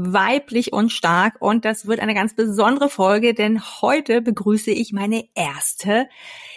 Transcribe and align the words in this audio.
Weiblich 0.00 0.72
und 0.72 0.92
Stark. 0.92 1.38
Und 1.40 1.64
das 1.64 1.86
wird 1.88 1.98
eine 1.98 2.14
ganz 2.14 2.34
besondere 2.34 2.88
Folge, 2.88 3.34
denn 3.34 3.60
heute 3.82 4.22
begrüße 4.22 4.70
ich 4.70 4.92
meine 4.92 5.24
erste 5.34 6.08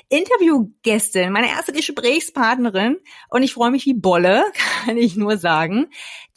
Interviewgästin, 0.10 1.32
meine 1.32 1.50
erste 1.50 1.74
Gesprächspartnerin. 1.74 2.98
Und 3.30 3.42
ich 3.42 3.56
freue 3.56 3.72
mich 3.72 3.88
wie 3.88 3.96
Bolle, 3.96 4.44
kann 4.86 4.96
ich 4.96 5.16
nur 5.16 5.38
sagen, 5.38 5.88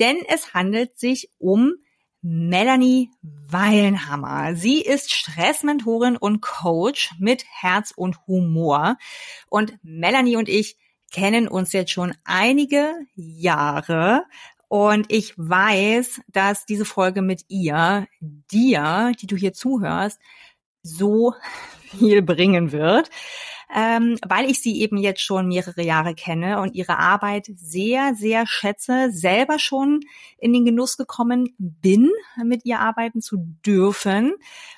denn 0.00 0.16
es 0.28 0.54
handelt 0.54 0.98
sich 0.98 1.30
um 1.38 1.74
Melanie 2.22 3.10
Weilenhammer. 3.20 4.54
Sie 4.54 4.80
ist 4.80 5.12
Stressmentorin 5.12 6.16
und 6.16 6.40
Coach 6.40 7.10
mit 7.18 7.44
Herz 7.60 7.92
und 7.94 8.26
Humor. 8.26 8.96
Und 9.50 9.74
Melanie 9.82 10.36
und 10.36 10.48
ich 10.48 10.78
kennen 11.12 11.48
uns 11.48 11.72
jetzt 11.72 11.92
schon 11.92 12.14
einige 12.24 12.92
Jahre 13.14 14.24
und 14.68 15.06
ich 15.10 15.34
weiß, 15.36 16.20
dass 16.28 16.66
diese 16.66 16.84
Folge 16.84 17.22
mit 17.22 17.44
ihr, 17.48 18.06
dir, 18.20 19.12
die 19.20 19.26
du 19.26 19.36
hier 19.36 19.52
zuhörst, 19.52 20.20
so 20.82 21.34
viel 21.98 22.22
bringen 22.22 22.72
wird 22.72 23.10
ähm, 23.74 24.18
weil 24.26 24.48
ich 24.48 24.62
sie 24.62 24.80
eben 24.80 24.98
jetzt 24.98 25.20
schon 25.20 25.48
mehrere 25.48 25.82
Jahre 25.82 26.14
kenne 26.14 26.60
und 26.60 26.74
ihre 26.74 26.98
Arbeit 26.98 27.50
sehr, 27.56 28.14
sehr 28.14 28.46
schätze, 28.46 29.10
selber 29.10 29.58
schon 29.58 30.00
in 30.38 30.52
den 30.52 30.64
Genuss 30.64 30.96
gekommen 30.96 31.54
bin, 31.58 32.10
mit 32.42 32.64
ihr 32.64 32.78
arbeiten 32.78 33.20
zu 33.20 33.36
dürfen 33.66 34.34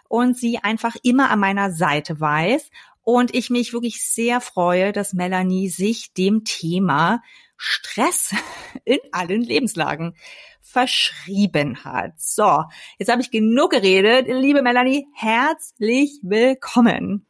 und 0.09 0.37
sie 0.39 0.59
einfach 0.59 0.97
immer 1.03 1.31
an 1.31 1.41
meiner 1.41 1.73
Seite 1.73 2.21
weiß. 2.21 2.71
Und 3.03 3.35
ich 3.35 3.51
mich 3.51 3.73
wirklich 3.73 4.03
sehr 4.03 4.41
freue, 4.41 4.93
dass 4.93 5.13
Melanie 5.13 5.69
sich 5.69 6.13
dem 6.15 6.45
Thema 6.45 7.23
Stress 7.57 8.35
in 8.85 8.99
allen 9.13 9.43
Lebenslagen 9.43 10.15
verschrieben 10.61 11.85
hat. 11.85 12.13
So, 12.19 12.65
jetzt 12.99 13.11
habe 13.11 13.23
ich 13.23 13.31
genug 13.31 13.71
geredet. 13.71 14.27
Liebe 14.29 14.63
Melanie, 14.63 15.07
herzlich 15.15 16.21
willkommen. 16.23 17.27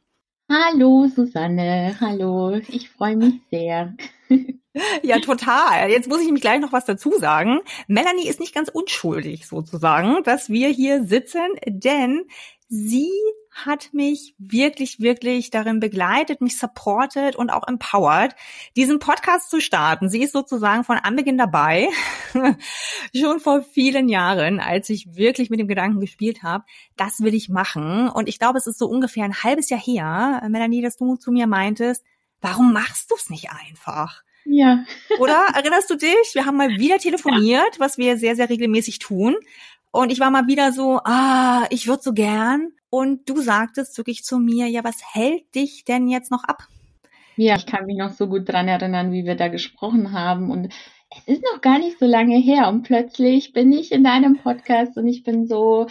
Hallo 0.49 1.09
Susanne, 1.15 1.97
hallo, 2.01 2.61
ich 2.69 2.89
freue 2.91 3.17
mich 3.17 3.35
sehr. 3.51 3.95
Ja, 5.03 5.21
total. 5.21 5.91
Jetzt 5.91 6.07
muss 6.07 6.21
ich 6.21 6.27
nämlich 6.27 6.43
gleich 6.43 6.61
noch 6.61 6.73
was 6.73 6.85
dazu 6.85 7.13
sagen. 7.19 7.61
Melanie 7.89 8.29
ist 8.29 8.41
nicht 8.41 8.55
ganz 8.55 8.69
unschuldig 8.69 9.47
sozusagen, 9.47 10.23
dass 10.23 10.51
wir 10.51 10.69
hier 10.69 11.05
sitzen, 11.05 11.49
denn 11.67 12.25
sie 12.69 13.11
hat 13.65 13.93
mich 13.93 14.35
wirklich, 14.39 15.01
wirklich 15.01 15.51
darin 15.51 15.81
begleitet, 15.81 16.41
mich 16.41 16.59
supportet 16.59 17.37
und 17.37 17.51
auch 17.51 17.67
empowered, 17.67 18.35
diesen 18.77 18.99
Podcast 18.99 19.51
zu 19.51 19.61
starten. 19.61 20.11
Sie 20.11 20.23
ist 20.23 20.33
sozusagen 20.33 20.85
von 20.85 20.99
Anbeginn 20.99 21.39
dabei, 21.39 21.89
schon 23.17 23.41
vor 23.41 23.62
vielen 23.62 24.09
Jahren, 24.09 24.61
als 24.61 24.91
ich 24.91 25.15
wirklich 25.15 25.49
mit 25.49 25.59
dem 25.59 25.69
Gedanken 25.69 26.01
gespielt 26.01 26.43
habe, 26.43 26.65
das 26.97 27.21
will 27.21 27.34
ich 27.34 27.49
machen. 27.49 28.09
Und 28.09 28.29
ich 28.29 28.39
glaube, 28.39 28.59
es 28.59 28.67
ist 28.67 28.79
so 28.79 28.87
ungefähr 28.87 29.25
ein 29.25 29.43
halbes 29.43 29.71
Jahr 29.71 29.81
her, 29.81 30.43
Melanie, 30.49 30.83
dass 30.83 30.97
du 30.97 31.17
zu 31.17 31.33
mir 31.33 31.47
meintest, 31.47 32.05
warum 32.43 32.73
machst 32.73 33.11
du 33.11 33.15
es 33.17 33.31
nicht 33.31 33.49
einfach? 33.50 34.23
Ja. 34.44 34.84
Oder 35.19 35.47
erinnerst 35.55 35.91
du 35.91 35.97
dich? 35.97 36.34
Wir 36.34 36.47
haben 36.47 36.56
mal 36.56 36.69
wieder 36.71 36.99
telefoniert, 36.99 37.75
ja. 37.75 37.81
was 37.81 37.99
wir 37.99 38.17
sehr, 38.17 38.37
sehr 38.37 38.49
regelmäßig 38.49 38.99
tun. 38.99 39.37
Und 39.97 40.12
ich 40.12 40.21
war 40.21 40.31
mal 40.31 40.47
wieder 40.47 40.73
so, 40.73 41.01
ah, 41.05 41.67
ich 41.71 41.87
würde 41.87 42.03
so 42.03 42.12
gern. 42.12 42.73
Und 42.91 43.31
du 43.31 43.41
sagtest 43.41 43.97
wirklich 43.97 44.25
zu 44.25 44.39
mir, 44.39 44.67
ja, 44.67 44.84
was 44.84 44.97
hält 45.15 45.55
dich 45.55 45.87
denn 45.87 46.07
jetzt 46.07 46.31
noch 46.31 46.45
ab? 46.45 46.65
Ja, 47.37 47.57
ich 47.57 47.65
kann 47.65 47.87
mich 47.87 47.97
noch 47.97 48.11
so 48.11 48.29
gut 48.29 48.47
dran 48.47 48.69
erinnern, 48.69 49.11
wie 49.11 49.25
wir 49.25 49.37
da 49.37 49.49
gesprochen 49.49 50.12
haben. 50.12 50.51
Und 50.51 50.71
es 51.11 51.37
ist 51.37 51.45
noch 51.51 51.62
gar 51.62 51.79
nicht 51.79 51.99
so 51.99 52.05
lange 52.05 52.37
her. 52.37 52.69
Und 52.69 52.83
plötzlich 52.83 53.55
bin 53.55 53.73
ich 53.73 53.91
in 53.91 54.05
deinem 54.05 54.37
Podcast 54.37 54.99
und 54.99 55.09
ich 55.09 55.23
bin 55.23 55.47
so, 55.47 55.87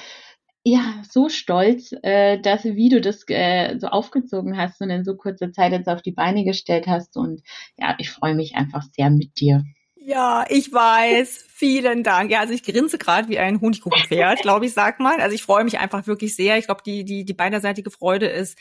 ja, 0.64 1.02
so 1.10 1.28
stolz, 1.28 1.92
äh, 2.04 2.40
dass 2.40 2.64
wie 2.64 2.90
du 2.90 3.02
das 3.02 3.24
äh, 3.28 3.80
so 3.80 3.88
aufgezogen 3.88 4.56
hast 4.56 4.82
und 4.82 4.92
in 4.92 5.04
so 5.04 5.16
kurzer 5.16 5.52
Zeit 5.52 5.72
jetzt 5.72 5.90
auf 5.90 6.04
die 6.04 6.12
Beine 6.12 6.44
gestellt 6.44 6.86
hast. 6.86 7.18
Und 7.18 7.42
ja, 7.76 7.96
ich 7.98 8.12
freue 8.12 8.36
mich 8.36 8.56
einfach 8.56 8.84
sehr 8.84 9.10
mit 9.10 9.40
dir. 9.40 9.64
Ja, 10.08 10.46
ich 10.50 10.72
weiß. 10.72 11.46
Vielen 11.48 12.04
Dank. 12.04 12.30
Ja, 12.30 12.42
also 12.42 12.54
ich 12.54 12.62
grinse 12.62 13.00
gerade 13.00 13.28
wie 13.28 13.40
ein 13.40 13.60
Honigkuchenpferd, 13.60 14.40
glaube 14.44 14.68
ich, 14.68 14.74
sag 14.74 15.00
mal. 15.00 15.20
Also 15.20 15.34
ich 15.34 15.42
freue 15.42 15.64
mich 15.64 15.80
einfach 15.80 16.06
wirklich 16.06 16.36
sehr. 16.36 16.60
Ich 16.60 16.66
glaube, 16.66 16.84
die, 16.86 17.04
die, 17.04 17.26
die 17.26 17.34
beiderseitige 17.34 17.90
Freude 17.90 18.28
ist 18.28 18.56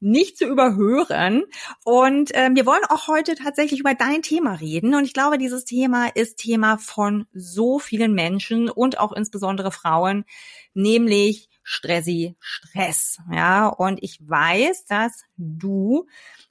nicht 0.00 0.36
zu 0.36 0.44
überhören. 0.44 1.44
Und 1.82 2.32
ähm, 2.34 2.56
wir 2.56 2.66
wollen 2.66 2.84
auch 2.90 3.08
heute 3.08 3.36
tatsächlich 3.36 3.80
über 3.80 3.94
dein 3.94 4.20
Thema 4.20 4.52
reden. 4.54 4.94
Und 4.94 5.04
ich 5.04 5.14
glaube, 5.14 5.38
dieses 5.38 5.64
Thema 5.64 6.08
ist 6.08 6.36
Thema 6.36 6.76
von 6.76 7.26
so 7.32 7.78
vielen 7.78 8.12
Menschen 8.12 8.68
und 8.68 8.98
auch 8.98 9.12
insbesondere 9.12 9.72
Frauen, 9.72 10.26
nämlich 10.74 11.48
Stressi 11.62 12.36
Stress. 12.38 13.18
Ja, 13.32 13.68
und 13.68 14.02
ich 14.02 14.18
weiß, 14.20 14.84
dass 14.86 15.24
du 15.36 16.06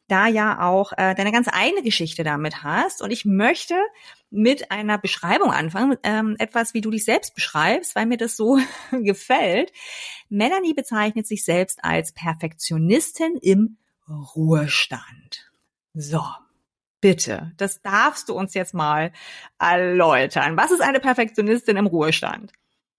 da 0.08 0.28
ja 0.28 0.62
auch 0.62 0.94
äh, 0.94 1.16
deine 1.16 1.32
ganz 1.32 1.48
eigene 1.52 1.84
Geschichte 1.84 2.24
damit 2.24 2.64
hast. 2.64 3.02
Und 3.02 3.12
ich 3.12 3.24
möchte 3.26 3.76
mit 4.32 4.72
einer 4.72 4.98
Beschreibung 4.98 5.52
anfangen, 5.52 5.98
ähm, 6.04 6.36
etwas, 6.40 6.74
wie 6.74 6.82
du 6.82 6.90
dich 6.90 7.06
selbst 7.06 7.36
beschreibst, 7.36 7.96
weil 7.96 8.06
mir 8.06 8.18
das 8.18 8.36
so 8.36 8.58
gefällt. 8.92 9.72
Melanie 10.30 10.74
bezeichnet 10.74 11.28
sich 11.28 11.46
selbst 11.46 11.84
als 11.84 12.14
Perfektionistin 12.14 13.36
im 13.42 13.78
Ruhestand. 14.10 15.52
So, 15.94 16.24
bitte, 17.02 17.52
das 17.58 17.82
darfst 17.82 18.30
du 18.30 18.34
uns 18.34 18.54
jetzt 18.54 18.74
mal 18.74 19.12
erläutern. 19.60 20.58
Was 20.58 20.72
ist 20.72 20.82
eine 20.82 21.00
Perfektionistin 21.00 21.78
im 21.78 21.88
Ruhestand? 21.88 22.54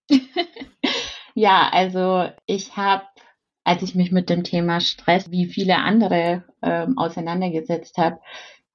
ja, 1.33 1.69
also 1.71 2.29
ich 2.45 2.77
habe 2.77 3.03
als 3.63 3.81
ich 3.81 3.95
mich 3.95 4.11
mit 4.11 4.29
dem 4.29 4.43
Thema 4.43 4.81
Stress 4.81 5.31
wie 5.31 5.45
viele 5.45 5.77
andere 5.77 6.43
ähm, 6.61 6.97
auseinandergesetzt 6.97 7.97
habe, 7.97 8.19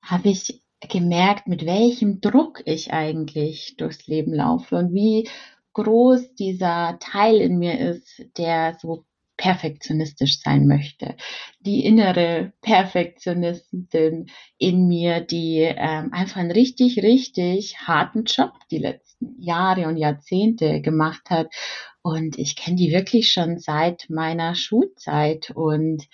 habe 0.02 0.28
ich 0.28 0.62
gemerkt, 0.80 1.48
mit 1.48 1.66
welchem 1.66 2.20
Druck 2.20 2.62
ich 2.64 2.92
eigentlich 2.92 3.76
durchs 3.76 4.06
Leben 4.06 4.32
laufe 4.32 4.76
und 4.76 4.94
wie 4.94 5.28
groß 5.72 6.34
dieser 6.34 6.98
Teil 7.00 7.36
in 7.36 7.58
mir 7.58 7.78
ist, 7.78 8.24
der 8.36 8.76
so 8.80 9.04
perfektionistisch 9.38 10.40
sein 10.40 10.66
möchte. 10.66 11.16
Die 11.60 11.84
innere 11.86 12.52
Perfektionistin 12.60 14.26
in 14.58 14.88
mir, 14.88 15.20
die 15.20 15.60
ähm, 15.60 16.12
einfach 16.12 16.36
einen 16.36 16.50
richtig, 16.50 17.02
richtig 17.02 17.78
harten 17.86 18.24
Job 18.24 18.52
die 18.70 18.78
letzten 18.78 19.40
Jahre 19.40 19.86
und 19.86 19.96
Jahrzehnte 19.96 20.82
gemacht 20.82 21.30
hat. 21.30 21.54
Und 22.02 22.36
ich 22.38 22.56
kenne 22.56 22.76
die 22.76 22.92
wirklich 22.92 23.32
schon 23.32 23.58
seit 23.58 24.10
meiner 24.10 24.54
Schulzeit 24.54 25.50
und 25.54 26.04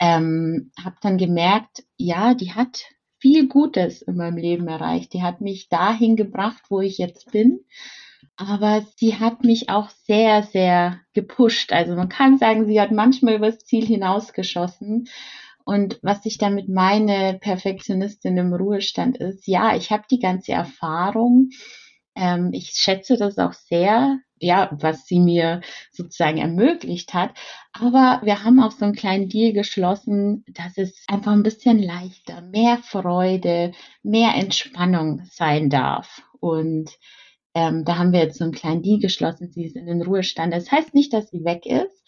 ähm, 0.00 0.72
habe 0.82 0.96
dann 1.02 1.18
gemerkt, 1.18 1.84
ja, 1.96 2.34
die 2.34 2.52
hat 2.52 2.86
viel 3.22 3.46
Gutes 3.46 4.02
in 4.02 4.16
meinem 4.16 4.36
Leben 4.36 4.66
erreicht. 4.66 5.14
Die 5.14 5.22
hat 5.22 5.40
mich 5.40 5.68
dahin 5.68 6.16
gebracht, 6.16 6.64
wo 6.68 6.80
ich 6.80 6.98
jetzt 6.98 7.30
bin. 7.30 7.60
Aber 8.36 8.84
sie 8.96 9.20
hat 9.20 9.44
mich 9.44 9.68
auch 9.68 9.90
sehr, 9.90 10.42
sehr 10.42 10.98
gepusht. 11.14 11.72
Also 11.72 11.94
man 11.94 12.08
kann 12.08 12.36
sagen, 12.38 12.66
sie 12.66 12.80
hat 12.80 12.90
manchmal 12.90 13.36
übers 13.36 13.60
Ziel 13.60 13.86
hinausgeschossen. 13.86 15.08
Und 15.64 16.00
was 16.02 16.26
ich 16.26 16.38
damit 16.38 16.68
meine, 16.68 17.38
Perfektionistin 17.40 18.36
im 18.36 18.52
Ruhestand 18.52 19.18
ist, 19.18 19.46
ja, 19.46 19.76
ich 19.76 19.92
habe 19.92 20.02
die 20.10 20.18
ganze 20.18 20.52
Erfahrung. 20.52 21.50
Ähm, 22.16 22.50
ich 22.52 22.70
schätze 22.74 23.16
das 23.16 23.38
auch 23.38 23.52
sehr, 23.52 24.18
ja, 24.42 24.70
was 24.72 25.06
sie 25.06 25.20
mir 25.20 25.60
sozusagen 25.92 26.38
ermöglicht 26.38 27.14
hat. 27.14 27.30
Aber 27.72 28.20
wir 28.24 28.44
haben 28.44 28.60
auch 28.60 28.72
so 28.72 28.84
einen 28.84 28.94
kleinen 28.94 29.28
Deal 29.28 29.52
geschlossen, 29.52 30.44
dass 30.48 30.76
es 30.76 31.04
einfach 31.06 31.32
ein 31.32 31.44
bisschen 31.44 31.78
leichter, 31.78 32.42
mehr 32.42 32.78
Freude, 32.78 33.72
mehr 34.02 34.34
Entspannung 34.34 35.22
sein 35.30 35.70
darf. 35.70 36.22
Und 36.40 36.90
ähm, 37.54 37.84
da 37.84 37.98
haben 37.98 38.12
wir 38.12 38.20
jetzt 38.20 38.38
so 38.38 38.44
einen 38.44 38.52
kleinen 38.52 38.82
Deal 38.82 38.98
geschlossen. 38.98 39.50
Sie 39.52 39.64
ist 39.64 39.76
in 39.76 39.86
den 39.86 40.02
Ruhestand. 40.02 40.52
Das 40.52 40.72
heißt 40.72 40.92
nicht, 40.92 41.12
dass 41.12 41.30
sie 41.30 41.44
weg 41.44 41.64
ist, 41.64 42.02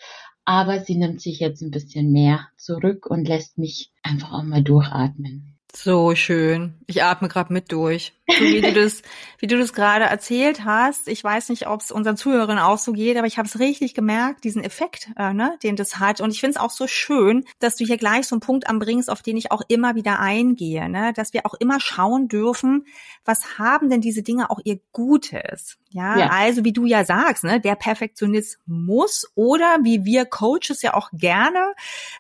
aber 0.45 0.81
sie 0.81 0.97
nimmt 0.97 1.21
sich 1.21 1.39
jetzt 1.39 1.63
ein 1.63 1.71
bisschen 1.71 2.11
mehr 2.11 2.49
zurück 2.57 3.07
und 3.07 3.29
lässt 3.29 3.59
mich 3.59 3.93
einfach 4.03 4.33
auch 4.33 4.43
mal 4.43 4.63
durchatmen. 4.63 5.54
So 5.77 6.15
schön. 6.15 6.75
Ich 6.87 7.03
atme 7.03 7.29
gerade 7.29 7.53
mit 7.53 7.73
durch. 7.73 8.13
So 8.29 8.45
wie 8.45 8.61
du 8.61 8.73
das, 8.81 9.03
wie 9.39 9.49
du 9.49 9.59
das 9.59 9.73
gerade 9.73 10.05
erzählt 10.05 10.65
hast. 10.65 11.09
Ich 11.09 11.23
weiß 11.23 11.49
nicht, 11.49 11.67
ob 11.67 11.81
es 11.81 11.91
unseren 11.91 12.17
Zuhörern 12.17 12.59
auch 12.59 12.79
so 12.79 12.93
geht, 12.93 13.17
aber 13.17 13.27
ich 13.27 13.39
habe 13.39 13.49
es 13.49 13.59
richtig 13.59 13.93
gemerkt, 13.93 14.45
diesen 14.45 14.63
Effekt, 14.63 15.11
äh, 15.19 15.33
ne, 15.33 15.59
den 15.65 15.75
das 15.75 15.99
hat. 15.99 16.21
Und 16.21 16.31
ich 16.31 16.41
finde 16.41 16.57
es 16.57 16.63
auch 16.63 16.71
so 16.71 16.87
schön, 16.87 17.45
dass 17.59 17.75
du 17.77 17.85
hier 17.85 17.97
gleich 17.97 18.29
so 18.29 18.37
einen 18.37 18.41
Punkt 18.41 18.69
anbringst, 18.69 19.11
auf 19.11 19.23
den 19.23 19.37
ich 19.37 19.51
auch 19.51 19.63
immer 19.67 19.97
wieder 19.97 20.21
eingehe, 20.21 20.89
ne, 20.89 21.13
dass 21.13 21.33
wir 21.33 21.45
auch 21.45 21.55
immer 21.55 21.81
schauen 21.81 22.29
dürfen, 22.29 22.87
was 23.25 23.59
haben 23.59 23.91
denn 23.91 24.01
diese 24.01 24.23
Dinge 24.23 24.51
auch 24.51 24.61
ihr 24.65 24.79
Gutes? 24.93 25.77
Ja, 25.91 26.19
ja, 26.19 26.29
also 26.31 26.65
wie 26.65 26.73
du 26.73 26.87
ja 26.87 27.05
sagst, 27.05 27.45
ne, 27.45 27.61
der 27.61 27.77
Perfektionismus 27.77 29.31
oder 29.35 29.79
wie 29.83 30.05
wir 30.05 30.25
Coaches 30.25 30.83
ja 30.83 30.95
auch 30.95 31.11
gerne, 31.13 31.75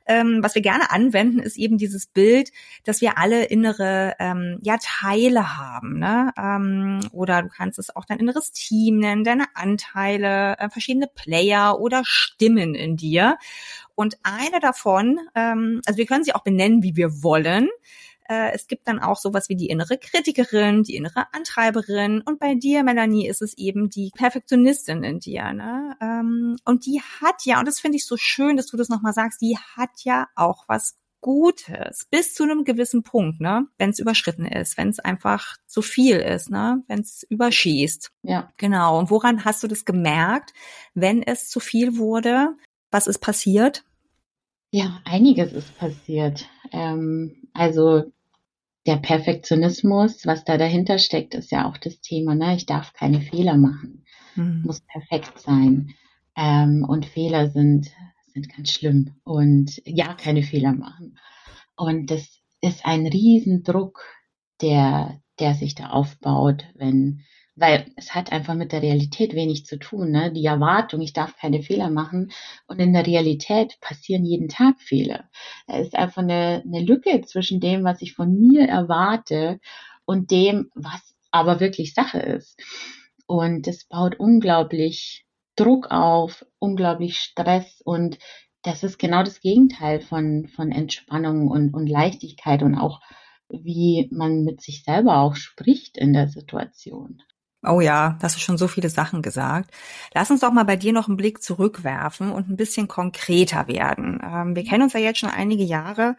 ähm, 0.06 0.38
was 0.42 0.54
wir 0.54 0.62
gerne 0.62 0.90
anwenden, 0.90 1.40
ist 1.40 1.56
eben 1.56 1.76
dieses 1.76 2.06
Bild, 2.06 2.52
dass 2.84 3.00
wir 3.00 3.18
alle 3.18 3.43
innere 3.44 4.14
ähm, 4.18 4.58
ja 4.62 4.76
Teile 4.80 5.56
haben, 5.56 5.98
ne? 5.98 6.32
Ähm, 6.36 7.00
oder 7.12 7.42
du 7.42 7.48
kannst 7.48 7.78
es 7.78 7.94
auch 7.94 8.04
dein 8.04 8.18
inneres 8.18 8.52
Team 8.52 8.98
nennen, 8.98 9.24
deine 9.24 9.46
Anteile, 9.54 10.58
äh, 10.58 10.68
verschiedene 10.70 11.08
Player 11.12 11.78
oder 11.80 12.02
Stimmen 12.04 12.74
in 12.74 12.96
dir. 12.96 13.38
Und 13.94 14.16
eine 14.22 14.60
davon, 14.60 15.18
ähm, 15.34 15.80
also 15.86 15.98
wir 15.98 16.06
können 16.06 16.24
sie 16.24 16.34
auch 16.34 16.44
benennen, 16.44 16.82
wie 16.82 16.96
wir 16.96 17.22
wollen. 17.22 17.68
Äh, 18.28 18.52
es 18.52 18.66
gibt 18.66 18.88
dann 18.88 19.00
auch 19.00 19.18
sowas 19.18 19.48
wie 19.48 19.56
die 19.56 19.68
innere 19.68 19.98
Kritikerin, 19.98 20.82
die 20.82 20.96
innere 20.96 21.26
Antreiberin. 21.32 22.22
Und 22.22 22.40
bei 22.40 22.54
dir, 22.54 22.82
Melanie, 22.82 23.28
ist 23.28 23.42
es 23.42 23.56
eben 23.58 23.90
die 23.90 24.10
Perfektionistin 24.16 25.02
in 25.04 25.20
dir. 25.20 25.52
Ne? 25.52 25.96
Ähm, 26.00 26.56
und 26.64 26.86
die 26.86 27.02
hat 27.20 27.44
ja, 27.44 27.58
und 27.58 27.68
das 27.68 27.80
finde 27.80 27.96
ich 27.96 28.06
so 28.06 28.16
schön, 28.16 28.56
dass 28.56 28.66
du 28.66 28.76
das 28.76 28.88
nochmal 28.88 29.12
sagst, 29.12 29.40
die 29.42 29.58
hat 29.76 29.90
ja 30.04 30.26
auch 30.36 30.64
was 30.68 30.96
Gutes 31.24 32.06
bis 32.10 32.34
zu 32.34 32.42
einem 32.42 32.64
gewissen 32.64 33.02
Punkt, 33.02 33.40
ne? 33.40 33.66
Wenn 33.78 33.88
es 33.88 33.98
überschritten 33.98 34.44
ist, 34.44 34.76
wenn 34.76 34.90
es 34.90 34.98
einfach 34.98 35.56
zu 35.66 35.80
viel 35.80 36.16
ist, 36.16 36.50
ne? 36.50 36.82
Wenn 36.86 37.00
es 37.00 37.22
überschießt. 37.30 38.12
Ja. 38.24 38.52
Genau. 38.58 38.98
Und 38.98 39.10
woran 39.10 39.42
hast 39.46 39.62
du 39.62 39.66
das 39.66 39.86
gemerkt, 39.86 40.52
wenn 40.92 41.22
es 41.22 41.48
zu 41.48 41.60
viel 41.60 41.96
wurde? 41.96 42.50
Was 42.90 43.06
ist 43.06 43.20
passiert? 43.20 43.84
Ja, 44.70 45.00
einiges 45.06 45.54
ist 45.54 45.78
passiert. 45.78 46.44
Ähm, 46.72 47.48
also 47.54 48.12
der 48.84 48.96
Perfektionismus, 48.96 50.26
was 50.26 50.44
da 50.44 50.58
dahinter 50.58 50.98
steckt, 50.98 51.34
ist 51.34 51.50
ja 51.50 51.66
auch 51.66 51.78
das 51.78 52.02
Thema. 52.02 52.34
Ne? 52.34 52.54
Ich 52.56 52.66
darf 52.66 52.92
keine 52.92 53.22
Fehler 53.22 53.56
machen, 53.56 54.04
mhm. 54.36 54.60
muss 54.66 54.82
perfekt 54.82 55.40
sein. 55.40 55.94
Ähm, 56.36 56.84
und 56.86 57.06
Fehler 57.06 57.48
sind, 57.48 57.92
sind 58.34 58.54
ganz 58.54 58.70
schlimm. 58.70 59.14
Und 59.24 59.80
ja, 59.86 60.14
keine 60.14 60.42
Fehler 60.42 60.72
machen. 60.72 61.18
Und 61.76 62.10
das 62.10 62.40
ist 62.60 62.84
ein 62.84 63.06
Riesendruck, 63.06 64.04
der, 64.60 65.20
der 65.38 65.54
sich 65.54 65.74
da 65.74 65.90
aufbaut, 65.90 66.64
wenn 66.74 67.22
weil 67.56 67.92
es 67.96 68.14
hat 68.14 68.32
einfach 68.32 68.54
mit 68.54 68.72
der 68.72 68.82
Realität 68.82 69.34
wenig 69.34 69.64
zu 69.64 69.78
tun. 69.78 70.10
Ne? 70.10 70.32
Die 70.32 70.44
Erwartung, 70.44 71.00
ich 71.00 71.12
darf 71.12 71.36
keine 71.36 71.62
Fehler 71.62 71.88
machen 71.88 72.32
und 72.66 72.80
in 72.80 72.92
der 72.92 73.06
Realität 73.06 73.78
passieren 73.80 74.24
jeden 74.24 74.48
Tag 74.48 74.80
Fehler. 74.80 75.30
Da 75.66 75.78
ist 75.78 75.94
einfach 75.94 76.22
eine, 76.22 76.64
eine 76.66 76.80
Lücke 76.80 77.20
zwischen 77.22 77.60
dem, 77.60 77.84
was 77.84 78.02
ich 78.02 78.14
von 78.14 78.34
mir 78.34 78.66
erwarte 78.66 79.60
und 80.04 80.30
dem, 80.30 80.70
was 80.74 81.14
aber 81.30 81.60
wirklich 81.60 81.94
Sache 81.94 82.18
ist. 82.18 82.60
Und 83.26 83.66
das 83.66 83.84
baut 83.84 84.18
unglaublich 84.18 85.24
Druck 85.56 85.90
auf, 85.90 86.44
unglaublich 86.58 87.18
Stress 87.18 87.80
und 87.84 88.18
das 88.62 88.82
ist 88.82 88.98
genau 88.98 89.22
das 89.22 89.40
Gegenteil 89.40 90.00
von, 90.00 90.48
von 90.48 90.72
Entspannung 90.72 91.48
und, 91.48 91.74
und 91.74 91.86
Leichtigkeit 91.86 92.62
und 92.62 92.74
auch 92.74 93.00
wie 93.48 94.08
man 94.10 94.42
mit 94.42 94.62
sich 94.62 94.84
selber 94.84 95.18
auch 95.18 95.36
spricht 95.36 95.98
in 95.98 96.12
der 96.12 96.28
Situation. 96.28 97.22
Oh 97.66 97.80
ja, 97.80 98.18
das 98.20 98.34
ist 98.34 98.42
schon 98.42 98.58
so 98.58 98.68
viele 98.68 98.90
Sachen 98.90 99.22
gesagt. 99.22 99.70
Lass 100.12 100.30
uns 100.30 100.40
doch 100.40 100.52
mal 100.52 100.64
bei 100.64 100.76
dir 100.76 100.92
noch 100.92 101.08
einen 101.08 101.16
Blick 101.16 101.42
zurückwerfen 101.42 102.30
und 102.30 102.50
ein 102.50 102.56
bisschen 102.56 102.88
konkreter 102.88 103.68
werden. 103.68 104.20
Ähm, 104.22 104.54
wir 104.54 104.64
kennen 104.64 104.82
uns 104.82 104.92
ja 104.92 105.00
jetzt 105.00 105.20
schon 105.20 105.30
einige 105.30 105.64
Jahre 105.64 106.16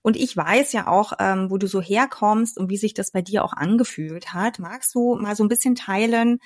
und 0.00 0.16
ich 0.16 0.34
weiß 0.34 0.72
ja 0.72 0.86
auch, 0.86 1.12
ähm, 1.18 1.50
wo 1.50 1.58
du 1.58 1.66
so 1.66 1.82
herkommst 1.82 2.56
und 2.56 2.70
wie 2.70 2.78
sich 2.78 2.94
das 2.94 3.10
bei 3.10 3.20
dir 3.20 3.44
auch 3.44 3.52
angefühlt 3.52 4.32
hat. 4.32 4.60
Magst 4.60 4.94
du 4.94 5.16
mal 5.16 5.36
so 5.36 5.44
ein 5.44 5.48
bisschen 5.48 5.74
teilen, 5.74 6.38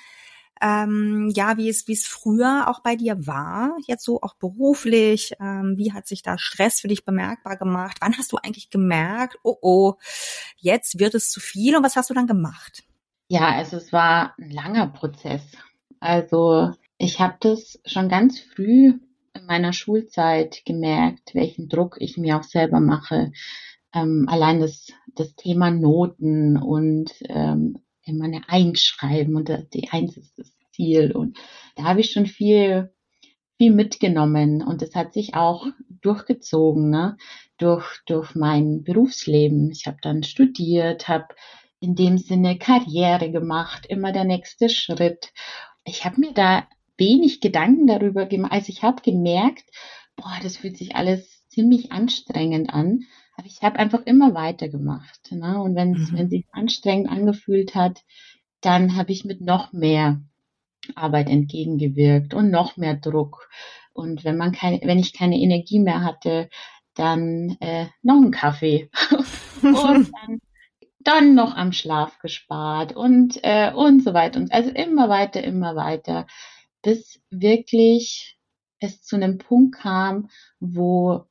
ähm, 0.63 1.31
ja, 1.35 1.57
wie 1.57 1.69
es, 1.69 1.89
wie 1.89 1.93
es 1.93 2.07
früher 2.07 2.69
auch 2.69 2.81
bei 2.81 2.95
dir 2.95 3.27
war, 3.27 3.77
jetzt 3.87 4.05
so 4.05 4.21
auch 4.23 4.37
beruflich, 4.37 5.33
ähm, 5.41 5.75
wie 5.77 5.93
hat 5.93 6.07
sich 6.07 6.23
da 6.23 6.39
Stress 6.39 6.81
für 6.81 6.89
dich 6.89 7.05
bemerkbar 7.05 7.57
gemacht? 7.57 7.99
Wann 8.01 8.17
hast 8.17 8.33
du 8.33 8.37
eigentlich 8.37 8.71
gemerkt, 8.71 9.37
oh 9.43 9.57
oh, 9.61 9.95
jetzt 10.57 11.01
wird 11.01 11.15
es 11.17 11.31
zu 11.31 11.41
viel 11.41 11.77
und 11.77 11.83
was 11.83 11.97
hast 11.97 12.11
du 12.11 12.15
dann 12.15 12.29
gemacht? 12.29 12.85
Ja, 13.29 13.49
also 13.49 13.77
es 13.77 13.93
war 13.93 14.35
ein 14.39 14.51
langer 14.51 14.87
Prozess. 14.87 15.43
Also 15.99 16.71
ich 16.97 17.19
habe 17.19 17.37
das 17.41 17.81
schon 17.85 18.09
ganz 18.09 18.39
früh 18.39 19.01
in 19.35 19.47
meiner 19.47 19.73
Schulzeit 19.73 20.63
gemerkt, 20.65 21.35
welchen 21.35 21.69
Druck 21.69 21.97
ich 21.99 22.17
mir 22.17 22.39
auch 22.39 22.45
selber 22.45 22.79
mache. 22.79 23.33
Ähm, 23.93 24.27
allein 24.29 24.61
das, 24.61 24.93
das 25.15 25.35
Thema 25.35 25.71
Noten 25.71 26.57
und 26.57 27.13
ähm, 27.29 27.79
immer 28.05 28.25
eine 28.25 28.49
Eins 28.49 28.83
schreiben 28.83 29.37
und 29.37 29.51
die 29.75 29.91
Eins 29.91 30.17
ist 30.17 30.39
das 30.39 30.53
Ziel. 30.71 31.13
Und 31.13 31.39
da 31.77 31.85
habe 31.85 32.01
ich 32.01 32.11
schon 32.11 32.27
viel, 32.27 32.93
viel 33.59 33.73
mitgenommen 33.73 34.63
und 34.63 34.83
das 34.83 34.95
hat 34.95 35.13
sich 35.13 35.35
auch 35.35 35.67
durchgezogen, 35.89 36.91
ne? 36.91 37.17
durch, 37.59 38.01
durch 38.07 38.35
mein 38.35 38.83
Berufsleben. 38.83 39.71
Ich 39.71 39.87
habe 39.87 39.99
dann 40.03 40.23
studiert, 40.25 41.09
habe 41.09 41.29
in 41.81 41.95
dem 41.95 42.19
Sinne 42.19 42.59
Karriere 42.59 43.31
gemacht, 43.31 43.87
immer 43.87 44.13
der 44.13 44.25
nächste 44.25 44.69
Schritt. 44.69 45.33
Ich 45.85 46.05
habe 46.05 46.21
mir 46.21 46.33
da 46.33 46.67
wenig 46.97 47.41
Gedanken 47.41 47.87
darüber 47.87 48.27
gemacht. 48.27 48.53
Also 48.53 48.71
ich 48.71 48.83
habe 48.83 49.03
gemerkt, 49.03 49.65
boah, 50.17 50.39
das 50.43 50.59
fühlt 50.59 50.77
sich 50.77 50.95
alles 50.95 51.47
ziemlich 51.49 51.93
anstrengend 51.93 52.71
an. 52.73 53.01
Aber 53.37 53.47
ich 53.47 53.63
habe 53.63 53.79
einfach 53.79 54.03
immer 54.05 54.35
weitergemacht. 54.35 55.33
Ne? 55.33 55.61
Und 55.61 55.75
wenn 55.75 55.95
es 55.95 56.11
mhm. 56.11 56.29
sich 56.29 56.47
anstrengend 56.53 57.09
angefühlt 57.09 57.75
hat, 57.75 58.03
dann 58.61 58.97
habe 58.97 59.13
ich 59.13 59.25
mit 59.25 59.41
noch 59.41 59.73
mehr 59.73 60.21
Arbeit 60.95 61.29
entgegengewirkt 61.29 62.35
und 62.35 62.51
noch 62.51 62.77
mehr 62.77 62.95
Druck. 62.95 63.49
Und 63.93 64.25
wenn 64.25 64.37
man 64.37 64.53
keine, 64.53 64.81
wenn 64.85 64.99
ich 64.99 65.13
keine 65.13 65.39
Energie 65.39 65.79
mehr 65.79 66.03
hatte, 66.03 66.49
dann 66.95 67.57
äh, 67.61 67.87
noch 68.03 68.17
einen 68.17 68.31
Kaffee. 68.31 68.91
und 69.63 70.11
dann 70.13 70.41
dann 71.05 71.35
noch 71.35 71.57
am 71.57 71.73
Schlaf 71.73 72.19
gespart 72.19 72.95
und, 72.95 73.39
äh, 73.43 73.73
und 73.73 74.03
so 74.03 74.15
weiter. 74.15 74.39
Und 74.39 74.53
also 74.53 74.71
immer 74.71 75.09
weiter, 75.09 75.43
immer 75.43 75.75
weiter, 75.77 76.27
bis 76.83 77.21
wirklich 77.31 78.39
es 78.79 79.03
zu 79.03 79.17
einem 79.17 79.39
Punkt 79.39 79.77
kam, 79.77 80.29
wo 80.61 81.25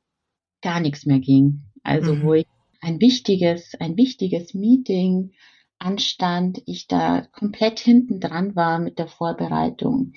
gar 0.62 0.80
nichts 0.80 1.06
mehr 1.06 1.20
ging. 1.20 1.62
Also 1.82 2.14
mhm. 2.14 2.22
wo 2.22 2.34
ich 2.34 2.46
ein 2.80 3.00
wichtiges, 3.00 3.74
ein 3.80 3.96
wichtiges 3.96 4.54
Meeting 4.54 5.32
anstand, 5.78 6.62
ich 6.66 6.86
da 6.86 7.26
komplett 7.32 7.80
hinten 7.80 8.20
dran 8.20 8.54
war 8.54 8.78
mit 8.78 8.98
der 8.98 9.08
Vorbereitung 9.08 10.12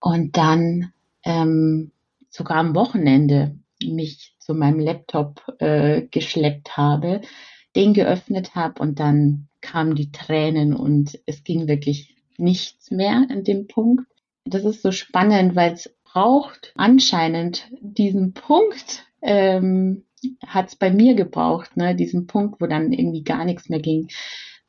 und 0.00 0.36
dann 0.36 0.92
ähm, 1.24 1.92
sogar 2.30 2.58
am 2.58 2.74
Wochenende 2.74 3.58
mich 3.82 4.34
zu 4.38 4.54
meinem 4.54 4.78
Laptop 4.78 5.42
äh, 5.58 6.02
geschleppt 6.10 6.76
habe, 6.76 7.22
den 7.74 7.94
geöffnet 7.94 8.54
habe 8.54 8.80
und 8.82 9.00
dann 9.00 9.48
kamen 9.60 9.94
die 9.94 10.12
Tränen 10.12 10.74
und 10.74 11.18
es 11.26 11.44
ging 11.44 11.66
wirklich 11.66 12.16
nichts 12.38 12.90
mehr 12.90 13.26
an 13.28 13.44
dem 13.44 13.66
Punkt. 13.66 14.06
Das 14.44 14.64
ist 14.64 14.82
so 14.82 14.92
spannend, 14.92 15.56
weil 15.56 15.72
es 15.72 15.94
braucht 16.04 16.72
anscheinend 16.76 17.68
diesen 17.80 18.32
Punkt, 18.32 19.06
ähm, 19.22 20.05
hat 20.46 20.68
es 20.68 20.76
bei 20.76 20.90
mir 20.90 21.14
gebraucht, 21.14 21.76
ne, 21.76 21.94
diesen 21.94 22.26
Punkt, 22.26 22.60
wo 22.60 22.66
dann 22.66 22.92
irgendwie 22.92 23.22
gar 23.22 23.44
nichts 23.44 23.68
mehr 23.68 23.80
ging. 23.80 24.08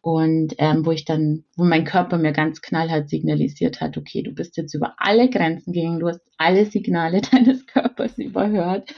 Und 0.02 0.56
ähm, 0.60 0.86
wo 0.86 0.92
ich 0.92 1.04
dann, 1.06 1.44
wo 1.58 1.66
mein 1.66 1.84
Körper 1.84 2.18
mir 2.18 2.32
ganz 2.32 2.62
knallhart 2.62 3.10
signalisiert 3.10 3.82
hat, 3.82 3.98
okay, 3.98 4.22
du 4.22 4.32
bist 4.32 4.56
jetzt 4.56 4.74
über 4.74 4.96
alle 4.98 5.30
Grenzen 5.30 5.74
gegangen, 5.74 6.00
du 6.00 6.08
hast 6.08 6.22
alle 6.38 6.66
Signale 6.66 7.22
deines 7.32 7.66
Körpers 7.66 8.18
überhört. 8.18 8.94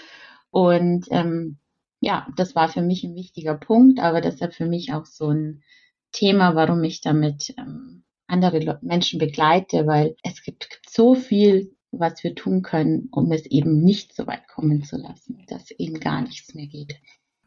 Und 0.52 1.08
ähm, 1.10 1.58
ja, 2.00 2.28
das 2.36 2.56
war 2.56 2.70
für 2.70 2.82
mich 2.82 3.04
ein 3.04 3.16
wichtiger 3.16 3.56
Punkt, 3.56 4.00
aber 4.00 4.22
deshalb 4.22 4.54
für 4.54 4.68
mich 4.68 4.94
auch 4.94 5.06
so 5.06 5.30
ein 5.30 5.64
Thema, 6.12 6.56
warum 6.56 6.84
ich 6.84 7.02
damit 7.02 7.54
ähm, 7.58 8.04
andere 8.28 8.80
Menschen 8.82 9.20
begleite, 9.20 9.88
weil 9.88 10.16
es 10.24 10.44
gibt, 10.44 10.70
gibt 10.70 10.90
so 10.90 11.16
viel, 11.16 11.76
was 11.92 12.24
wir 12.24 12.36
tun 12.36 12.62
können, 12.62 13.10
um 13.12 13.32
es 13.32 13.46
eben 13.46 13.82
nicht 13.82 14.16
so 14.16 14.28
weit 14.28 14.48
kommen 14.48 14.84
zu 14.84 14.98
lassen, 14.98 15.44
dass 15.48 15.72
eben 15.72 16.00
gar 16.00 16.22
nichts 16.22 16.54
mehr 16.54 16.68
geht. 16.68 17.00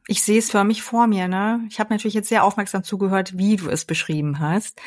Ich 0.09 0.25
sehe 0.25 0.39
es 0.39 0.51
für 0.51 0.65
mich 0.65 0.83
vor 0.83 1.07
mir, 1.07 1.29
ne? 1.29 1.61
Ich 1.71 1.79
habe 1.79 1.95
natürlich 1.95 2.15
jetzt 2.15 2.29
sehr 2.29 2.43
aufmerksam 2.43 2.83
zugehört, 2.83 3.39
wie 3.39 3.55
du 3.55 3.69
es 3.69 3.85
beschrieben 3.85 4.41
hast. 4.41 4.81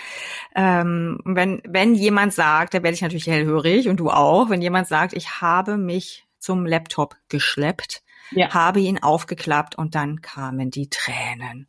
Ähm, 0.55 1.19
wenn, 1.23 1.61
wenn 1.65 1.95
jemand 1.95 2.33
sagt, 2.33 2.73
da 2.73 2.83
werde 2.83 2.95
ich 2.95 3.01
natürlich 3.01 3.27
hellhörig 3.27 3.87
und 3.87 3.97
du 4.01 4.09
auch, 4.09 4.49
wenn 4.49 4.61
jemand 4.61 4.87
sagt, 4.87 5.13
ich 5.13 5.39
habe 5.39 5.77
mich 5.77 6.25
zum 6.37 6.65
Laptop 6.65 7.15
geschleppt, 7.29 8.03
ja. 8.31 8.53
habe 8.53 8.81
ihn 8.81 9.01
aufgeklappt 9.01 9.75
und 9.75 9.95
dann 9.95 10.21
kamen 10.21 10.69
die 10.69 10.89
Tränen. 10.89 11.67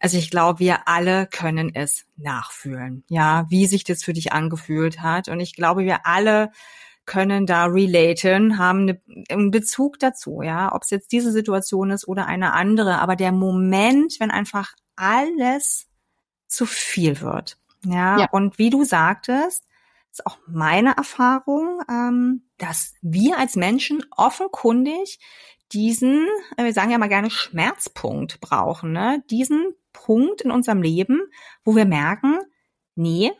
Also 0.00 0.16
ich 0.16 0.30
glaube, 0.30 0.58
wir 0.58 0.88
alle 0.88 1.26
können 1.26 1.74
es 1.74 2.06
nachfühlen, 2.16 3.04
ja, 3.08 3.46
wie 3.50 3.66
sich 3.66 3.84
das 3.84 4.02
für 4.02 4.14
dich 4.14 4.32
angefühlt 4.32 5.00
hat. 5.00 5.28
Und 5.28 5.40
ich 5.40 5.54
glaube, 5.54 5.84
wir 5.84 6.06
alle 6.06 6.52
können 7.08 7.46
da 7.46 7.64
relaten, 7.64 8.58
haben 8.58 8.82
eine, 8.82 9.00
einen 9.28 9.50
Bezug 9.50 9.98
dazu, 9.98 10.42
ja, 10.42 10.72
ob 10.72 10.82
es 10.82 10.90
jetzt 10.90 11.10
diese 11.10 11.32
Situation 11.32 11.90
ist 11.90 12.06
oder 12.06 12.26
eine 12.26 12.52
andere. 12.52 13.00
Aber 13.00 13.16
der 13.16 13.32
Moment, 13.32 14.20
wenn 14.20 14.30
einfach 14.30 14.74
alles 14.94 15.88
zu 16.46 16.66
viel 16.66 17.20
wird, 17.20 17.58
ja, 17.84 18.20
ja. 18.20 18.28
und 18.30 18.58
wie 18.58 18.70
du 18.70 18.84
sagtest, 18.84 19.64
ist 20.12 20.26
auch 20.26 20.38
meine 20.46 20.96
Erfahrung, 20.96 21.80
ähm, 21.90 22.42
dass 22.58 22.94
wir 23.02 23.38
als 23.38 23.56
Menschen 23.56 24.04
offenkundig 24.10 25.18
diesen, 25.72 26.26
äh, 26.56 26.64
wir 26.64 26.72
sagen 26.72 26.90
ja 26.90 26.98
mal 26.98 27.08
gerne 27.08 27.30
Schmerzpunkt 27.30 28.40
brauchen, 28.40 28.92
ne? 28.92 29.22
diesen 29.30 29.74
Punkt 29.92 30.42
in 30.42 30.50
unserem 30.50 30.82
Leben, 30.82 31.20
wo 31.64 31.74
wir 31.74 31.84
merken, 31.84 32.38
nee, 32.98 33.32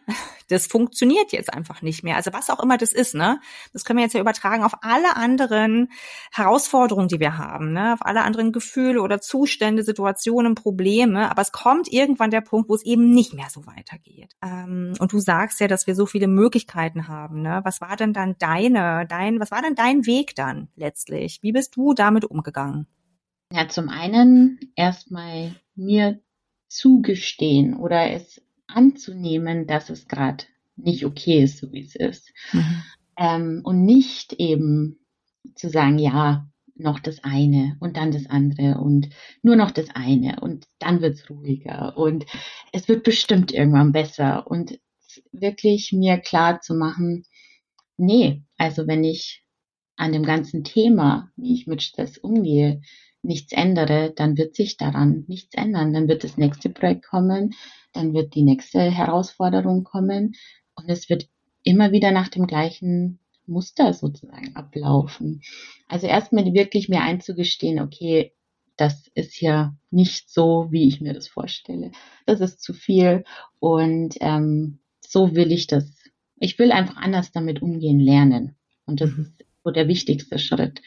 das 0.49 0.67
funktioniert 0.67 1.33
jetzt 1.33 1.53
einfach 1.53 1.83
nicht 1.83 2.03
mehr. 2.03 2.17
Also 2.17 2.33
was 2.33 2.49
auch 2.49 2.63
immer 2.63 2.79
das 2.79 2.93
ist, 2.93 3.15
ne? 3.15 3.41
Das 3.73 3.85
können 3.85 3.99
wir 3.99 4.05
jetzt 4.05 4.15
ja 4.15 4.21
übertragen 4.21 4.65
auf 4.65 4.83
alle 4.83 5.17
anderen 5.17 5.91
Herausforderungen, 6.33 7.09
die 7.09 7.21
wir 7.21 7.37
haben, 7.37 7.73
ne? 7.73 7.93
Auf 7.93 8.01
alle 8.01 8.23
anderen 8.23 8.53
Gefühle 8.53 9.03
oder 9.03 9.21
Zustände, 9.21 9.83
Situationen, 9.83 10.55
Probleme. 10.55 11.31
Aber 11.31 11.43
es 11.43 11.53
kommt 11.53 11.93
irgendwann 11.93 12.31
der 12.31 12.41
Punkt, 12.41 12.71
wo 12.71 12.75
es 12.75 12.85
eben 12.85 13.11
nicht 13.11 13.35
mehr 13.35 13.49
so 13.51 13.67
weitergeht. 13.67 14.33
Ähm, 14.43 14.95
und 14.99 15.13
du 15.13 15.19
sagst 15.19 15.61
ja, 15.61 15.69
dass 15.69 15.87
wir 15.87 15.95
so 15.95 16.07
viele 16.07 16.29
Möglichkeiten 16.29 17.09
haben, 17.09 17.43
ne? 17.43 17.61
Was 17.65 17.81
war 17.81 17.97
denn 17.97 18.13
dann 18.13 18.37
deine, 18.39 19.07
dein, 19.07 19.41
was 19.41 19.51
war 19.51 19.61
denn 19.61 19.75
dein 19.75 20.07
Weg 20.07 20.35
dann 20.35 20.69
letztlich? 20.77 21.41
Wie 21.43 21.53
bist 21.53 21.77
du 21.77 21.93
damit 21.93 22.25
umgegangen? 22.25 22.87
Ja, 23.53 23.69
zum 23.69 23.89
einen 23.89 24.61
erstmal 24.77 25.55
mir 25.75 26.21
zugestehen 26.69 27.77
oder 27.77 28.11
es 28.11 28.43
anzunehmen, 28.69 29.67
dass 29.67 29.91
es 29.91 30.09
gerade 30.09 30.45
nicht 30.77 31.05
okay 31.05 31.43
ist, 31.43 31.59
so 31.59 31.73
wie 31.73 31.83
es 31.83 31.97
ist. 31.97 32.33
Mhm. 32.53 32.83
Ähm, 33.17 33.61
und 33.65 33.85
nicht 33.85 34.35
eben 34.35 35.01
zu 35.55 35.69
sagen, 35.69 35.99
ja, 35.99 36.49
noch 36.77 37.01
das 37.01 37.25
eine 37.25 37.77
und 37.81 37.97
dann 37.97 38.13
das 38.13 38.27
andere 38.27 38.79
und 38.79 39.09
nur 39.43 39.57
noch 39.57 39.73
das 39.73 39.89
eine 39.95 40.41
und 40.41 40.67
dann 40.79 41.01
wird's 41.01 41.29
ruhiger 41.29 41.97
und 41.97 42.25
es 42.73 42.87
wird 42.87 43.03
bestimmt 43.03 43.53
irgendwann 43.53 43.91
besser 43.93 44.47
und 44.47 44.79
wirklich 45.33 45.93
mir 45.93 46.19
klar 46.19 46.61
zu 46.61 46.75
machen, 46.75 47.25
nee, 47.97 48.45
also 48.57 48.87
wenn 48.87 49.03
ich 49.03 49.43
an 49.97 50.13
dem 50.13 50.23
ganzen 50.23 50.63
Thema, 50.63 51.31
wie 51.37 51.55
ich 51.55 51.67
mit 51.67 51.83
Stress 51.83 52.19
umgehe, 52.19 52.81
nichts 53.23 53.53
ändere, 53.53 54.13
dann 54.15 54.37
wird 54.37 54.55
sich 54.55 54.77
daran 54.77 55.25
nichts 55.29 55.55
ändern. 55.55 55.93
Dann 55.93 56.09
wird 56.09 56.25
das 56.25 56.37
nächste 56.37 56.71
Projekt 56.71 57.07
kommen, 57.07 57.55
dann 57.93 58.15
wird 58.15 58.35
die 58.35 58.43
nächste 58.43 58.81
Herausforderung 58.81 59.85
kommen 59.85 60.35
und 60.75 60.89
es 60.89 61.09
wird 61.09 61.29
immer 61.63 61.93
wieder 61.93 62.13
nach 62.13 62.29
dem 62.29 62.47
gleichen 62.47 63.19
Muster 63.47 63.93
sozusagen 63.93 64.55
ablaufen. 64.55 65.43
Also 65.89 66.07
erstmal 66.07 66.53
wirklich 66.53 66.89
mir 66.89 67.03
einzugestehen, 67.03 67.81
okay, 67.81 68.33
das 68.77 69.09
ist 69.15 69.41
ja 69.41 69.75
nicht 69.91 70.31
so, 70.31 70.69
wie 70.71 70.87
ich 70.87 71.01
mir 71.01 71.13
das 71.13 71.29
vorstelle. 71.29 71.91
Das 72.27 72.41
ist 72.41 72.63
zu 72.63 72.73
viel 72.73 73.25
und 73.59 74.15
ähm, 74.21 74.79
so 75.01 75.35
will 75.35 75.51
ich 75.51 75.67
das. 75.67 75.93
Ich 76.39 76.59
will 76.59 76.71
einfach 76.71 76.97
anders 76.97 77.33
damit 77.33 77.61
umgehen 77.61 77.99
lernen. 77.99 78.57
Und 78.87 79.01
das 79.01 79.11
mhm. 79.11 79.23
ist 79.23 79.45
so 79.65 79.71
der 79.73 79.89
wichtigste 79.89 80.39
Schritt. 80.39 80.81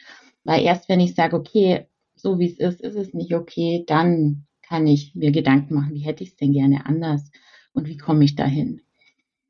Weil 0.44 0.62
erst 0.62 0.88
wenn 0.88 1.00
ich 1.00 1.14
sage, 1.14 1.36
okay, 1.36 1.86
so 2.22 2.38
wie 2.38 2.46
es 2.46 2.58
ist, 2.58 2.80
ist 2.80 2.94
es 2.94 3.12
nicht 3.12 3.34
okay, 3.34 3.84
dann 3.86 4.46
kann 4.62 4.86
ich 4.86 5.14
mir 5.14 5.32
Gedanken 5.32 5.74
machen, 5.74 5.94
wie 5.94 6.00
hätte 6.00 6.24
ich 6.24 6.30
es 6.30 6.36
denn 6.36 6.52
gerne 6.52 6.86
anders 6.86 7.30
und 7.74 7.86
wie 7.88 7.98
komme 7.98 8.24
ich 8.24 8.36
dahin. 8.36 8.80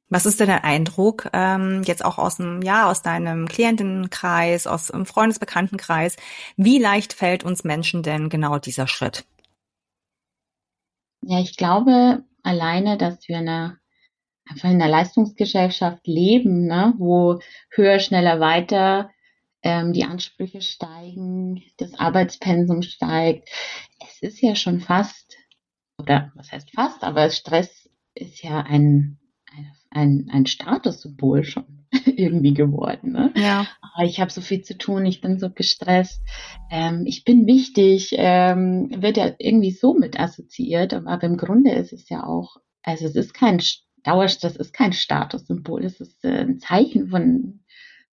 Was 0.09 0.27
ist 0.27 0.41
denn 0.41 0.49
der 0.49 0.65
Eindruck 0.65 1.31
ähm, 1.33 1.83
jetzt 1.87 2.05
auch 2.05 2.19
aus 2.19 2.37
dem 2.37 2.61
ja 2.61 2.91
aus 2.91 3.01
deinem 3.01 3.49
Klientenkreis, 3.49 4.67
aus 4.67 4.89
dem 4.89 5.07
Freundesbekanntenkreis? 5.07 6.17
Wie 6.57 6.79
leicht 6.79 7.15
fällt 7.15 7.45
uns 7.45 7.65
Menschen 7.65 8.03
denn 8.03 8.29
genau 8.29 8.59
dieser 8.59 8.87
Schritt? 8.89 9.25
Ja, 11.23 11.41
ich 11.41 11.57
glaube 11.57 12.25
alleine, 12.43 12.99
dass 12.99 13.27
wir 13.29 13.39
eine, 13.39 13.79
einfach 14.45 14.69
in 14.69 14.83
einer 14.83 14.91
Leistungsgesellschaft 14.91 16.07
leben, 16.07 16.67
ne, 16.67 16.93
wo 16.99 17.39
höher, 17.71 17.99
schneller, 17.99 18.39
weiter 18.39 19.12
ähm, 19.63 19.93
die 19.93 20.05
Ansprüche 20.05 20.61
steigen, 20.61 21.63
das 21.77 21.95
Arbeitspensum 21.95 22.83
steigt. 22.83 23.49
Es 24.07 24.23
ist 24.23 24.41
ja 24.41 24.55
schon 24.55 24.81
fast, 24.81 25.37
oder 25.99 26.33
was 26.35 26.53
heißt 26.53 26.71
fast, 26.75 27.03
aber 27.05 27.31
Stress 27.31 27.89
ist 28.15 28.43
ja 28.43 28.61
ein, 28.61 29.19
ein, 29.91 30.29
ein 30.31 30.47
Statussymbol 30.47 31.45
schon 31.45 31.87
irgendwie 32.07 32.55
geworden. 32.55 33.13
Ne? 33.13 33.33
Ja. 33.37 33.67
Oh, 33.97 34.03
ich 34.03 34.21
habe 34.21 34.31
so 34.31 34.41
viel 34.41 34.63
zu 34.63 34.77
tun, 34.77 35.07
ich 35.07 35.21
bin 35.21 35.39
so 35.39 35.51
gestresst, 35.51 36.23
ähm, 36.71 37.05
ich 37.07 37.25
bin 37.25 37.47
wichtig, 37.47 38.15
ähm, 38.17 38.91
wird 38.97 39.17
ja 39.17 39.33
irgendwie 39.39 39.71
so 39.71 39.95
mit 39.95 40.19
assoziiert, 40.19 40.95
aber 40.95 41.23
im 41.23 41.37
Grunde 41.37 41.73
ist 41.73 41.93
es 41.93 42.09
ja 42.09 42.25
auch, 42.25 42.57
also 42.83 43.07
es 43.07 43.15
ist 43.15 43.35
kein 43.35 43.61
Dauerstress 44.05 44.57
ist 44.57 44.75
kein 44.75 44.93
Statussymbol, 44.93 45.85
es 45.85 46.01
ist 46.01 46.25
äh, 46.25 46.41
ein 46.41 46.59
Zeichen 46.59 47.09
von 47.09 47.61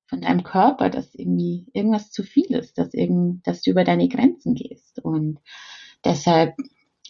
von 0.09 0.21
deinem 0.21 0.43
Körper, 0.43 0.89
dass 0.89 1.13
irgendwie 1.13 1.67
irgendwas 1.73 2.11
zu 2.11 2.23
viel 2.23 2.51
ist, 2.55 2.77
dass, 2.77 2.93
irgend, 2.93 3.45
dass 3.47 3.61
du 3.61 3.71
über 3.71 3.83
deine 3.83 4.07
Grenzen 4.09 4.55
gehst. 4.55 4.99
Und 5.03 5.39
deshalb, 6.03 6.55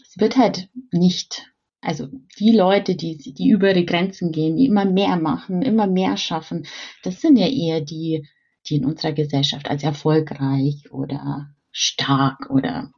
es 0.02 0.20
wird 0.20 0.38
halt 0.38 0.70
nicht, 0.92 1.50
also 1.82 2.08
die 2.38 2.52
Leute, 2.52 2.96
die, 2.96 3.18
die 3.18 3.50
über 3.50 3.74
die 3.74 3.86
Grenzen 3.86 4.32
gehen, 4.34 4.58
die 4.58 4.66
immer 4.66 4.84
mehr 4.86 5.16
machen, 5.16 5.62
immer 5.62 5.88
mehr 5.88 6.18
schaffen, 6.18 6.68
das 7.04 7.22
sind 7.22 7.38
ja 7.38 7.48
eher 7.48 7.80
die, 7.80 8.28
die 8.68 8.76
in 8.76 8.86
unserer 8.86 9.14
Gesellschaft 9.14 9.70
als 9.70 9.84
erfolgreich 9.84 10.92
oder 10.92 11.56
stark 11.72 12.50
oder 12.50 12.92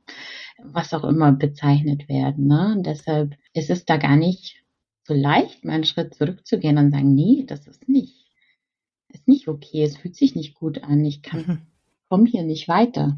was 0.63 0.93
auch 0.93 1.03
immer 1.03 1.31
bezeichnet 1.31 2.09
werden. 2.09 2.47
Ne? 2.47 2.73
Und 2.75 2.87
deshalb 2.87 3.35
ist 3.53 3.69
es 3.69 3.85
da 3.85 3.97
gar 3.97 4.15
nicht 4.15 4.63
so 5.03 5.13
leicht, 5.13 5.63
mal 5.63 5.73
einen 5.73 5.83
Schritt 5.83 6.15
zurückzugehen 6.15 6.77
und 6.77 6.91
sagen, 6.91 7.13
nee, 7.13 7.45
das 7.47 7.67
ist 7.67 7.87
nicht 7.87 8.20
ist 9.13 9.27
nicht 9.27 9.47
okay, 9.47 9.83
es 9.83 9.97
fühlt 9.97 10.15
sich 10.15 10.35
nicht 10.35 10.55
gut 10.55 10.83
an, 10.83 11.03
ich 11.05 11.21
kann, 11.21 11.39
mhm. 11.39 11.61
komme 12.09 12.25
hier 12.27 12.43
nicht 12.43 12.67
weiter. 12.67 13.17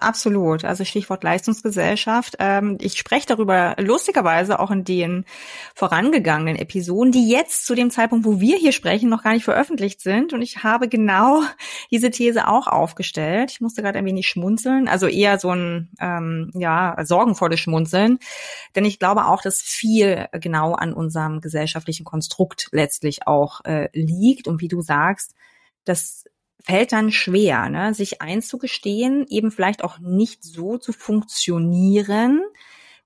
Absolut. 0.00 0.64
Also 0.64 0.84
Stichwort 0.84 1.22
Leistungsgesellschaft. 1.22 2.36
Ähm, 2.38 2.78
ich 2.80 2.98
spreche 2.98 3.26
darüber 3.26 3.76
lustigerweise 3.78 4.58
auch 4.58 4.70
in 4.70 4.82
den 4.82 5.26
vorangegangenen 5.74 6.56
Episoden, 6.56 7.12
die 7.12 7.28
jetzt 7.28 7.66
zu 7.66 7.74
dem 7.74 7.90
Zeitpunkt, 7.90 8.24
wo 8.24 8.40
wir 8.40 8.56
hier 8.56 8.72
sprechen, 8.72 9.10
noch 9.10 9.22
gar 9.22 9.34
nicht 9.34 9.44
veröffentlicht 9.44 10.00
sind. 10.00 10.32
Und 10.32 10.40
ich 10.40 10.64
habe 10.64 10.88
genau 10.88 11.42
diese 11.90 12.10
These 12.10 12.48
auch 12.48 12.66
aufgestellt. 12.66 13.50
Ich 13.50 13.60
musste 13.60 13.82
gerade 13.82 13.98
ein 13.98 14.06
wenig 14.06 14.26
schmunzeln, 14.26 14.88
also 14.88 15.06
eher 15.06 15.38
so 15.38 15.50
ein 15.50 15.90
ähm, 16.00 16.50
ja 16.54 16.96
sorgenvolles 17.04 17.60
Schmunzeln, 17.60 18.18
denn 18.74 18.86
ich 18.86 18.98
glaube 18.98 19.26
auch, 19.26 19.42
dass 19.42 19.60
viel 19.60 20.28
genau 20.32 20.72
an 20.72 20.94
unserem 20.94 21.42
gesellschaftlichen 21.42 22.04
Konstrukt 22.04 22.68
letztlich 22.72 23.26
auch 23.26 23.62
äh, 23.66 23.90
liegt. 23.92 24.48
Und 24.48 24.62
wie 24.62 24.68
du 24.68 24.80
sagst, 24.80 25.34
dass 25.84 26.24
fällt 26.64 26.92
dann 26.92 27.10
schwer, 27.10 27.68
ne, 27.68 27.94
sich 27.94 28.20
einzugestehen, 28.22 29.26
eben 29.28 29.50
vielleicht 29.50 29.84
auch 29.84 29.98
nicht 29.98 30.44
so 30.44 30.78
zu 30.78 30.92
funktionieren, 30.92 32.42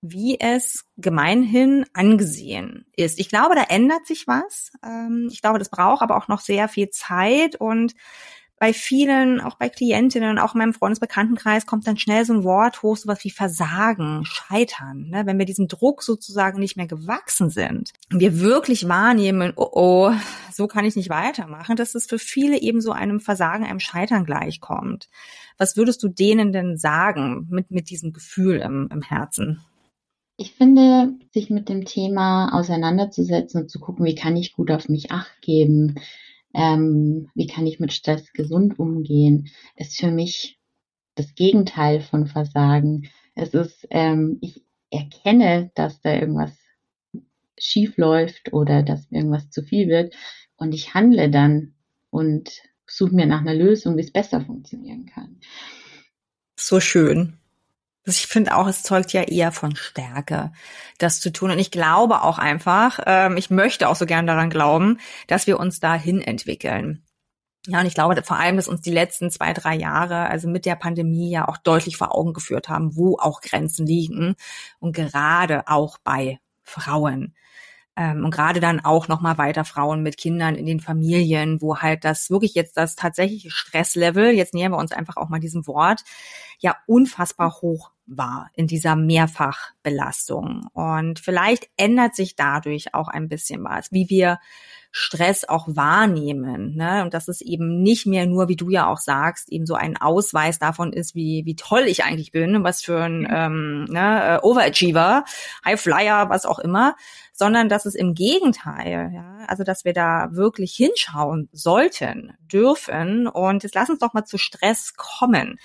wie 0.00 0.38
es 0.38 0.84
gemeinhin 0.98 1.86
angesehen 1.94 2.86
ist. 2.94 3.18
Ich 3.18 3.30
glaube, 3.30 3.54
da 3.54 3.62
ändert 3.62 4.06
sich 4.06 4.26
was. 4.26 4.70
Ähm, 4.84 5.28
ich 5.32 5.40
glaube, 5.40 5.58
das 5.58 5.70
braucht 5.70 6.02
aber 6.02 6.16
auch 6.16 6.28
noch 6.28 6.40
sehr 6.40 6.68
viel 6.68 6.90
Zeit 6.90 7.56
und 7.56 7.94
bei 8.64 8.72
vielen, 8.72 9.42
auch 9.42 9.56
bei 9.56 9.68
Klientinnen, 9.68 10.38
auch 10.38 10.54
in 10.54 10.58
meinem 10.60 10.72
Freundesbekanntenkreis 10.72 11.66
kommt 11.66 11.86
dann 11.86 11.98
schnell 11.98 12.24
so 12.24 12.32
ein 12.32 12.44
Wort 12.44 12.82
hoch, 12.82 12.96
sowas 12.96 13.22
wie 13.22 13.28
Versagen, 13.28 14.24
Scheitern. 14.24 15.10
Ne? 15.10 15.26
Wenn 15.26 15.38
wir 15.38 15.44
diesem 15.44 15.68
Druck 15.68 16.02
sozusagen 16.02 16.60
nicht 16.60 16.74
mehr 16.74 16.86
gewachsen 16.86 17.50
sind 17.50 17.92
und 18.10 18.20
wir 18.20 18.40
wirklich 18.40 18.88
wahrnehmen, 18.88 19.52
oh 19.56 19.68
oh, 19.72 20.12
so 20.50 20.66
kann 20.66 20.86
ich 20.86 20.96
nicht 20.96 21.10
weitermachen, 21.10 21.76
dass 21.76 21.94
es 21.94 22.06
für 22.06 22.18
viele 22.18 22.58
eben 22.58 22.80
so 22.80 22.92
einem 22.92 23.20
Versagen, 23.20 23.66
einem 23.66 23.80
Scheitern 23.80 24.24
gleichkommt. 24.24 25.10
Was 25.58 25.76
würdest 25.76 26.02
du 26.02 26.08
denen 26.08 26.50
denn 26.54 26.78
sagen 26.78 27.46
mit, 27.50 27.70
mit 27.70 27.90
diesem 27.90 28.14
Gefühl 28.14 28.60
im, 28.60 28.88
im 28.90 29.02
Herzen? 29.02 29.60
Ich 30.38 30.54
finde, 30.54 31.12
sich 31.34 31.50
mit 31.50 31.68
dem 31.68 31.84
Thema 31.84 32.58
auseinanderzusetzen 32.58 33.60
und 33.60 33.68
zu 33.68 33.78
gucken, 33.78 34.06
wie 34.06 34.14
kann 34.14 34.38
ich 34.38 34.54
gut 34.54 34.70
auf 34.70 34.88
mich 34.88 35.10
acht 35.10 35.42
geben, 35.42 35.96
ähm, 36.54 37.30
wie 37.34 37.46
kann 37.46 37.66
ich 37.66 37.80
mit 37.80 37.92
Stress 37.92 38.32
gesund 38.32 38.78
umgehen, 38.78 39.50
ist 39.76 39.98
für 39.98 40.10
mich 40.10 40.58
das 41.14 41.34
Gegenteil 41.34 42.00
von 42.00 42.26
Versagen. 42.26 43.10
Es 43.34 43.54
ist, 43.54 43.86
ähm, 43.90 44.38
ich 44.40 44.62
erkenne, 44.90 45.70
dass 45.74 46.00
da 46.00 46.14
irgendwas 46.14 46.52
schief 47.58 47.96
läuft 47.96 48.52
oder 48.52 48.82
dass 48.82 49.10
irgendwas 49.10 49.50
zu 49.50 49.62
viel 49.62 49.88
wird 49.88 50.14
und 50.56 50.72
ich 50.72 50.94
handle 50.94 51.30
dann 51.30 51.74
und 52.10 52.62
suche 52.86 53.14
mir 53.14 53.26
nach 53.26 53.40
einer 53.40 53.54
Lösung, 53.54 53.96
wie 53.96 54.02
es 54.02 54.12
besser 54.12 54.40
funktionieren 54.40 55.06
kann. 55.06 55.40
So 56.56 56.80
schön. 56.80 57.38
Ich 58.06 58.26
finde 58.26 58.54
auch, 58.56 58.66
es 58.66 58.82
zeugt 58.82 59.12
ja 59.14 59.22
eher 59.22 59.50
von 59.50 59.76
Stärke, 59.76 60.52
das 60.98 61.20
zu 61.20 61.32
tun. 61.32 61.50
Und 61.50 61.58
ich 61.58 61.70
glaube 61.70 62.22
auch 62.22 62.38
einfach, 62.38 63.00
ähm, 63.06 63.36
ich 63.38 63.50
möchte 63.50 63.88
auch 63.88 63.96
so 63.96 64.04
gern 64.04 64.26
daran 64.26 64.50
glauben, 64.50 64.98
dass 65.26 65.46
wir 65.46 65.58
uns 65.58 65.80
dahin 65.80 66.20
entwickeln. 66.20 67.02
Ja, 67.66 67.80
und 67.80 67.86
ich 67.86 67.94
glaube 67.94 68.22
vor 68.22 68.38
allem, 68.38 68.56
dass 68.56 68.68
uns 68.68 68.82
die 68.82 68.90
letzten 68.90 69.30
zwei, 69.30 69.54
drei 69.54 69.74
Jahre, 69.74 70.28
also 70.28 70.48
mit 70.48 70.66
der 70.66 70.76
Pandemie 70.76 71.30
ja 71.30 71.48
auch 71.48 71.56
deutlich 71.56 71.96
vor 71.96 72.14
Augen 72.14 72.34
geführt 72.34 72.68
haben, 72.68 72.94
wo 72.94 73.16
auch 73.18 73.40
Grenzen 73.40 73.86
liegen 73.86 74.34
und 74.80 74.94
gerade 74.94 75.66
auch 75.66 75.96
bei 75.98 76.38
Frauen. 76.62 77.34
Ähm, 77.96 78.24
und 78.24 78.32
gerade 78.32 78.60
dann 78.60 78.80
auch 78.84 79.08
nochmal 79.08 79.38
weiter 79.38 79.64
Frauen 79.64 80.02
mit 80.02 80.18
Kindern 80.18 80.56
in 80.56 80.66
den 80.66 80.80
Familien, 80.80 81.62
wo 81.62 81.78
halt 81.78 82.04
das 82.04 82.28
wirklich 82.28 82.54
jetzt 82.54 82.76
das 82.76 82.96
tatsächliche 82.96 83.50
Stresslevel, 83.50 84.32
jetzt 84.32 84.52
nähern 84.52 84.72
wir 84.72 84.78
uns 84.78 84.92
einfach 84.92 85.16
auch 85.16 85.30
mal 85.30 85.40
diesem 85.40 85.66
Wort, 85.66 86.02
ja 86.58 86.76
unfassbar 86.86 87.62
hoch 87.62 87.93
war 88.06 88.50
in 88.54 88.66
dieser 88.66 88.96
Mehrfachbelastung. 88.96 90.66
Und 90.72 91.18
vielleicht 91.18 91.68
ändert 91.76 92.14
sich 92.14 92.36
dadurch 92.36 92.94
auch 92.94 93.08
ein 93.08 93.28
bisschen 93.28 93.64
was, 93.64 93.92
wie 93.92 94.08
wir 94.08 94.38
Stress 94.96 95.44
auch 95.44 95.66
wahrnehmen. 95.66 96.76
Ne? 96.76 97.02
Und 97.02 97.14
dass 97.14 97.26
es 97.26 97.40
eben 97.40 97.82
nicht 97.82 98.06
mehr 98.06 98.26
nur, 98.26 98.48
wie 98.48 98.54
du 98.54 98.70
ja 98.70 98.86
auch 98.86 99.00
sagst, 99.00 99.50
eben 99.50 99.66
so 99.66 99.74
ein 99.74 99.96
Ausweis 99.96 100.60
davon 100.60 100.92
ist, 100.92 101.16
wie, 101.16 101.42
wie 101.44 101.56
toll 101.56 101.82
ich 101.88 102.04
eigentlich 102.04 102.30
bin, 102.30 102.62
was 102.62 102.80
für 102.80 103.02
ein 103.02 103.22
mhm. 103.22 103.28
ähm, 103.28 103.84
ne, 103.86 104.36
äh, 104.36 104.46
Overachiever, 104.46 105.24
High 105.64 105.80
Flyer, 105.80 106.28
was 106.30 106.46
auch 106.46 106.60
immer, 106.60 106.94
sondern 107.32 107.68
dass 107.68 107.86
es 107.86 107.96
im 107.96 108.14
Gegenteil, 108.14 109.10
ja, 109.12 109.38
also 109.48 109.64
dass 109.64 109.84
wir 109.84 109.94
da 109.94 110.28
wirklich 110.30 110.72
hinschauen 110.76 111.48
sollten, 111.50 112.34
dürfen. 112.40 113.26
Und 113.26 113.64
jetzt 113.64 113.74
lass 113.74 113.90
uns 113.90 113.98
doch 113.98 114.14
mal 114.14 114.24
zu 114.24 114.38
Stress 114.38 114.94
kommen. 114.96 115.58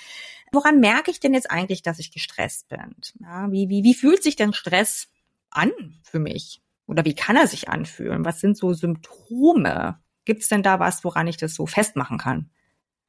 Woran 0.51 0.79
merke 0.79 1.12
ich 1.12 1.20
denn 1.20 1.34
jetzt 1.34 1.51
eigentlich, 1.51 1.82
dass 1.82 2.00
ich 2.00 2.12
gestresst 2.12 2.68
bin? 2.70 2.96
Ja, 3.20 3.51
wie, 3.51 3.70
wie, 3.70 3.84
wie 3.84 3.94
fühlt 3.94 4.24
sich 4.24 4.36
denn 4.36 4.53
Stress 4.53 5.10
an 5.50 5.72
für 6.03 6.20
mich? 6.20 6.62
Oder 6.86 7.06
wie 7.06 7.13
kann 7.13 7.36
er 7.36 7.48
sich 7.48 7.70
anfühlen? 7.70 8.25
Was 8.25 8.39
sind 8.39 8.58
so 8.58 8.74
Symptome? 8.74 10.00
Gibt 10.25 10.41
es 10.41 10.48
denn 10.48 10.63
da 10.63 10.79
was, 10.79 11.03
woran 11.03 11.27
ich 11.27 11.38
das 11.38 11.53
so 11.53 11.65
festmachen 11.65 12.18
kann? 12.18 12.50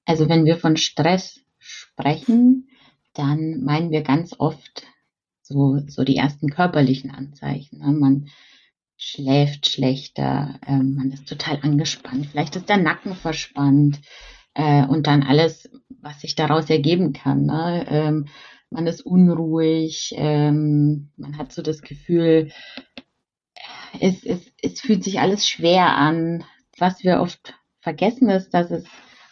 Also 0.04 0.28
wenn 0.28 0.44
wir 0.44 0.56
von 0.58 0.76
Stress 0.76 1.40
sprechen, 1.58 2.68
dann 3.14 3.62
meinen 3.62 3.90
wir 3.90 4.02
ganz 4.02 4.34
oft 4.38 4.86
so, 5.42 5.80
so 5.86 6.04
die 6.04 6.16
ersten 6.16 6.50
körperlichen 6.50 7.10
Anzeichen. 7.10 7.78
Ne? 7.78 7.92
Man 7.92 8.28
schläft 8.96 9.66
schlechter, 9.66 10.60
äh, 10.66 10.76
man 10.76 11.10
ist 11.10 11.26
total 11.26 11.58
angespannt, 11.62 12.26
vielleicht 12.26 12.56
ist 12.56 12.68
der 12.68 12.76
Nacken 12.76 13.14
verspannt 13.14 14.00
äh, 14.54 14.84
und 14.86 15.06
dann 15.06 15.22
alles, 15.22 15.70
was 16.00 16.20
sich 16.20 16.34
daraus 16.34 16.70
ergeben 16.70 17.12
kann. 17.12 17.46
Ne? 17.46 17.86
Ähm, 17.88 18.26
man 18.70 18.86
ist 18.86 19.04
unruhig, 19.04 20.14
ähm, 20.16 21.10
man 21.16 21.38
hat 21.38 21.52
so 21.52 21.62
das 21.62 21.82
Gefühl, 21.82 22.50
es, 24.00 24.24
es, 24.24 24.52
es 24.62 24.80
fühlt 24.80 25.02
sich 25.02 25.20
alles 25.20 25.48
schwer 25.48 25.96
an. 25.96 26.44
Was 26.78 27.02
wir 27.02 27.20
oft 27.20 27.54
vergessen 27.80 28.30
ist, 28.30 28.54
dass 28.54 28.70
es 28.70 28.84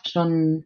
schon, 0.06 0.64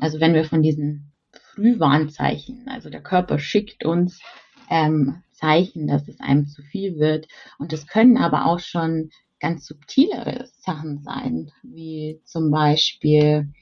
also 0.00 0.20
wenn 0.20 0.34
wir 0.34 0.44
von 0.44 0.62
diesen 0.62 1.12
Frühwarnzeichen, 1.54 2.68
also 2.68 2.90
der 2.90 3.02
Körper 3.02 3.38
schickt 3.38 3.84
uns 3.84 4.20
ähm, 4.68 5.22
Zeichen, 5.32 5.86
dass 5.86 6.06
es 6.06 6.20
einem 6.20 6.46
zu 6.46 6.62
viel 6.62 6.98
wird. 6.98 7.26
Und 7.58 7.72
es 7.72 7.86
können 7.86 8.18
aber 8.18 8.46
auch 8.46 8.60
schon 8.60 9.10
ganz 9.40 9.66
subtilere 9.66 10.48
Sachen 10.58 11.02
sein, 11.02 11.50
wie 11.62 12.20
zum 12.24 12.50
Beispiel, 12.50 13.52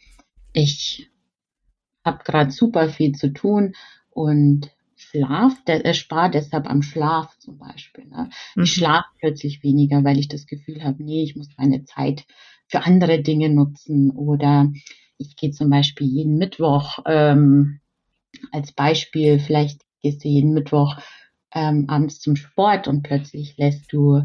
ich 0.58 1.10
habe 2.04 2.24
gerade 2.24 2.50
super 2.50 2.88
viel 2.88 3.12
zu 3.12 3.32
tun 3.32 3.74
und 4.10 4.70
Schlaf, 4.96 5.64
der, 5.64 5.86
äh, 5.86 5.94
spare 5.94 6.30
deshalb 6.30 6.68
am 6.68 6.82
Schlaf 6.82 7.38
zum 7.38 7.58
Beispiel. 7.58 8.06
Ne? 8.06 8.30
Mhm. 8.56 8.64
Ich 8.64 8.72
schlafe 8.72 9.08
plötzlich 9.20 9.62
weniger, 9.62 10.02
weil 10.02 10.18
ich 10.18 10.26
das 10.26 10.46
Gefühl 10.46 10.82
habe, 10.82 11.02
nee, 11.02 11.22
ich 11.22 11.36
muss 11.36 11.48
meine 11.56 11.84
Zeit 11.84 12.26
für 12.66 12.84
andere 12.84 13.22
Dinge 13.22 13.48
nutzen. 13.48 14.10
Oder 14.10 14.72
ich 15.16 15.36
gehe 15.36 15.52
zum 15.52 15.70
Beispiel 15.70 16.08
jeden 16.08 16.36
Mittwoch 16.36 16.98
ähm, 17.06 17.80
als 18.50 18.72
Beispiel, 18.72 19.38
vielleicht 19.38 19.82
gehst 20.02 20.24
du 20.24 20.28
jeden 20.28 20.52
Mittwoch 20.52 20.96
ähm, 21.54 21.88
abends 21.88 22.18
zum 22.20 22.34
Sport 22.34 22.88
und 22.88 23.02
plötzlich 23.02 23.56
lässt 23.56 23.92
du 23.92 24.22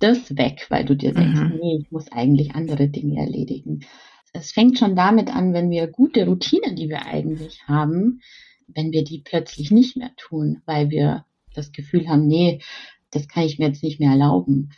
das 0.00 0.36
weg, 0.36 0.66
weil 0.68 0.84
du 0.84 0.96
dir 0.96 1.14
denkst, 1.14 1.40
mhm. 1.40 1.58
nee, 1.60 1.78
ich 1.80 1.92
muss 1.92 2.10
eigentlich 2.10 2.56
andere 2.56 2.88
Dinge 2.88 3.20
erledigen. 3.20 3.84
Es 4.32 4.52
fängt 4.52 4.78
schon 4.78 4.96
damit 4.96 5.34
an, 5.34 5.52
wenn 5.52 5.70
wir 5.70 5.86
gute 5.88 6.26
Routinen, 6.26 6.76
die 6.76 6.88
wir 6.88 7.06
eigentlich 7.06 7.62
haben, 7.68 8.20
wenn 8.66 8.92
wir 8.92 9.04
die 9.04 9.18
plötzlich 9.18 9.70
nicht 9.70 9.96
mehr 9.96 10.10
tun, 10.16 10.62
weil 10.64 10.90
wir 10.90 11.24
das 11.54 11.72
Gefühl 11.72 12.08
haben, 12.08 12.26
nee, 12.26 12.62
das 13.10 13.28
kann 13.28 13.44
ich 13.44 13.58
mir 13.58 13.66
jetzt 13.66 13.82
nicht 13.82 14.00
mehr 14.00 14.10
erlauben. 14.10 14.70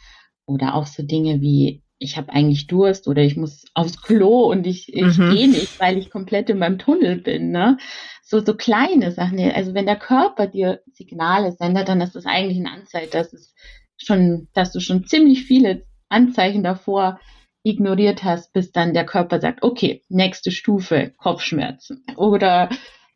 Oder 0.46 0.74
auch 0.74 0.86
so 0.86 1.02
Dinge 1.02 1.40
wie, 1.40 1.82
ich 1.98 2.16
habe 2.16 2.32
eigentlich 2.32 2.66
Durst 2.66 3.08
oder 3.08 3.22
ich 3.22 3.36
muss 3.36 3.64
aufs 3.74 4.02
Klo 4.02 4.50
und 4.50 4.66
ich, 4.66 4.92
ich 4.92 5.18
mhm. 5.18 5.30
gehe 5.30 5.48
nicht, 5.48 5.80
weil 5.80 5.96
ich 5.96 6.10
komplett 6.10 6.50
in 6.50 6.58
meinem 6.58 6.78
Tunnel 6.78 7.16
bin. 7.16 7.50
Ne? 7.50 7.78
So, 8.22 8.44
so 8.44 8.54
kleine 8.54 9.12
Sachen. 9.12 9.38
Also 9.52 9.74
wenn 9.74 9.86
der 9.86 9.98
Körper 9.98 10.46
dir 10.46 10.80
Signale 10.92 11.52
sendet, 11.52 11.88
dann 11.88 12.00
ist 12.00 12.14
das 12.14 12.26
eigentlich 12.26 12.58
ein 12.58 12.66
Anzeichen, 12.66 13.10
dass 13.12 13.32
es 13.32 13.54
schon, 13.96 14.48
dass 14.52 14.72
du 14.72 14.80
schon 14.80 15.06
ziemlich 15.06 15.44
viele 15.44 15.86
Anzeichen 16.08 16.62
davor 16.62 17.20
ignoriert 17.64 18.22
hast, 18.22 18.52
bis 18.52 18.70
dann 18.70 18.94
der 18.94 19.06
Körper 19.06 19.40
sagt, 19.40 19.62
okay, 19.62 20.02
nächste 20.08 20.52
Stufe, 20.52 21.12
Kopfschmerzen. 21.16 22.04
Oder 22.16 22.68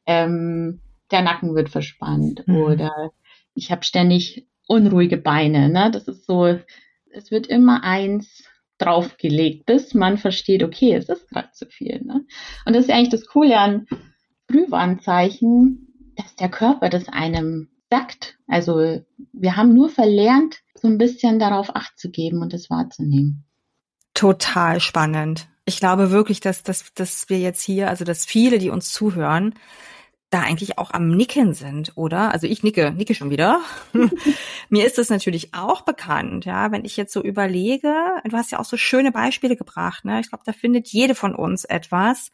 ähm, 0.06 0.80
der 1.10 1.22
Nacken 1.22 1.54
wird 1.54 1.68
verspannt 1.68 2.42
mhm. 2.46 2.56
oder 2.56 3.12
ich 3.54 3.70
habe 3.70 3.84
ständig 3.84 4.48
unruhige 4.66 5.18
Beine. 5.18 5.68
Ne? 5.68 5.90
Das 5.92 6.08
ist 6.08 6.26
so, 6.26 6.58
es 7.10 7.30
wird 7.30 7.46
immer 7.46 7.84
eins 7.84 8.44
draufgelegt, 8.78 9.66
bis 9.66 9.94
man 9.94 10.18
versteht, 10.18 10.62
okay, 10.62 10.94
es 10.94 11.08
ist 11.08 11.28
gerade 11.28 11.50
zu 11.52 11.66
viel. 11.66 12.00
Ne? 12.04 12.24
Und 12.64 12.74
das 12.74 12.84
ist 12.84 12.90
eigentlich 12.90 13.08
das 13.10 13.26
Coole 13.26 13.58
an 13.58 13.86
Frühwarnzeichen, 14.50 16.14
dass 16.16 16.36
der 16.36 16.48
Körper 16.48 16.88
das 16.88 17.08
einem 17.08 17.68
sagt. 17.90 18.38
Also 18.46 19.00
wir 19.32 19.56
haben 19.56 19.74
nur 19.74 19.88
verlernt, 19.88 20.60
so 20.74 20.88
ein 20.88 20.98
bisschen 20.98 21.38
darauf 21.38 21.74
Acht 21.74 21.98
zu 21.98 22.10
geben 22.10 22.40
und 22.40 22.54
es 22.54 22.70
wahrzunehmen. 22.70 23.47
Total 24.18 24.80
spannend. 24.80 25.46
Ich 25.64 25.78
glaube 25.78 26.10
wirklich, 26.10 26.40
dass, 26.40 26.64
dass, 26.64 26.92
dass 26.92 27.28
wir 27.28 27.38
jetzt 27.38 27.62
hier, 27.62 27.88
also 27.88 28.04
dass 28.04 28.26
viele, 28.26 28.58
die 28.58 28.68
uns 28.68 28.92
zuhören, 28.92 29.54
da 30.30 30.40
eigentlich 30.40 30.76
auch 30.76 30.90
am 30.90 31.16
Nicken 31.16 31.54
sind, 31.54 31.92
oder? 31.94 32.32
Also 32.32 32.48
ich 32.48 32.64
nicke, 32.64 32.90
nicke 32.90 33.14
schon 33.14 33.30
wieder. 33.30 33.60
Mir 34.70 34.84
ist 34.84 34.98
das 34.98 35.08
natürlich 35.08 35.54
auch 35.54 35.82
bekannt, 35.82 36.46
ja, 36.46 36.72
wenn 36.72 36.84
ich 36.84 36.96
jetzt 36.96 37.12
so 37.12 37.22
überlege, 37.22 37.94
du 38.24 38.36
hast 38.36 38.50
ja 38.50 38.58
auch 38.58 38.64
so 38.64 38.76
schöne 38.76 39.12
Beispiele 39.12 39.54
gebracht, 39.54 40.04
ne? 40.04 40.18
Ich 40.18 40.30
glaube, 40.30 40.42
da 40.44 40.52
findet 40.52 40.88
jede 40.88 41.14
von 41.14 41.32
uns 41.32 41.64
etwas. 41.64 42.32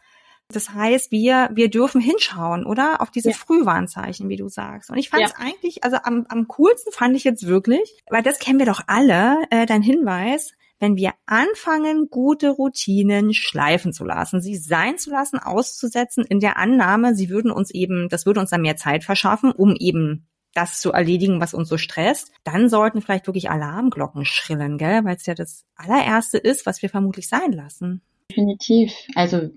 Das 0.49 0.70
heißt, 0.70 1.12
wir, 1.12 1.51
wir 1.53 1.68
dürfen 1.68 2.01
hinschauen, 2.01 2.64
oder? 2.64 3.03
Auf 3.03 3.11
diese 3.11 3.33
ja. 3.33 3.37
Frühwarnzeichen, 3.37 4.31
wie 4.31 4.37
du 4.37 4.49
sagst. 4.49 4.88
Und 4.88 4.97
ich 4.97 5.11
fand 5.11 5.25
es 5.25 5.35
ja. 5.38 5.44
eigentlich, 5.44 5.85
also 5.85 5.99
am, 6.03 6.25
am 6.31 6.49
coolsten 6.49 6.92
fand 6.92 7.14
ich 7.14 7.25
jetzt 7.25 7.47
wirklich, 7.47 8.03
weil 8.09 8.23
das 8.23 8.38
kennen 8.38 8.59
wir 8.59 8.66
doch 8.66 8.81
alle, 8.87 9.42
äh, 9.51 9.66
dein 9.66 9.83
Hinweis, 9.83 10.55
wenn 10.81 10.97
wir 10.97 11.13
anfangen, 11.27 12.09
gute 12.11 12.51
Routinen 12.51 13.33
schleifen 13.33 13.93
zu 13.93 14.05
lassen, 14.05 14.41
sie 14.41 14.57
sein 14.57 14.99
zu 14.99 15.11
lassen, 15.11 15.39
auszusetzen, 15.39 16.25
in 16.25 16.41
der 16.41 16.57
Annahme, 16.57 17.15
sie 17.15 17.31
würden 17.31 17.51
uns 17.51 17.71
eben, 17.71 18.09
das 18.09 18.27
würde 18.27 18.41
uns 18.41 18.51
dann 18.51 18.63
mehr 18.63 18.77
Zeit 18.77 19.05
verschaffen, 19.05 19.53
um 19.53 19.77
eben 19.77 20.27
das 20.55 20.81
zu 20.81 20.93
erledigen, 20.93 21.41
was 21.41 21.53
uns 21.53 21.69
so 21.69 21.79
stresst, 21.79 22.31
dann 22.45 22.69
sollten 22.69 23.03
vielleicht 23.03 23.27
wirklich 23.27 23.51
Alarmglocken 23.51 24.25
schrillen, 24.25 24.79
gell? 24.79 25.05
Weil 25.05 25.17
es 25.17 25.27
ja 25.27 25.35
das 25.35 25.65
allererste 25.75 26.39
ist, 26.39 26.65
was 26.65 26.81
wir 26.81 26.89
vermutlich 26.89 27.29
sein 27.29 27.53
lassen. 27.53 28.03
Definitiv. 28.31 28.93
Also 29.15 29.51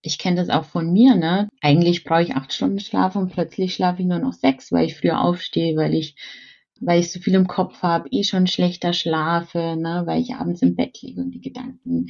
ich 0.00 0.18
kenne 0.18 0.36
das 0.36 0.50
auch 0.50 0.64
von 0.64 0.92
mir, 0.92 1.16
ne? 1.16 1.48
Eigentlich 1.60 2.04
brauche 2.04 2.22
ich 2.22 2.36
acht 2.36 2.52
Stunden 2.52 2.78
Schlaf 2.78 3.16
und 3.16 3.32
plötzlich 3.32 3.74
schlafe 3.74 4.02
ich 4.02 4.08
nur 4.08 4.18
noch 4.18 4.32
sechs, 4.32 4.70
weil 4.70 4.86
ich 4.86 4.96
früher 4.96 5.20
aufstehe, 5.20 5.76
weil 5.76 5.94
ich 5.94 6.14
weil 6.80 7.00
ich 7.00 7.12
so 7.12 7.20
viel 7.20 7.34
im 7.34 7.46
Kopf 7.46 7.82
habe, 7.82 8.08
eh 8.10 8.24
schon 8.24 8.46
schlechter 8.46 8.92
schlafe, 8.92 9.76
ne, 9.76 10.02
weil 10.06 10.20
ich 10.20 10.34
abends 10.34 10.62
im 10.62 10.76
Bett 10.76 11.00
liege 11.02 11.20
und 11.20 11.30
die 11.32 11.40
Gedanken, 11.40 12.08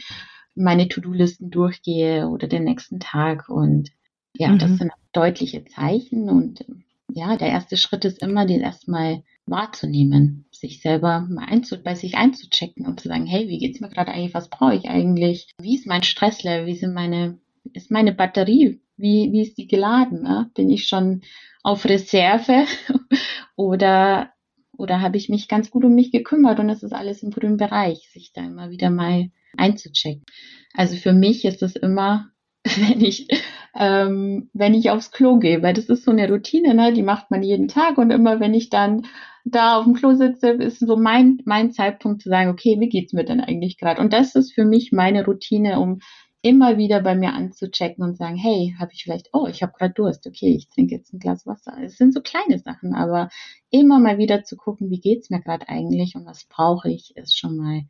meine 0.55 0.88
To-Do-Listen 0.88 1.50
durchgehe 1.50 2.29
oder 2.29 2.46
den 2.46 2.64
nächsten 2.64 3.00
Tag. 3.00 3.48
Und 3.48 3.90
ja, 4.37 4.48
mhm. 4.48 4.59
das 4.59 4.77
sind 4.79 4.92
deutliche 5.12 5.64
Zeichen. 5.64 6.29
Und 6.29 6.64
ja, 7.12 7.37
der 7.37 7.48
erste 7.48 7.77
Schritt 7.77 8.05
ist 8.05 8.22
immer, 8.22 8.46
den 8.46 8.61
erstmal 8.61 9.22
wahrzunehmen, 9.46 10.46
sich 10.50 10.81
selber 10.81 11.27
mal 11.29 11.44
einzu 11.44 11.83
bei 11.83 11.94
sich 11.94 12.16
einzuchecken 12.16 12.87
und 12.87 13.00
zu 13.00 13.09
sagen, 13.09 13.27
hey, 13.27 13.48
wie 13.48 13.59
geht's 13.59 13.81
mir 13.81 13.90
gerade 13.90 14.12
eigentlich? 14.12 14.35
Was 14.35 14.48
brauche 14.48 14.74
ich 14.74 14.88
eigentlich? 14.88 15.50
Wie 15.61 15.77
ist 15.77 15.87
mein 15.87 16.03
Stresslevel? 16.03 16.66
Wie 16.66 16.77
sind 16.77 16.94
meine, 16.94 17.38
ist 17.72 17.90
meine 17.90 18.12
Batterie? 18.12 18.81
Wie, 18.96 19.31
wie 19.33 19.42
ist 19.42 19.59
die 19.59 19.66
geladen? 19.66 20.22
Ne? 20.22 20.50
Bin 20.55 20.70
ich 20.70 20.87
schon 20.87 21.22
auf 21.62 21.85
Reserve 21.85 22.66
oder 23.57 24.31
oder 24.78 25.00
habe 25.00 25.16
ich 25.16 25.28
mich 25.28 25.48
ganz 25.48 25.70
gut 25.70 25.84
um 25.84 25.94
mich 25.94 26.12
gekümmert 26.12 26.60
und 26.60 26.68
es 26.70 26.82
ist 26.82 26.92
alles 26.92 27.22
im 27.22 27.30
grünen 27.30 27.56
Bereich, 27.56 28.08
sich 28.10 28.32
da 28.32 28.42
immer 28.42 28.70
wieder 28.70 28.90
mal 28.90 29.30
einzuchecken. 29.56 30.24
Also 30.72 30.96
für 30.96 31.12
mich 31.12 31.44
ist 31.44 31.62
es 31.62 31.76
immer 31.76 32.30
wenn 32.64 33.00
ich, 33.00 33.28
ähm, 33.74 34.48
wenn 34.54 34.74
ich 34.74 34.90
aufs 34.90 35.10
Klo 35.10 35.38
gehe, 35.38 35.62
weil 35.62 35.74
das 35.74 35.87
ist 35.87 36.04
so 36.04 36.10
eine 36.10 36.28
Routine, 36.30 36.74
ne? 36.74 36.92
die 36.92 37.02
macht 37.02 37.30
man 37.30 37.42
jeden 37.42 37.68
Tag 37.68 37.98
und 37.98 38.10
immer 38.10 38.40
wenn 38.40 38.54
ich 38.54 38.70
dann 38.70 39.06
da 39.44 39.76
auf 39.76 39.84
dem 39.84 39.92
Klo 39.92 40.14
sitze, 40.14 40.50
ist 40.50 40.80
so 40.80 40.96
mein, 40.96 41.42
mein 41.44 41.72
Zeitpunkt 41.72 42.22
zu 42.22 42.30
sagen, 42.30 42.48
okay, 42.48 42.76
wie 42.80 42.88
geht's 42.88 43.12
mir 43.12 43.24
denn 43.24 43.42
eigentlich 43.42 43.76
gerade? 43.76 44.00
Und 44.00 44.14
das 44.14 44.34
ist 44.34 44.54
für 44.54 44.64
mich 44.64 44.92
meine 44.92 45.26
Routine, 45.26 45.78
um 45.78 45.98
immer 46.44 46.76
wieder 46.76 47.00
bei 47.00 47.14
mir 47.14 47.33
anzuchecken 47.33 48.04
und 48.04 48.18
sagen, 48.18 48.37
hey, 48.37 48.76
habe 48.78 48.92
ich 48.92 49.02
vielleicht, 49.02 49.30
oh, 49.33 49.46
ich 49.46 49.62
habe 49.62 49.72
gerade 49.78 49.94
Durst, 49.94 50.26
okay, 50.26 50.54
ich 50.54 50.68
trinke 50.68 50.94
jetzt 50.94 51.11
ein 51.14 51.18
Glas 51.18 51.46
Wasser. 51.46 51.74
Es 51.83 51.96
sind 51.96 52.12
so 52.12 52.20
kleine 52.20 52.59
Sachen, 52.59 52.94
aber 52.94 53.30
immer 53.70 53.98
mal 53.98 54.18
wieder 54.18 54.44
zu 54.44 54.57
gucken, 54.57 54.90
wie 54.90 55.00
geht's 55.00 55.30
mir 55.30 55.40
gerade 55.40 55.70
eigentlich 55.70 56.16
und 56.16 56.26
was 56.26 56.44
brauche 56.44 56.90
ich, 56.90 57.16
ist 57.16 57.38
schon 57.38 57.57
mal, 57.57 57.85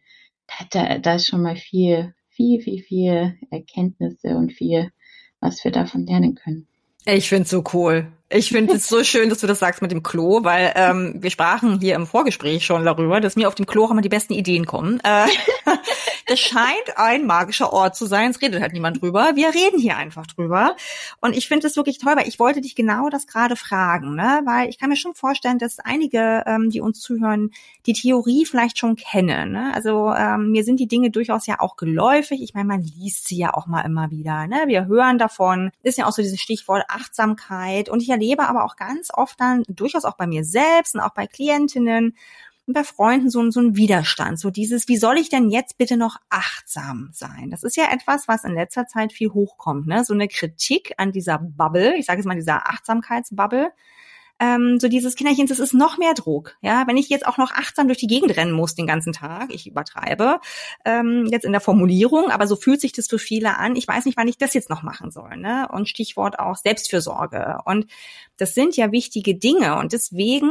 da, 0.71 0.99
da 0.99 1.17
ist 1.17 1.27
schon 1.27 1.43
mal 1.43 1.57
viel, 1.57 2.14
viel, 2.29 2.61
viel, 2.61 2.81
viel 2.81 3.35
Erkenntnisse 3.51 4.37
und 4.37 4.53
viel, 4.53 4.93
was 5.40 5.64
wir 5.64 5.73
davon 5.73 6.07
lernen 6.07 6.37
können. 6.37 6.69
Ich 7.07 7.29
find's 7.29 7.51
so 7.51 7.64
cool. 7.73 8.07
Ich 8.31 8.51
finde 8.51 8.75
es 8.75 8.88
so 8.88 9.03
schön, 9.03 9.31
dass 9.31 9.40
du 9.40 9.49
das 9.49 9.59
sagst 9.59 9.83
mit 9.83 9.90
dem 9.90 10.05
Klo, 10.05 10.45
weil 10.45 10.73
ähm, 10.77 11.17
wir 11.19 11.31
sprachen 11.31 11.81
hier 11.81 11.97
im 11.97 12.07
Vorgespräch 12.07 12.64
schon 12.64 12.85
darüber, 12.85 13.21
dass 13.21 13.37
mir 13.37 13.49
auf 13.49 13.55
dem 13.57 13.67
Klo 13.67 13.90
immer 13.90 14.01
die 14.01 14.09
besten 14.09 14.33
Ideen 14.33 14.64
kommen. 14.64 15.01
Äh, 15.01 15.27
das 16.27 16.41
scheint 16.41 16.97
ein 16.97 17.27
magischer 17.27 17.73
Ort 17.73 17.97
zu 17.97 18.07
sein. 18.07 18.31
Es 18.31 18.41
redet 18.41 18.61
halt 18.61 18.73
niemand 18.73 19.01
drüber. 19.01 19.33
Wir 19.35 19.49
reden 19.49 19.79
hier 19.79 19.97
einfach 19.97 20.27
drüber. 20.27 20.77
Und 21.21 21.37
ich 21.37 21.49
finde 21.49 21.67
es 21.67 21.77
wirklich 21.77 21.99
toll, 21.99 22.17
weil 22.17 22.29
ich 22.29 22.39
wollte 22.39 22.61
dich 22.61 22.75
genau 22.75 23.09
das 23.09 23.27
gerade 23.27 23.57
fragen, 23.57 24.15
ne? 24.15 24.43
Weil 24.45 24.69
ich 24.69 24.79
kann 24.79 24.91
mir 24.91 24.97
schon 24.97 25.15
vorstellen, 25.15 25.59
dass 25.59 25.79
einige, 25.79 26.45
ähm, 26.47 26.71
die 26.71 26.81
uns 26.81 27.01
zuhören, 27.01 27.51
die 27.87 27.93
Theorie 27.93 28.47
vielleicht 28.47 28.79
schon 28.79 28.97
kennen. 28.97 29.53
Ne? 29.53 29.73
Also 29.75 30.13
ähm, 30.13 30.51
mir 30.51 30.65
sind 30.65 30.81
die 30.81 30.89
Dinge 30.89 31.11
durchaus 31.11 31.47
ja 31.47 31.61
auch 31.61 31.77
geläufig. 31.77 32.43
Ich 32.43 32.55
meine, 32.55 32.67
man 32.67 32.83
liest 32.83 33.29
sie 33.29 33.37
ja 33.37 33.55
auch 33.55 33.67
mal 33.67 33.83
immer 33.83 34.11
wieder. 34.11 34.47
Ne? 34.47 34.65
Wir 34.67 34.87
hören 34.87 35.19
davon. 35.19 35.71
Ist 35.83 35.99
ja 35.99 36.07
auch 36.07 36.13
so 36.13 36.23
dieses 36.23 36.41
Stichwort 36.41 36.85
Achtsamkeit. 36.89 37.89
Und 37.89 38.03
ich 38.03 38.09
erlebe 38.09 38.49
aber 38.49 38.65
auch 38.65 38.77
ganz 38.77 39.11
oft 39.13 39.39
dann, 39.41 39.63
durchaus 39.69 40.05
auch 40.05 40.17
bei 40.17 40.27
mir 40.27 40.45
selbst 40.45 40.95
und 40.95 41.01
auch 41.01 41.15
bei 41.15 41.27
Klientinnen, 41.27 42.17
und 42.66 42.74
bei 42.74 42.85
Freunden 42.85 43.31
so, 43.31 43.50
so 43.50 43.61
ein 43.61 43.77
Widerstand, 43.77 44.38
so 44.38 44.50
dieses, 44.50 44.88
wie 44.88 44.96
soll 44.96 45.18
ich 45.18 45.29
denn 45.29 45.50
jetzt 45.50 45.77
bitte 45.77 45.96
noch 45.96 46.16
achtsam 46.31 47.11
sein? 47.12 47.50
Das 47.50 47.62
ist 47.62 47.77
ja 47.77 47.92
etwas, 47.92 48.27
was 48.27 48.44
in 48.44 48.55
letzter 48.55 48.87
Zeit 48.87 49.12
viel 49.12 49.31
hochkommt, 49.31 49.87
ne? 49.87 50.05
So 50.05 50.14
eine 50.14 50.29
Kritik 50.29 50.94
an 50.96 51.12
dieser 51.12 51.38
Bubble, 51.38 51.96
ich 51.96 52.07
sage 52.07 52.18
jetzt 52.18 52.27
mal 52.27 52.35
dieser 52.35 52.68
Achtsamkeitsbubble, 52.70 53.70
ähm, 54.40 54.81
so 54.81 54.88
dieses 54.88 55.14
Kinderchen, 55.14 55.46
das 55.46 55.61
ist 55.61 55.74
noch 55.74 55.96
mehr 55.96 56.14
Druck. 56.14 56.57
Ja, 56.61 56.87
wenn 56.87 56.96
ich 56.96 57.09
jetzt 57.09 57.27
auch 57.27 57.38
noch 57.38 57.53
achtsam 57.53 57.87
durch 57.87 57.98
die 57.98 58.09
Gegend 58.09 58.37
rennen 58.37 58.53
muss 58.53 58.74
den 58.74 58.87
ganzen 58.87 59.12
Tag, 59.12 59.55
ich 59.55 59.66
übertreibe 59.66 60.40
ähm, 60.85 61.27
jetzt 61.31 61.44
in 61.44 61.53
der 61.53 61.61
Formulierung, 61.61 62.31
aber 62.31 62.46
so 62.46 62.57
fühlt 62.57 62.81
sich 62.81 62.92
das 62.92 63.07
für 63.07 63.20
viele 63.20 63.59
an. 63.59 63.77
Ich 63.77 63.87
weiß 63.87 64.07
nicht, 64.07 64.16
wann 64.16 64.27
ich 64.27 64.38
das 64.38 64.55
jetzt 64.55 64.70
noch 64.70 64.83
machen 64.83 65.12
soll. 65.12 65.37
Ne? 65.37 65.68
Und 65.70 65.88
Stichwort 65.88 66.40
auch 66.40 66.57
Selbstfürsorge. 66.57 67.59
Und 67.64 67.87
das 68.37 68.55
sind 68.55 68.77
ja 68.77 68.90
wichtige 68.90 69.37
Dinge. 69.37 69.77
Und 69.79 69.92
deswegen 69.92 70.50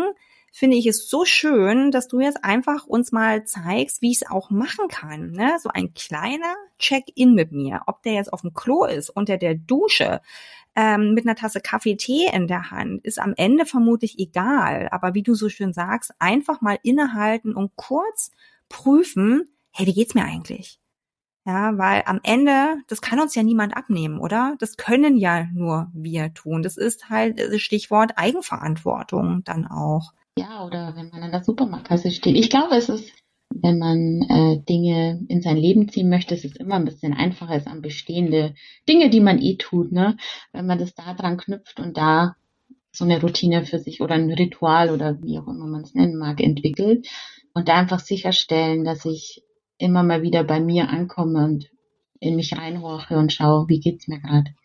finde 0.55 0.77
ich 0.77 0.85
es 0.85 1.09
so 1.09 1.25
schön, 1.25 1.89
dass 1.89 2.07
du 2.07 2.19
jetzt 2.19 2.45
einfach 2.45 2.85
uns 2.85 3.11
mal 3.11 3.43
zeigst, 3.43 4.03
wie 4.03 4.11
ich 4.11 4.21
es 4.21 4.29
auch 4.29 4.51
machen 4.51 4.87
kann. 4.87 5.31
Ne? 5.31 5.57
So 5.59 5.69
ein 5.69 5.95
kleiner 5.95 6.53
Check-in 6.77 7.33
mit 7.33 7.51
mir, 7.51 7.81
ob 7.87 8.03
der 8.03 8.13
jetzt 8.13 8.31
auf 8.31 8.41
dem 8.41 8.53
Klo 8.53 8.85
ist, 8.85 9.09
unter 9.09 9.37
der 9.37 9.55
Dusche, 9.55 10.21
ähm, 10.75 11.15
mit 11.15 11.25
einer 11.25 11.35
Tasse 11.35 11.59
Kaffee, 11.59 11.95
Tee 11.95 12.29
in 12.31 12.47
der 12.47 12.69
Hand, 12.69 13.03
ist 13.03 13.19
am 13.19 13.33
Ende 13.35 13.65
vermutlich 13.65 14.19
egal. 14.19 14.89
Aber 14.91 15.15
wie 15.15 15.23
du 15.23 15.33
so 15.33 15.49
schön 15.49 15.73
sagst, 15.73 16.13
einfach 16.19 16.61
mal 16.61 16.77
innehalten 16.83 17.55
und 17.55 17.75
kurz 17.75 18.29
prüfen, 18.69 19.49
hey, 19.71 19.87
wie 19.87 19.93
geht's 19.93 20.13
mir 20.13 20.23
eigentlich? 20.23 20.79
Ja, 21.45 21.77
weil 21.79 22.03
am 22.05 22.19
Ende, 22.21 22.77
das 22.87 23.01
kann 23.01 23.19
uns 23.19 23.33
ja 23.33 23.41
niemand 23.41 23.75
abnehmen, 23.75 24.19
oder? 24.19 24.55
Das 24.59 24.77
können 24.77 25.17
ja 25.17 25.47
nur 25.51 25.89
wir 25.93 26.31
tun. 26.35 26.61
Das 26.61 26.77
ist 26.77 27.09
halt 27.09 27.39
das 27.39 27.59
Stichwort 27.59 28.13
Eigenverantwortung 28.17 29.43
dann 29.43 29.65
auch. 29.65 30.13
Ja, 30.37 30.65
oder 30.65 30.95
wenn 30.95 31.09
man 31.09 31.23
an 31.23 31.31
der 31.31 31.43
Supermarktkasse 31.43 32.11
steht. 32.11 32.35
Ich 32.35 32.49
glaube, 32.49 32.75
es 32.75 32.89
ist, 32.89 33.11
wenn 33.53 33.77
man 33.77 34.21
äh, 34.23 34.63
Dinge 34.67 35.23
in 35.27 35.41
sein 35.41 35.57
Leben 35.57 35.89
ziehen 35.89 36.09
möchte, 36.09 36.33
es 36.33 36.43
ist 36.43 36.57
immer 36.57 36.75
ein 36.75 36.85
bisschen 36.85 37.13
einfacher 37.13 37.51
als 37.51 37.67
an 37.67 37.81
bestehende 37.81 38.55
Dinge, 38.89 39.09
die 39.09 39.19
man 39.19 39.39
eh 39.39 39.57
tut, 39.57 39.91
ne? 39.91 40.17
Wenn 40.51 40.65
man 40.65 40.79
das 40.79 40.95
da 40.95 41.13
dran 41.13 41.37
knüpft 41.37 41.79
und 41.79 41.97
da 41.97 42.35
so 42.91 43.05
eine 43.05 43.21
Routine 43.21 43.65
für 43.65 43.79
sich 43.79 44.01
oder 44.01 44.15
ein 44.15 44.31
Ritual 44.31 44.89
oder 44.89 45.21
wie 45.21 45.37
auch 45.37 45.47
immer 45.47 45.67
man 45.67 45.81
es 45.81 45.93
nennen 45.93 46.17
mag, 46.17 46.41
entwickelt 46.41 47.07
und 47.53 47.67
da 47.67 47.75
einfach 47.75 47.99
sicherstellen, 47.99 48.83
dass 48.83 49.05
ich 49.05 49.43
immer 49.77 50.03
mal 50.03 50.23
wieder 50.23 50.43
bei 50.43 50.59
mir 50.59 50.89
ankomme 50.89 51.45
und 51.45 51.69
in 52.19 52.35
mich 52.35 52.57
reinhorche 52.57 53.17
und 53.17 53.33
schaue, 53.33 53.67
wie 53.67 53.79
geht's 53.79 54.07
mir 54.07 54.19
gerade. 54.19 54.55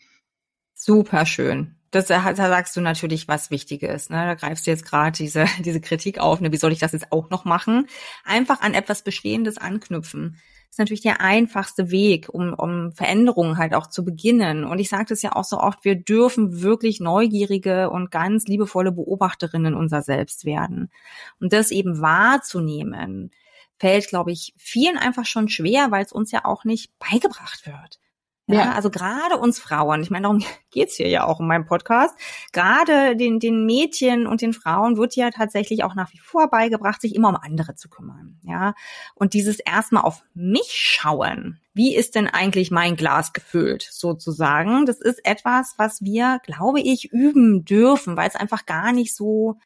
Super 0.74 1.26
schön 1.26 1.77
das, 1.90 2.06
da 2.06 2.34
sagst 2.34 2.76
du 2.76 2.80
natürlich 2.80 3.28
was 3.28 3.50
Wichtiges. 3.50 4.10
Ne? 4.10 4.16
Da 4.16 4.34
greifst 4.34 4.66
du 4.66 4.70
jetzt 4.70 4.84
gerade 4.84 5.16
diese, 5.16 5.46
diese 5.64 5.80
Kritik 5.80 6.18
auf. 6.18 6.40
Ne? 6.40 6.52
Wie 6.52 6.56
soll 6.56 6.72
ich 6.72 6.78
das 6.78 6.92
jetzt 6.92 7.12
auch 7.12 7.30
noch 7.30 7.44
machen? 7.44 7.86
Einfach 8.24 8.60
an 8.60 8.74
etwas 8.74 9.02
Bestehendes 9.02 9.58
anknüpfen. 9.58 10.38
Das 10.68 10.74
ist 10.74 10.78
natürlich 10.80 11.02
der 11.02 11.22
einfachste 11.22 11.90
Weg, 11.90 12.28
um, 12.28 12.52
um 12.52 12.92
Veränderungen 12.92 13.56
halt 13.56 13.74
auch 13.74 13.86
zu 13.86 14.04
beginnen. 14.04 14.64
Und 14.64 14.78
ich 14.78 14.90
sage 14.90 15.06
das 15.08 15.22
ja 15.22 15.34
auch 15.34 15.44
so 15.44 15.58
oft, 15.58 15.84
wir 15.84 15.94
dürfen 15.94 16.60
wirklich 16.60 17.00
neugierige 17.00 17.88
und 17.88 18.10
ganz 18.10 18.46
liebevolle 18.46 18.92
Beobachterinnen 18.92 19.74
unser 19.74 20.02
Selbst 20.02 20.44
werden. 20.44 20.90
Und 21.40 21.54
das 21.54 21.70
eben 21.70 22.02
wahrzunehmen, 22.02 23.30
fällt, 23.78 24.08
glaube 24.08 24.32
ich, 24.32 24.52
vielen 24.58 24.98
einfach 24.98 25.24
schon 25.24 25.48
schwer, 25.48 25.90
weil 25.90 26.04
es 26.04 26.12
uns 26.12 26.32
ja 26.32 26.44
auch 26.44 26.64
nicht 26.64 26.92
beigebracht 26.98 27.66
wird. 27.66 27.98
Ja, 28.48 28.64
ja, 28.64 28.72
also 28.72 28.88
gerade 28.90 29.36
uns 29.36 29.58
Frauen, 29.58 30.02
ich 30.02 30.10
meine, 30.10 30.22
darum 30.22 30.42
geht's 30.70 30.96
hier 30.96 31.08
ja 31.08 31.26
auch 31.26 31.38
in 31.38 31.46
meinem 31.46 31.66
Podcast, 31.66 32.18
gerade 32.52 33.14
den, 33.14 33.40
den 33.40 33.66
Mädchen 33.66 34.26
und 34.26 34.40
den 34.40 34.54
Frauen 34.54 34.96
wird 34.96 35.16
ja 35.16 35.30
tatsächlich 35.30 35.84
auch 35.84 35.94
nach 35.94 36.12
wie 36.12 36.18
vor 36.18 36.48
beigebracht, 36.48 37.00
sich 37.02 37.14
immer 37.14 37.28
um 37.28 37.36
andere 37.36 37.74
zu 37.74 37.90
kümmern. 37.90 38.40
Ja, 38.42 38.74
und 39.14 39.34
dieses 39.34 39.60
erstmal 39.60 40.04
auf 40.04 40.22
mich 40.32 40.70
schauen, 40.72 41.60
wie 41.74 41.94
ist 41.94 42.14
denn 42.14 42.26
eigentlich 42.26 42.70
mein 42.70 42.96
Glas 42.96 43.34
gefüllt, 43.34 43.86
sozusagen, 43.90 44.86
das 44.86 44.98
ist 45.00 45.24
etwas, 45.26 45.74
was 45.76 46.00
wir, 46.00 46.40
glaube 46.42 46.80
ich, 46.80 47.12
üben 47.12 47.66
dürfen, 47.66 48.16
weil 48.16 48.28
es 48.28 48.34
einfach 48.34 48.64
gar 48.64 48.92
nicht 48.92 49.14
so 49.14 49.58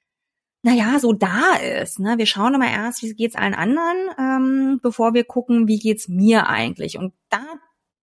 naja, 0.64 1.00
so 1.00 1.12
da 1.12 1.56
ist. 1.56 1.98
Ne? 1.98 2.18
Wir 2.18 2.26
schauen 2.26 2.54
immer 2.54 2.70
erst, 2.70 3.02
wie 3.02 3.12
geht's 3.14 3.34
allen 3.34 3.54
anderen, 3.54 3.96
ähm, 4.16 4.80
bevor 4.80 5.12
wir 5.12 5.24
gucken, 5.24 5.66
wie 5.66 5.80
geht's 5.80 6.06
mir 6.06 6.48
eigentlich. 6.48 6.98
Und 6.98 7.14
da 7.30 7.42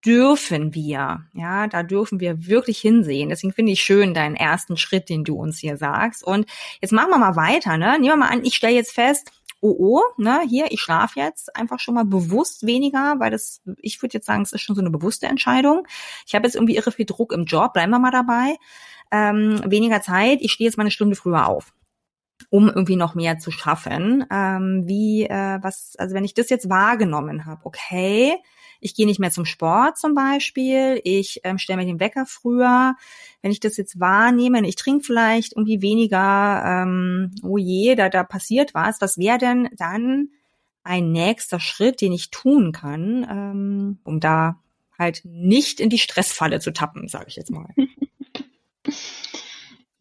dürfen 0.05 0.73
wir, 0.73 1.25
ja, 1.33 1.67
da 1.67 1.83
dürfen 1.83 2.19
wir 2.19 2.47
wirklich 2.47 2.79
hinsehen. 2.79 3.29
Deswegen 3.29 3.53
finde 3.53 3.73
ich 3.73 3.81
schön 3.81 4.13
deinen 4.13 4.35
ersten 4.35 4.77
Schritt, 4.77 5.09
den 5.09 5.23
du 5.23 5.35
uns 5.35 5.59
hier 5.59 5.77
sagst. 5.77 6.23
Und 6.23 6.45
jetzt 6.81 6.91
machen 6.91 7.09
wir 7.09 7.17
mal 7.17 7.35
weiter, 7.35 7.77
ne? 7.77 7.93
Nehmen 7.93 8.05
wir 8.05 8.15
mal 8.15 8.29
an, 8.29 8.45
ich 8.45 8.55
stelle 8.55 8.75
jetzt 8.75 8.93
fest, 8.93 9.31
oh 9.61 9.75
oh, 9.77 10.01
ne, 10.17 10.41
hier, 10.47 10.71
ich 10.71 10.79
schlafe 10.79 11.19
jetzt 11.19 11.55
einfach 11.55 11.79
schon 11.79 11.95
mal 11.95 12.05
bewusst 12.05 12.65
weniger, 12.65 13.15
weil 13.19 13.29
das, 13.29 13.61
ich 13.77 14.01
würde 14.01 14.13
jetzt 14.13 14.25
sagen, 14.25 14.43
es 14.43 14.53
ist 14.53 14.61
schon 14.61 14.75
so 14.75 14.81
eine 14.81 14.89
bewusste 14.89 15.27
Entscheidung. 15.27 15.85
Ich 16.25 16.33
habe 16.33 16.45
jetzt 16.45 16.55
irgendwie 16.55 16.77
irre 16.77 16.91
viel 16.91 17.05
Druck 17.05 17.33
im 17.33 17.45
Job, 17.45 17.73
bleiben 17.73 17.91
wir 17.91 17.99
mal 17.99 18.11
dabei. 18.11 18.55
Ähm, 19.11 19.61
weniger 19.65 20.01
Zeit, 20.01 20.39
ich 20.41 20.53
stehe 20.53 20.69
jetzt 20.69 20.77
mal 20.77 20.83
eine 20.83 20.91
Stunde 20.91 21.15
früher 21.15 21.47
auf 21.47 21.73
um 22.51 22.67
irgendwie 22.67 22.95
noch 22.95 23.15
mehr 23.15 23.37
zu 23.37 23.51
schaffen. 23.51 24.25
Ähm, 24.31 24.83
wie, 24.85 25.25
äh, 25.25 25.59
was, 25.61 25.95
also 25.97 26.15
wenn 26.15 26.23
ich 26.23 26.33
das 26.33 26.49
jetzt 26.49 26.69
wahrgenommen 26.69 27.45
habe, 27.45 27.61
okay, 27.65 28.37
ich 28.79 28.95
gehe 28.95 29.05
nicht 29.05 29.19
mehr 29.19 29.31
zum 29.31 29.45
Sport 29.45 29.97
zum 29.97 30.13
Beispiel, 30.15 31.01
ich 31.03 31.41
ähm, 31.43 31.57
stelle 31.57 31.77
mir 31.77 31.85
den 31.85 31.99
Wecker 31.99 32.25
früher. 32.25 32.95
Wenn 33.41 33.51
ich 33.51 33.59
das 33.59 33.77
jetzt 33.77 33.99
wahrnehme, 33.99 34.67
ich 34.67 34.75
trinke 34.75 35.03
vielleicht 35.03 35.53
irgendwie 35.53 35.81
weniger, 35.81 36.63
ähm, 36.65 37.31
oh 37.43 37.57
je, 37.57 37.95
da, 37.95 38.09
da 38.09 38.23
passiert 38.23 38.73
was. 38.73 39.01
Was 39.01 39.17
wäre 39.17 39.37
denn 39.37 39.69
dann 39.77 40.29
ein 40.83 41.11
nächster 41.11 41.59
Schritt, 41.59 42.01
den 42.01 42.13
ich 42.13 42.31
tun 42.31 42.71
kann, 42.71 43.27
ähm, 43.29 43.99
um 44.03 44.19
da 44.19 44.59
halt 44.97 45.21
nicht 45.23 45.79
in 45.79 45.89
die 45.89 45.97
Stressfalle 45.97 46.59
zu 46.59 46.71
tappen, 46.71 47.07
sage 47.07 47.25
ich 47.27 47.35
jetzt 47.35 47.51
mal. 47.51 47.69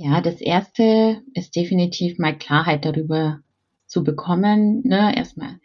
Ja, 0.00 0.20
das 0.20 0.40
erste 0.40 1.24
ist 1.34 1.56
definitiv 1.56 2.18
mal 2.18 2.38
Klarheit 2.38 2.84
darüber 2.84 3.40
zu 3.86 4.04
bekommen. 4.04 4.82
Ne? 4.86 5.16
Erstmal 5.16 5.58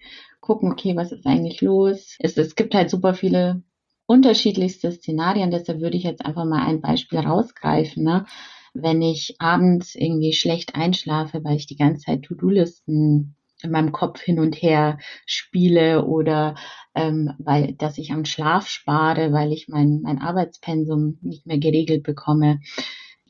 gucken, 0.44 0.74
okay, 0.74 0.96
was 0.96 1.14
ist 1.14 1.26
eigentlich 1.26 1.62
los? 1.62 2.18
Es, 2.20 2.38
es 2.38 2.56
gibt 2.56 2.76
halt 2.76 2.90
super 2.90 3.14
viele 3.14 3.64
unterschiedlichste 4.06 4.92
Szenarien, 4.92 5.52
deshalb 5.52 5.80
würde 5.80 5.96
ich 5.96 6.04
jetzt 6.04 6.24
einfach 6.26 6.44
mal 6.44 6.68
ein 6.68 6.82
Beispiel 6.82 7.20
rausgreifen. 7.20 8.04
Ne? 8.04 8.26
Wenn 8.74 9.02
ich 9.02 9.38
abends 9.40 9.96
irgendwie 9.96 10.34
schlecht 10.34 10.76
einschlafe, 10.76 11.44
weil 11.46 11.56
ich 11.56 11.66
die 11.66 11.78
ganze 11.78 12.06
Zeit 12.06 12.24
To-Do-Listen 12.24 13.38
in 13.62 13.72
meinem 13.72 13.94
Kopf 13.94 14.20
hin 14.20 14.40
und 14.40 14.62
her 14.62 15.00
spiele 15.26 16.06
oder 16.06 16.56
ähm, 16.94 17.32
weil 17.38 17.74
dass 17.76 17.98
ich 17.98 18.12
am 18.12 18.26
Schlaf 18.26 18.68
spare, 18.68 19.32
weil 19.32 19.54
ich 19.54 19.70
mein, 19.70 20.02
mein 20.02 20.20
Arbeitspensum 20.20 21.20
nicht 21.22 21.48
mehr 21.48 21.58
geregelt 21.58 22.04
bekomme. 22.04 22.60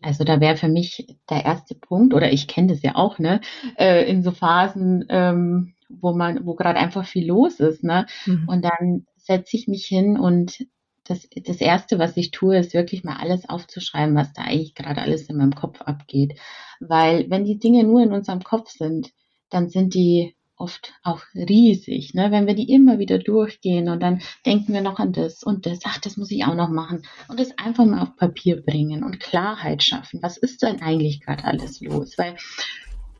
Also 0.02 0.24
da 0.24 0.42
wäre 0.42 0.58
für 0.58 0.68
mich 0.68 1.06
der 1.30 1.46
erste 1.46 1.76
Punkt, 1.76 2.16
oder 2.16 2.34
ich 2.34 2.48
kenne 2.48 2.70
das 2.70 2.82
ja 2.82 2.96
auch, 2.96 3.20
ne, 3.20 3.40
äh, 3.78 4.10
in 4.10 4.24
so 4.24 4.32
Phasen, 4.32 5.06
ähm, 5.10 5.73
wo 5.90 6.14
man, 6.14 6.46
wo 6.46 6.56
gerade 6.56 6.80
einfach 6.80 7.06
viel 7.06 7.28
los 7.28 7.60
ist, 7.60 7.84
ne? 7.84 8.06
Mhm. 8.26 8.48
Und 8.48 8.64
dann 8.64 9.06
setze 9.18 9.58
ich 9.58 9.68
mich 9.68 9.86
hin 9.86 10.18
und 10.18 10.66
das, 11.06 11.28
das 11.36 11.58
Erste, 11.58 12.00
was 12.00 12.16
ich 12.16 12.32
tue, 12.32 12.58
ist 12.58 12.74
wirklich 12.74 13.04
mal 13.04 13.18
alles 13.18 13.50
aufzuschreiben, 13.50 14.16
was 14.16 14.32
da 14.34 14.44
eigentlich 14.44 14.74
gerade 14.74 15.02
alles 15.02 15.24
in 15.24 15.38
meinem 15.38 15.56
Kopf 15.56 15.82
abgeht. 15.82 16.40
Weil 16.80 17.30
wenn 17.30 17.46
die 17.46 17.60
Dinge 17.60 17.84
nur 17.84 18.02
in 18.02 18.14
unserem 18.14 18.44
Kopf 18.44 18.70
sind, 18.70 19.12
dann 19.50 19.70
sind 19.70 19.94
die 19.94 20.36
oft 20.56 20.94
auch 21.04 21.22
riesig, 21.34 22.14
ne? 22.14 22.32
wenn 22.32 22.48
wir 22.48 22.54
die 22.54 22.72
immer 22.72 23.00
wieder 23.00 23.20
durchgehen 23.20 23.90
und 23.90 24.02
dann 24.02 24.22
denken 24.46 24.74
wir 24.74 24.82
noch 24.82 25.00
an 25.00 25.12
das 25.12 25.44
und 25.44 25.66
das, 25.66 25.80
ach, 25.84 25.98
das 25.98 26.16
muss 26.16 26.32
ich 26.32 26.46
auch 26.46 26.56
noch 26.56 26.70
machen 26.70 27.04
und 27.28 27.40
das 27.40 27.58
einfach 27.58 27.86
mal 27.86 28.02
auf 28.02 28.16
Papier 28.16 28.62
bringen 28.62 29.04
und 29.04 29.20
Klarheit 29.20 29.84
schaffen. 29.84 30.22
Was 30.22 30.38
ist 30.38 30.62
denn 30.62 30.82
eigentlich 30.82 31.22
gerade 31.22 31.44
alles 31.44 31.82
los? 31.82 32.18
Weil 32.18 32.36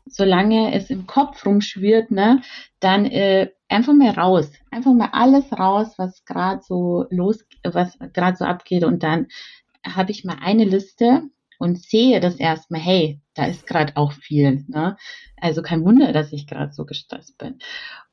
solange 0.06 0.74
es 0.74 0.90
im 0.90 1.06
Kopf 1.06 1.44
rumschwirrt, 1.46 2.10
ne, 2.10 2.42
dann 2.80 3.06
äh, 3.06 3.50
einfach 3.68 3.94
mal 3.94 4.10
raus, 4.10 4.50
einfach 4.70 4.92
mal 4.92 5.10
alles 5.12 5.52
raus, 5.52 5.94
was 5.96 6.24
gerade 6.24 6.62
so 6.62 7.06
los, 7.10 7.44
was 7.62 7.98
gerade 8.12 8.36
so 8.36 8.44
abgeht 8.44 8.84
und 8.84 9.02
dann 9.02 9.26
habe 9.86 10.12
ich 10.12 10.24
mal 10.24 10.38
eine 10.40 10.64
Liste 10.64 11.22
und 11.58 11.82
sehe 11.82 12.20
das 12.20 12.36
erstmal, 12.36 12.80
hey, 12.80 13.20
da 13.34 13.46
ist 13.46 13.66
gerade 13.66 13.96
auch 13.96 14.12
viel, 14.12 14.64
ne? 14.68 14.96
Also 15.40 15.62
kein 15.62 15.84
Wunder, 15.84 16.12
dass 16.12 16.32
ich 16.32 16.46
gerade 16.46 16.72
so 16.72 16.84
gestresst 16.84 17.38
bin. 17.38 17.58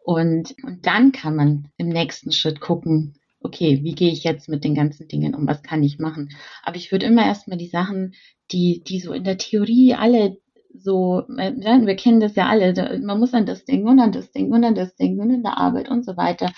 Und, 0.03 0.55
und 0.63 0.85
dann 0.85 1.11
kann 1.11 1.35
man 1.35 1.69
im 1.77 1.89
nächsten 1.89 2.31
Schritt 2.31 2.59
gucken, 2.59 3.15
okay, 3.39 3.79
wie 3.83 3.95
gehe 3.95 4.11
ich 4.11 4.23
jetzt 4.23 4.49
mit 4.49 4.63
den 4.63 4.75
ganzen 4.75 5.07
Dingen 5.07 5.35
um, 5.35 5.47
was 5.47 5.63
kann 5.63 5.83
ich 5.83 5.99
machen? 5.99 6.29
Aber 6.63 6.75
ich 6.75 6.91
würde 6.91 7.05
immer 7.05 7.25
erstmal 7.25 7.57
die 7.57 7.67
Sachen, 7.67 8.13
die, 8.51 8.83
die 8.85 8.99
so 8.99 9.13
in 9.13 9.23
der 9.23 9.37
Theorie 9.37 9.95
alle 9.95 10.37
so, 10.73 11.23
äh, 11.37 11.53
wir 11.53 11.95
kennen 11.95 12.19
das 12.19 12.35
ja 12.35 12.47
alle, 12.47 12.99
man 12.99 13.19
muss 13.19 13.33
an 13.33 13.45
das 13.45 13.65
denken 13.65 13.87
und 13.87 13.99
an 13.99 14.11
das 14.11 14.31
denken 14.31 14.53
und 14.53 14.63
an 14.63 14.75
das 14.75 14.95
denken 14.95 15.21
und 15.21 15.29
in 15.31 15.43
der 15.43 15.57
Arbeit 15.57 15.89
und 15.89 16.05
so 16.05 16.17
weiter. 16.17 16.51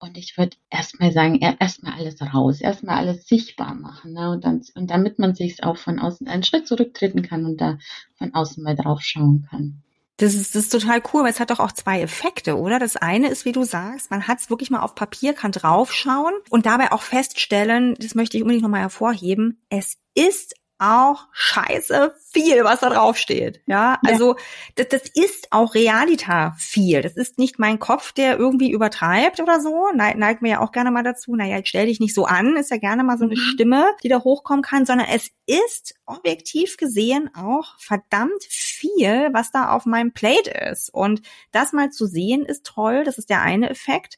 Und 0.00 0.16
ich 0.16 0.38
würde 0.38 0.56
erstmal 0.70 1.10
sagen, 1.10 1.40
erstmal 1.40 1.94
alles 1.94 2.22
raus, 2.22 2.60
erstmal 2.60 2.98
alles 2.98 3.26
sichtbar 3.26 3.74
machen. 3.74 4.12
Ne? 4.12 4.30
Und, 4.30 4.44
dann, 4.44 4.62
und 4.76 4.90
damit 4.90 5.18
man 5.18 5.34
sich 5.34 5.64
auch 5.64 5.76
von 5.76 5.98
außen 5.98 6.28
einen 6.28 6.44
Schritt 6.44 6.68
zurücktreten 6.68 7.22
kann 7.22 7.44
und 7.44 7.60
da 7.60 7.78
von 8.16 8.32
außen 8.32 8.62
mal 8.62 8.76
drauf 8.76 9.00
schauen 9.02 9.48
kann. 9.50 9.82
Das 10.18 10.34
ist, 10.34 10.54
das 10.54 10.64
ist 10.64 10.72
total 10.72 11.00
cool, 11.12 11.22
weil 11.22 11.30
es 11.30 11.38
hat 11.38 11.50
doch 11.50 11.60
auch 11.60 11.70
zwei 11.70 12.00
Effekte, 12.00 12.58
oder? 12.58 12.80
Das 12.80 12.96
eine 12.96 13.28
ist, 13.28 13.44
wie 13.44 13.52
du 13.52 13.62
sagst, 13.62 14.10
man 14.10 14.26
hat 14.26 14.40
es 14.40 14.50
wirklich 14.50 14.68
mal 14.68 14.82
auf 14.82 14.96
Papier, 14.96 15.32
kann 15.32 15.52
draufschauen 15.52 16.34
und 16.50 16.66
dabei 16.66 16.90
auch 16.90 17.02
feststellen, 17.02 17.94
das 18.00 18.16
möchte 18.16 18.36
ich 18.36 18.42
unbedingt 18.42 18.64
nochmal 18.64 18.80
hervorheben, 18.80 19.62
es 19.68 19.96
ist 20.16 20.56
auch 20.78 21.26
scheiße 21.32 22.14
viel, 22.30 22.62
was 22.62 22.80
da 22.80 22.90
drauf 22.90 23.16
steht. 23.16 23.60
Ja, 23.66 23.98
also 24.04 24.36
ja. 24.36 24.42
Das, 24.76 24.88
das 24.88 25.02
ist 25.14 25.48
auch 25.50 25.74
Realita 25.74 26.54
viel. 26.58 27.02
Das 27.02 27.16
ist 27.16 27.38
nicht 27.38 27.58
mein 27.58 27.78
Kopf, 27.78 28.12
der 28.12 28.38
irgendwie 28.38 28.70
übertreibt 28.70 29.40
oder 29.40 29.60
so. 29.60 29.90
Ne, 29.94 30.14
neigt 30.16 30.42
mir 30.42 30.50
ja 30.50 30.60
auch 30.60 30.70
gerne 30.70 30.90
mal 30.90 31.02
dazu. 31.02 31.34
Naja, 31.34 31.56
jetzt 31.56 31.68
stell 31.68 31.86
dich 31.86 32.00
nicht 32.00 32.14
so 32.14 32.26
an. 32.26 32.56
Ist 32.56 32.70
ja 32.70 32.76
gerne 32.76 33.02
mal 33.02 33.18
so 33.18 33.24
eine 33.24 33.34
mhm. 33.34 33.40
Stimme, 33.40 33.86
die 34.02 34.08
da 34.08 34.22
hochkommen 34.22 34.62
kann, 34.62 34.86
sondern 34.86 35.08
es 35.08 35.30
ist 35.46 35.94
objektiv 36.06 36.76
gesehen 36.76 37.30
auch 37.34 37.78
verdammt 37.78 38.44
viel, 38.48 39.30
was 39.32 39.50
da 39.50 39.70
auf 39.70 39.84
meinem 39.84 40.12
Plate 40.12 40.50
ist. 40.70 40.90
Und 40.94 41.22
das 41.50 41.72
mal 41.72 41.90
zu 41.90 42.06
sehen 42.06 42.44
ist 42.44 42.64
toll. 42.64 43.02
Das 43.04 43.18
ist 43.18 43.30
der 43.30 43.42
eine 43.42 43.68
Effekt. 43.68 44.16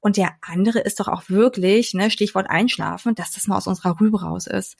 Und 0.00 0.16
der 0.16 0.34
andere 0.40 0.80
ist 0.80 0.98
doch 0.98 1.06
auch 1.06 1.22
wirklich, 1.28 1.94
ne, 1.94 2.10
Stichwort 2.10 2.50
Einschlafen, 2.50 3.14
dass 3.14 3.30
das 3.30 3.46
mal 3.46 3.56
aus 3.56 3.68
unserer 3.68 4.00
Rübe 4.00 4.20
raus 4.20 4.48
ist 4.48 4.76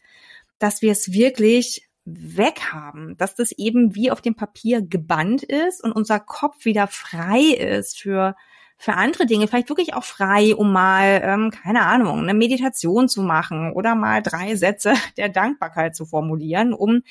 dass 0.62 0.80
wir 0.80 0.92
es 0.92 1.12
wirklich 1.12 1.88
weghaben, 2.04 3.16
dass 3.16 3.34
das 3.34 3.52
eben 3.52 3.94
wie 3.94 4.10
auf 4.10 4.20
dem 4.20 4.34
Papier 4.34 4.82
gebannt 4.82 5.42
ist 5.42 5.82
und 5.82 5.92
unser 5.92 6.20
Kopf 6.20 6.64
wieder 6.64 6.86
frei 6.86 7.40
ist 7.40 8.00
für 8.00 8.34
für 8.78 8.94
andere 8.94 9.26
Dinge, 9.26 9.46
vielleicht 9.46 9.68
wirklich 9.68 9.94
auch 9.94 10.02
frei, 10.02 10.56
um 10.56 10.72
mal, 10.72 11.20
ähm, 11.22 11.52
keine 11.52 11.82
Ahnung, 11.82 12.18
eine 12.18 12.34
Meditation 12.34 13.08
zu 13.08 13.22
machen 13.22 13.72
oder 13.74 13.94
mal 13.94 14.22
drei 14.22 14.56
Sätze 14.56 14.94
der 15.16 15.28
Dankbarkeit 15.28 15.94
zu 15.94 16.04
formulieren, 16.04 16.72
um, 16.72 17.02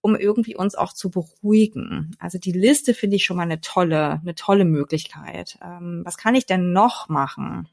um 0.00 0.14
irgendwie 0.14 0.54
uns 0.54 0.76
auch 0.76 0.92
zu 0.92 1.10
beruhigen. 1.10 2.14
Also 2.20 2.38
die 2.38 2.52
Liste 2.52 2.94
finde 2.94 3.16
ich 3.16 3.24
schon 3.24 3.38
mal 3.38 3.42
eine 3.42 3.60
tolle, 3.60 4.20
eine 4.22 4.36
tolle 4.36 4.64
Möglichkeit. 4.64 5.58
Ähm, 5.64 6.02
was 6.04 6.16
kann 6.16 6.36
ich 6.36 6.46
denn 6.46 6.72
noch 6.72 7.08
machen? 7.08 7.68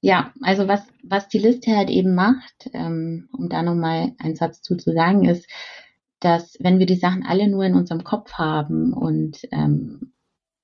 Ja, 0.00 0.32
also 0.42 0.68
was, 0.68 0.86
was 1.02 1.28
die 1.28 1.38
Liste 1.38 1.76
halt 1.76 1.90
eben 1.90 2.14
macht, 2.14 2.70
ähm, 2.72 3.28
um 3.32 3.48
da 3.48 3.62
nochmal 3.62 4.12
einen 4.18 4.36
Satz 4.36 4.62
zu, 4.62 4.76
zu 4.76 4.92
sagen, 4.92 5.24
ist, 5.24 5.48
dass 6.20 6.56
wenn 6.60 6.78
wir 6.78 6.86
die 6.86 6.96
Sachen 6.96 7.24
alle 7.24 7.48
nur 7.48 7.64
in 7.64 7.74
unserem 7.74 8.04
Kopf 8.04 8.32
haben 8.34 8.92
und 8.92 9.40
ähm, 9.52 10.12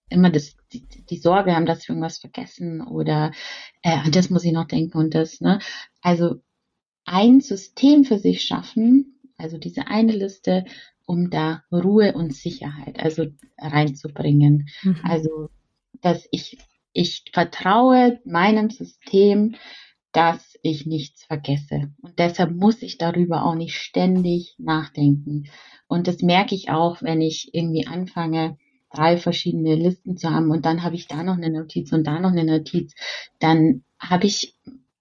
immer 0.09 0.31
das, 0.31 0.57
die, 0.73 0.87
die 0.87 1.17
Sorge 1.17 1.55
haben, 1.55 1.67
dass 1.67 1.87
wir 1.87 1.91
irgendwas 1.95 2.19
vergessen 2.19 2.83
oder 2.83 3.33
äh, 3.83 4.11
das 4.11 4.31
muss 4.31 4.45
ich 4.45 4.53
noch 4.53 4.67
denken 4.67 4.99
und 4.99 5.15
das, 5.15 5.41
ne? 5.41 5.59
Also 6.03 6.43
ein 7.05 7.41
System 7.41 8.05
für 8.05 8.19
sich 8.19 8.43
schaffen, 8.43 9.19
also 9.37 9.59
diese 9.59 9.89
eine 9.89 10.13
Liste, 10.13 10.65
um 11.07 11.31
da 11.31 11.65
Ruhe 11.73 12.13
und 12.13 12.35
Sicherheit 12.35 13.01
also 13.01 13.27
reinzubringen. 13.59 14.69
Mhm. 14.83 15.01
Also 15.03 15.51
dass 16.01 16.27
ich 16.31 16.59
ich 16.93 17.25
vertraue 17.33 18.21
meinem 18.25 18.71
System, 18.71 19.57
dass 20.13 20.59
ich 20.63 20.87
nichts 20.87 21.25
vergesse. 21.25 21.93
Und 22.03 22.19
deshalb 22.19 22.53
muss 22.53 22.83
ich 22.83 22.99
darüber 22.99 23.45
auch 23.45 23.55
nicht 23.55 23.77
ständig 23.77 24.55
nachdenken. 24.59 25.45
Und 25.89 26.07
das 26.07 26.21
merke 26.23 26.55
ich 26.55 26.71
auch, 26.71 27.03
wenn 27.03 27.21
ich 27.21 27.55
irgendwie 27.55 27.87
anfange, 27.87 28.59
drei 28.93 29.17
verschiedene 29.17 29.75
Listen 29.75 30.17
zu 30.17 30.31
haben 30.31 30.51
und 30.51 30.67
dann 30.67 30.83
habe 30.83 30.95
ich 30.95 31.09
da 31.09 31.23
noch 31.23 31.37
eine 31.37 31.51
Notiz 31.51 31.93
und 31.93 32.07
da 32.07 32.21
noch 32.21 32.33
eine 32.33 32.45
Notiz, 32.45 32.95
dann 33.41 33.85
habe 33.99 34.27
ich 34.27 34.55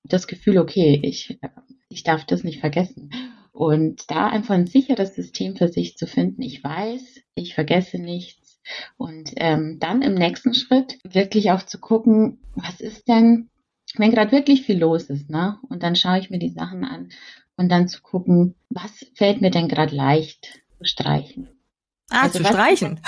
das 0.03 0.27
Gefühl, 0.27 0.57
okay, 0.57 0.99
ich, 1.03 1.37
ich 1.89 2.03
darf 2.03 2.25
das 2.25 2.43
nicht 2.43 2.59
vergessen. 2.59 3.11
Und 3.51 4.09
da 4.09 4.27
einfach 4.27 4.55
ein 4.55 4.65
sicheres 4.65 5.13
System 5.13 5.57
für 5.57 5.67
sich 5.67 5.97
zu 5.97 6.07
finden. 6.07 6.41
Ich 6.41 6.63
weiß, 6.63 7.21
ich 7.35 7.53
vergesse 7.53 7.99
nichts 7.99 8.40
und 8.97 9.31
ähm, 9.37 9.79
dann 9.79 10.01
im 10.01 10.13
nächsten 10.13 10.53
Schritt 10.53 10.99
wirklich 11.03 11.51
auch 11.51 11.63
zu 11.63 11.79
gucken, 11.79 12.39
was 12.55 12.79
ist 12.79 13.07
denn, 13.07 13.49
wenn 13.95 14.11
gerade 14.11 14.31
wirklich 14.31 14.63
viel 14.63 14.79
los 14.79 15.09
ist, 15.09 15.29
ne? 15.29 15.59
Und 15.69 15.83
dann 15.83 15.95
schaue 15.95 16.19
ich 16.19 16.29
mir 16.29 16.39
die 16.39 16.49
Sachen 16.49 16.83
an 16.83 17.09
und 17.57 17.69
dann 17.69 17.87
zu 17.87 18.01
gucken, 18.01 18.55
was 18.69 19.05
fällt 19.15 19.41
mir 19.41 19.51
denn 19.51 19.67
gerade 19.67 19.95
leicht 19.95 20.61
zu 20.77 20.85
streichen. 20.85 21.49
Ah, 22.09 22.23
also 22.23 22.39
zu 22.39 22.45
streichen. 22.45 22.99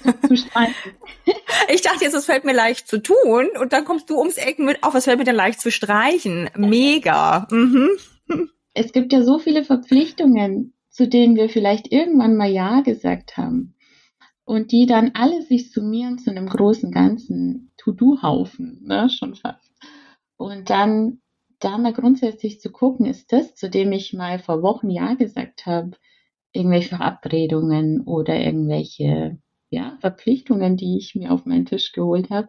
zu 0.28 0.36
streichen. 0.36 0.92
Ich 1.68 1.82
dachte 1.82 2.04
jetzt, 2.04 2.14
es 2.14 2.26
fällt 2.26 2.44
mir 2.44 2.52
leicht 2.52 2.86
zu 2.86 3.02
tun 3.02 3.48
und 3.60 3.72
dann 3.72 3.84
kommst 3.84 4.08
du 4.08 4.18
ums 4.18 4.36
Ecken 4.36 4.66
mit, 4.66 4.84
auch 4.84 4.94
was 4.94 5.04
fällt 5.04 5.18
mir 5.18 5.24
denn 5.24 5.34
leicht 5.34 5.60
zu 5.60 5.72
streichen? 5.72 6.48
Mega. 6.54 7.48
Mhm. 7.50 7.88
Es 8.72 8.92
gibt 8.92 9.12
ja 9.12 9.22
so 9.22 9.38
viele 9.38 9.64
Verpflichtungen, 9.64 10.74
zu 10.90 11.08
denen 11.08 11.34
wir 11.34 11.48
vielleicht 11.48 11.90
irgendwann 11.90 12.36
mal 12.36 12.48
Ja 12.48 12.82
gesagt 12.82 13.36
haben 13.36 13.75
und 14.46 14.70
die 14.70 14.86
dann 14.86 15.10
alle 15.14 15.42
sich 15.42 15.72
summieren 15.72 16.18
zu 16.18 16.30
einem 16.30 16.48
großen 16.48 16.92
ganzen 16.92 17.72
To-Do-Haufen, 17.76 18.84
ne, 18.84 19.10
schon 19.10 19.34
fast. 19.34 19.72
Und 20.36 20.70
dann 20.70 21.20
da 21.58 21.76
mal 21.78 21.92
grundsätzlich 21.92 22.60
zu 22.60 22.70
gucken, 22.70 23.06
ist 23.06 23.32
das, 23.32 23.56
zu 23.56 23.68
dem 23.68 23.90
ich 23.90 24.12
mal 24.12 24.38
vor 24.38 24.62
Wochen 24.62 24.88
Ja 24.88 25.14
gesagt 25.14 25.66
habe, 25.66 25.96
irgendwelche 26.52 26.96
Verabredungen 26.96 28.02
oder 28.02 28.38
irgendwelche 28.38 29.38
ja, 29.68 29.98
Verpflichtungen, 30.00 30.76
die 30.76 30.96
ich 30.96 31.16
mir 31.16 31.32
auf 31.32 31.44
meinen 31.44 31.66
Tisch 31.66 31.90
geholt 31.90 32.30
habe, 32.30 32.48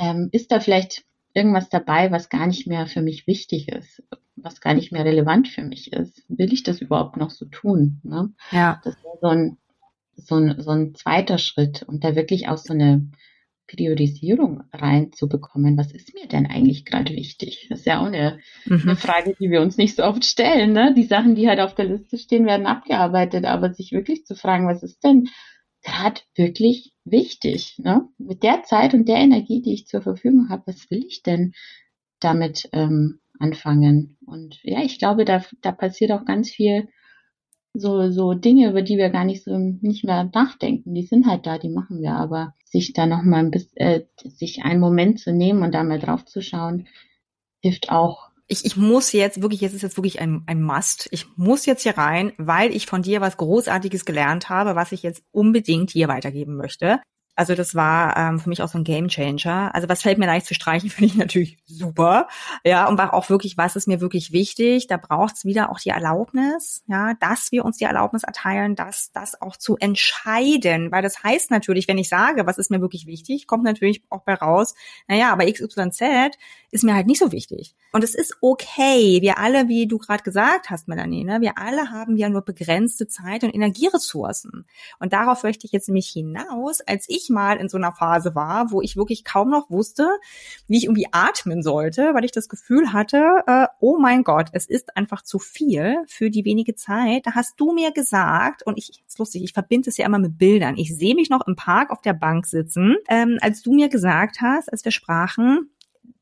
ähm, 0.00 0.28
ist 0.32 0.50
da 0.50 0.58
vielleicht 0.58 1.04
irgendwas 1.34 1.68
dabei, 1.68 2.10
was 2.10 2.30
gar 2.30 2.48
nicht 2.48 2.66
mehr 2.66 2.88
für 2.88 3.00
mich 3.00 3.28
wichtig 3.28 3.68
ist, 3.68 4.02
was 4.34 4.60
gar 4.60 4.74
nicht 4.74 4.90
mehr 4.90 5.04
relevant 5.04 5.46
für 5.46 5.62
mich 5.62 5.92
ist? 5.92 6.24
Will 6.28 6.52
ich 6.52 6.64
das 6.64 6.80
überhaupt 6.80 7.16
noch 7.16 7.30
so 7.30 7.44
tun? 7.44 8.00
Ne? 8.02 8.32
Ja. 8.50 8.80
Das 8.82 8.96
wäre 9.04 9.18
so 9.20 9.28
ein 9.28 9.58
so 10.16 10.36
ein, 10.36 10.60
so 10.60 10.70
ein 10.70 10.94
zweiter 10.94 11.38
Schritt 11.38 11.82
und 11.82 12.04
da 12.04 12.16
wirklich 12.16 12.48
auch 12.48 12.58
so 12.58 12.72
eine 12.72 13.10
Priorisierung 13.66 14.62
reinzubekommen. 14.72 15.76
Was 15.76 15.92
ist 15.92 16.14
mir 16.14 16.28
denn 16.28 16.46
eigentlich 16.46 16.84
gerade 16.84 17.12
wichtig? 17.14 17.66
Das 17.68 17.80
ist 17.80 17.86
ja 17.86 18.00
auch 18.00 18.06
eine, 18.06 18.38
mhm. 18.64 18.82
eine 18.82 18.96
Frage, 18.96 19.34
die 19.38 19.50
wir 19.50 19.60
uns 19.60 19.76
nicht 19.76 19.96
so 19.96 20.04
oft 20.04 20.24
stellen. 20.24 20.72
Ne? 20.72 20.94
Die 20.96 21.04
Sachen, 21.04 21.34
die 21.34 21.48
halt 21.48 21.60
auf 21.60 21.74
der 21.74 21.86
Liste 21.86 22.18
stehen, 22.18 22.46
werden 22.46 22.66
abgearbeitet, 22.66 23.44
aber 23.44 23.72
sich 23.72 23.92
wirklich 23.92 24.24
zu 24.24 24.34
fragen, 24.34 24.68
was 24.68 24.82
ist 24.82 25.02
denn 25.02 25.28
gerade 25.82 26.20
wirklich 26.34 26.92
wichtig? 27.04 27.76
Ne? 27.78 28.08
Mit 28.18 28.42
der 28.42 28.62
Zeit 28.62 28.94
und 28.94 29.08
der 29.08 29.16
Energie, 29.16 29.62
die 29.62 29.74
ich 29.74 29.86
zur 29.86 30.02
Verfügung 30.02 30.48
habe, 30.48 30.62
was 30.66 30.90
will 30.90 31.04
ich 31.04 31.22
denn 31.22 31.52
damit 32.20 32.68
ähm, 32.72 33.20
anfangen? 33.38 34.16
Und 34.26 34.60
ja, 34.62 34.82
ich 34.82 34.98
glaube, 34.98 35.24
da, 35.24 35.44
da 35.60 35.72
passiert 35.72 36.12
auch 36.12 36.24
ganz 36.24 36.50
viel 36.50 36.88
so, 37.78 38.10
so 38.10 38.34
Dinge, 38.34 38.70
über 38.70 38.82
die 38.82 38.96
wir 38.96 39.10
gar 39.10 39.24
nicht 39.24 39.44
so 39.44 39.56
nicht 39.56 40.04
mehr 40.04 40.30
nachdenken, 40.32 40.94
die 40.94 41.02
sind 41.02 41.26
halt 41.26 41.46
da, 41.46 41.58
die 41.58 41.68
machen 41.68 42.00
wir, 42.00 42.12
aber 42.12 42.54
sich 42.64 42.92
da 42.92 43.06
nochmal 43.06 43.40
ein 43.40 43.50
bisschen, 43.50 43.76
äh, 43.76 44.04
sich 44.16 44.62
einen 44.62 44.80
Moment 44.80 45.20
zu 45.20 45.32
nehmen 45.32 45.62
und 45.62 45.72
da 45.72 45.82
mal 45.82 45.98
drauf 45.98 46.24
zu 46.24 46.42
schauen, 46.42 46.86
hilft 47.60 47.90
auch. 47.90 48.28
Ich, 48.48 48.64
ich 48.64 48.76
muss 48.76 49.12
jetzt 49.12 49.42
wirklich, 49.42 49.60
jetzt 49.60 49.74
ist 49.74 49.82
jetzt 49.82 49.96
wirklich 49.96 50.20
ein, 50.20 50.42
ein 50.46 50.62
Must. 50.62 51.08
Ich 51.10 51.26
muss 51.36 51.66
jetzt 51.66 51.82
hier 51.82 51.98
rein, 51.98 52.32
weil 52.38 52.70
ich 52.70 52.86
von 52.86 53.02
dir 53.02 53.20
was 53.20 53.36
Großartiges 53.36 54.04
gelernt 54.04 54.48
habe, 54.48 54.76
was 54.76 54.92
ich 54.92 55.02
jetzt 55.02 55.24
unbedingt 55.32 55.90
hier 55.90 56.06
weitergeben 56.06 56.56
möchte. 56.56 57.00
Also 57.36 57.54
das 57.54 57.74
war 57.74 58.16
ähm, 58.16 58.40
für 58.40 58.48
mich 58.48 58.62
auch 58.62 58.68
so 58.68 58.78
ein 58.78 58.84
Gamechanger. 58.84 59.74
Also 59.74 59.88
was 59.90 60.02
fällt 60.02 60.18
mir 60.18 60.26
leicht 60.26 60.46
zu 60.46 60.54
streichen, 60.54 60.88
finde 60.90 61.06
ich 61.12 61.16
natürlich 61.16 61.58
super. 61.66 62.28
Ja, 62.64 62.88
und 62.88 62.96
war 62.98 63.12
auch 63.14 63.28
wirklich, 63.28 63.58
was 63.58 63.76
ist 63.76 63.86
mir 63.86 64.00
wirklich 64.00 64.32
wichtig? 64.32 64.86
Da 64.86 64.96
braucht 64.96 65.36
es 65.36 65.44
wieder 65.44 65.70
auch 65.70 65.78
die 65.78 65.90
Erlaubnis, 65.90 66.82
ja, 66.86 67.12
dass 67.20 67.52
wir 67.52 67.64
uns 67.64 67.76
die 67.76 67.84
Erlaubnis 67.84 68.24
erteilen, 68.24 68.74
dass 68.74 69.12
das 69.12 69.40
auch 69.40 69.56
zu 69.56 69.76
entscheiden. 69.76 70.90
Weil 70.90 71.02
das 71.02 71.22
heißt 71.22 71.50
natürlich, 71.50 71.86
wenn 71.88 71.98
ich 71.98 72.08
sage, 72.08 72.46
was 72.46 72.58
ist 72.58 72.70
mir 72.70 72.80
wirklich 72.80 73.06
wichtig, 73.06 73.46
kommt 73.46 73.64
natürlich 73.64 74.02
auch 74.08 74.22
bei 74.22 74.34
raus, 74.34 74.74
naja, 75.06 75.32
aber 75.32 75.44
XYZ 75.44 76.36
ist 76.70 76.84
mir 76.84 76.94
halt 76.94 77.06
nicht 77.06 77.18
so 77.18 77.32
wichtig. 77.32 77.74
Und 77.92 78.02
es 78.02 78.14
ist 78.14 78.36
okay. 78.40 79.20
Wir 79.20 79.38
alle, 79.38 79.68
wie 79.68 79.86
du 79.86 79.98
gerade 79.98 80.22
gesagt 80.22 80.70
hast, 80.70 80.88
Melanie, 80.88 81.24
ne, 81.24 81.40
wir 81.40 81.58
alle 81.58 81.90
haben 81.90 82.16
ja 82.16 82.28
nur 82.28 82.42
begrenzte 82.42 83.06
Zeit 83.06 83.44
und 83.44 83.54
Energieressourcen. 83.54 84.66
Und 84.98 85.12
darauf 85.12 85.42
möchte 85.42 85.66
ich 85.66 85.72
jetzt 85.72 85.88
nämlich 85.88 86.08
hinaus, 86.08 86.80
als 86.80 87.06
ich 87.08 87.25
mal 87.30 87.56
in 87.56 87.68
so 87.68 87.76
einer 87.76 87.92
Phase 87.92 88.34
war, 88.34 88.70
wo 88.70 88.82
ich 88.82 88.96
wirklich 88.96 89.24
kaum 89.24 89.50
noch 89.50 89.70
wusste, 89.70 90.08
wie 90.68 90.78
ich 90.78 90.84
irgendwie 90.84 91.08
atmen 91.12 91.62
sollte, 91.62 92.14
weil 92.14 92.24
ich 92.24 92.32
das 92.32 92.48
Gefühl 92.48 92.92
hatte, 92.92 93.42
äh, 93.46 93.66
oh 93.80 93.98
mein 93.98 94.24
Gott, 94.24 94.48
es 94.52 94.66
ist 94.66 94.96
einfach 94.96 95.22
zu 95.22 95.38
viel 95.38 95.96
für 96.06 96.30
die 96.30 96.44
wenige 96.44 96.74
Zeit. 96.74 97.26
Da 97.26 97.34
hast 97.34 97.58
du 97.58 97.72
mir 97.72 97.92
gesagt, 97.92 98.64
und 98.64 98.78
ich, 98.78 99.02
ist 99.06 99.18
lustig, 99.18 99.42
ich 99.44 99.52
verbinde 99.52 99.90
es 99.90 99.96
ja 99.96 100.06
immer 100.06 100.18
mit 100.18 100.38
Bildern. 100.38 100.76
Ich 100.76 100.96
sehe 100.96 101.14
mich 101.14 101.30
noch 101.30 101.46
im 101.46 101.56
Park 101.56 101.90
auf 101.90 102.00
der 102.00 102.14
Bank 102.14 102.46
sitzen, 102.46 102.96
ähm, 103.08 103.38
als 103.40 103.62
du 103.62 103.72
mir 103.72 103.88
gesagt 103.88 104.40
hast, 104.40 104.72
als 104.72 104.84
wir 104.84 104.92
sprachen, 104.92 105.70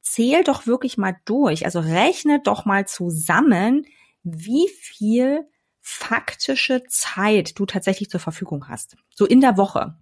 zähl 0.01 0.45
doch 0.45 0.67
wirklich 0.67 0.99
mal 0.99 1.17
durch, 1.25 1.65
also 1.65 1.81
rechne 1.81 2.41
doch 2.43 2.65
mal 2.65 2.87
zusammen, 2.87 3.87
wie 4.23 4.69
viel 4.69 5.47
faktische 5.81 6.83
Zeit 6.89 7.59
du 7.59 7.67
tatsächlich 7.67 8.09
zur 8.09 8.21
Verfügung 8.21 8.69
hast. 8.69 8.97
So 9.15 9.27
in 9.27 9.41
der 9.41 9.57
Woche. 9.57 9.97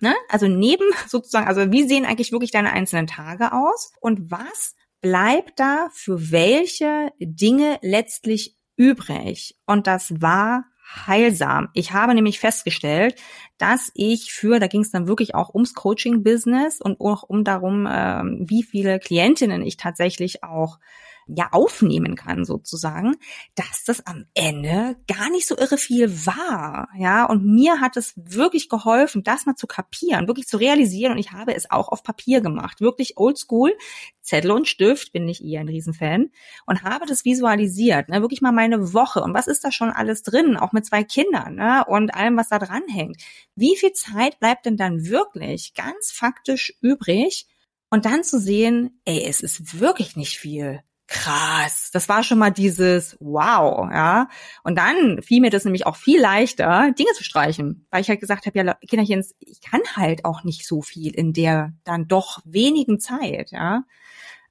Ne? 0.00 0.14
Also 0.28 0.46
neben 0.46 0.84
sozusagen, 1.08 1.46
also 1.46 1.72
wie 1.72 1.86
sehen 1.86 2.04
eigentlich 2.04 2.32
wirklich 2.32 2.50
deine 2.50 2.72
einzelnen 2.72 3.06
Tage 3.06 3.52
aus 3.52 3.92
und 4.00 4.30
was 4.30 4.74
bleibt 5.00 5.58
da 5.60 5.88
für 5.92 6.30
welche 6.32 7.12
Dinge 7.18 7.78
letztlich 7.82 8.56
übrig? 8.76 9.56
Und 9.66 9.86
das 9.86 10.20
war 10.20 10.64
heilsam. 11.06 11.68
Ich 11.74 11.92
habe 11.92 12.14
nämlich 12.14 12.38
festgestellt, 12.38 13.16
dass 13.58 13.90
ich 13.94 14.32
für, 14.32 14.60
da 14.60 14.66
ging 14.68 14.82
es 14.82 14.90
dann 14.90 15.08
wirklich 15.08 15.34
auch 15.34 15.52
ums 15.52 15.74
Coaching-Business 15.74 16.80
und 16.80 17.00
auch 17.00 17.24
um 17.24 17.44
darum, 17.44 17.88
ähm, 17.90 18.44
wie 18.48 18.62
viele 18.62 18.98
Klientinnen 18.98 19.62
ich 19.62 19.76
tatsächlich 19.76 20.44
auch 20.44 20.78
ja 21.26 21.48
aufnehmen 21.52 22.14
kann 22.14 22.44
sozusagen, 22.44 23.16
dass 23.54 23.84
das 23.84 24.06
am 24.06 24.26
Ende 24.34 24.96
gar 25.08 25.30
nicht 25.30 25.46
so 25.46 25.56
irre 25.56 25.76
viel 25.76 26.26
war, 26.26 26.88
ja. 26.96 27.24
Und 27.26 27.44
mir 27.44 27.80
hat 27.80 27.96
es 27.96 28.14
wirklich 28.16 28.68
geholfen, 28.68 29.24
das 29.24 29.46
mal 29.46 29.56
zu 29.56 29.66
kapieren, 29.66 30.28
wirklich 30.28 30.46
zu 30.46 30.56
realisieren. 30.56 31.12
Und 31.12 31.18
ich 31.18 31.32
habe 31.32 31.54
es 31.54 31.70
auch 31.70 31.88
auf 31.88 32.02
Papier 32.02 32.40
gemacht, 32.40 32.80
wirklich 32.80 33.16
oldschool, 33.16 33.76
Zettel 34.20 34.50
und 34.52 34.68
Stift, 34.68 35.12
bin 35.12 35.28
ich 35.28 35.44
eher 35.44 35.60
ein 35.60 35.68
Riesenfan 35.68 36.30
und 36.66 36.82
habe 36.82 37.06
das 37.06 37.24
visualisiert, 37.24 38.08
ne, 38.08 38.20
wirklich 38.20 38.40
mal 38.40 38.52
meine 38.52 38.92
Woche 38.92 39.22
und 39.22 39.34
was 39.34 39.46
ist 39.46 39.64
da 39.64 39.72
schon 39.72 39.90
alles 39.90 40.22
drin, 40.22 40.56
auch 40.56 40.72
mit 40.72 40.86
zwei 40.86 41.04
Kindern, 41.04 41.54
ne, 41.56 41.84
und 41.86 42.14
allem, 42.14 42.36
was 42.36 42.48
da 42.48 42.58
dran 42.58 42.82
hängt. 42.88 43.22
Wie 43.54 43.76
viel 43.76 43.92
Zeit 43.92 44.38
bleibt 44.40 44.66
denn 44.66 44.76
dann 44.76 45.06
wirklich 45.06 45.74
ganz 45.74 46.12
faktisch 46.12 46.74
übrig? 46.80 47.46
Und 47.88 48.04
dann 48.04 48.24
zu 48.24 48.40
sehen, 48.40 49.00
ey, 49.04 49.22
es 49.24 49.40
ist 49.40 49.80
wirklich 49.80 50.16
nicht 50.16 50.38
viel 50.38 50.82
krass. 51.06 51.90
Das 51.92 52.08
war 52.08 52.22
schon 52.22 52.38
mal 52.38 52.50
dieses 52.50 53.16
Wow, 53.20 53.88
ja. 53.90 54.28
Und 54.64 54.76
dann 54.76 55.22
fiel 55.22 55.40
mir 55.40 55.50
das 55.50 55.64
nämlich 55.64 55.86
auch 55.86 55.96
viel 55.96 56.20
leichter, 56.20 56.92
Dinge 56.98 57.12
zu 57.14 57.24
streichen, 57.24 57.86
weil 57.90 58.00
ich 58.00 58.08
halt 58.08 58.20
gesagt 58.20 58.46
habe, 58.46 58.58
ja, 58.58 58.74
Kinderchens, 58.88 59.34
ich 59.38 59.60
kann 59.60 59.80
halt 59.94 60.24
auch 60.24 60.44
nicht 60.44 60.66
so 60.66 60.82
viel 60.82 61.14
in 61.14 61.32
der 61.32 61.72
dann 61.84 62.08
doch 62.08 62.40
wenigen 62.44 62.98
Zeit, 62.98 63.50
ja. 63.50 63.84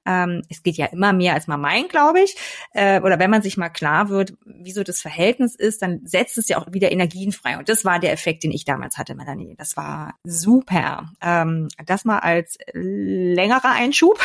Ähm, 0.06 0.42
es 0.48 0.62
geht 0.62 0.76
ja 0.76 0.86
immer 0.86 1.12
mehr, 1.12 1.34
als 1.34 1.48
man 1.48 1.60
meint, 1.60 1.88
glaube 1.88 2.20
ich. 2.20 2.36
Äh, 2.72 3.00
oder 3.00 3.18
wenn 3.18 3.30
man 3.30 3.42
sich 3.42 3.56
mal 3.56 3.70
klar 3.70 4.08
wird, 4.08 4.34
wieso 4.44 4.84
das 4.84 5.02
Verhältnis 5.02 5.56
ist, 5.56 5.82
dann 5.82 6.06
setzt 6.06 6.38
es 6.38 6.48
ja 6.48 6.58
auch 6.58 6.72
wieder 6.72 6.92
Energien 6.92 7.32
frei. 7.32 7.58
Und 7.58 7.68
das 7.68 7.84
war 7.84 7.98
der 7.98 8.12
Effekt, 8.12 8.44
den 8.44 8.52
ich 8.52 8.64
damals 8.64 8.98
hatte, 8.98 9.16
Melanie. 9.16 9.56
Das 9.58 9.76
war 9.76 10.14
super. 10.22 11.10
Ähm, 11.20 11.68
das 11.84 12.04
mal 12.04 12.20
als 12.20 12.56
längerer 12.72 13.72
Einschub. 13.72 14.20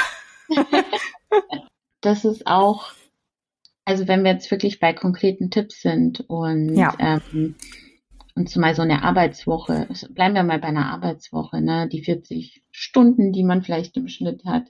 das 2.02 2.26
ist 2.26 2.48
auch, 2.48 2.92
also 3.86 4.08
wenn 4.08 4.24
wir 4.24 4.32
jetzt 4.32 4.52
wirklich 4.52 4.80
bei 4.80 4.94
konkreten 4.94 5.50
Tipps 5.50 5.82
sind 5.82 6.22
und 6.30 6.76
ja. 6.76 6.96
ähm, 7.00 7.56
und 8.36 8.50
zumal 8.50 8.76
so 8.76 8.82
eine 8.82 9.04
Arbeitswoche, 9.04 9.88
bleiben 10.12 10.36
wir 10.36 10.44
mal 10.44 10.60
bei 10.60 10.70
einer 10.70 10.92
Arbeitswoche, 10.92 11.62
ne, 11.62 11.90
die 11.90 12.04
40 12.04 12.64
Stunden, 12.72 13.34
die 13.34 13.44
man 13.44 13.62
vielleicht 13.62 13.98
im 13.98 14.08
Schnitt 14.08 14.46
hat. 14.46 14.68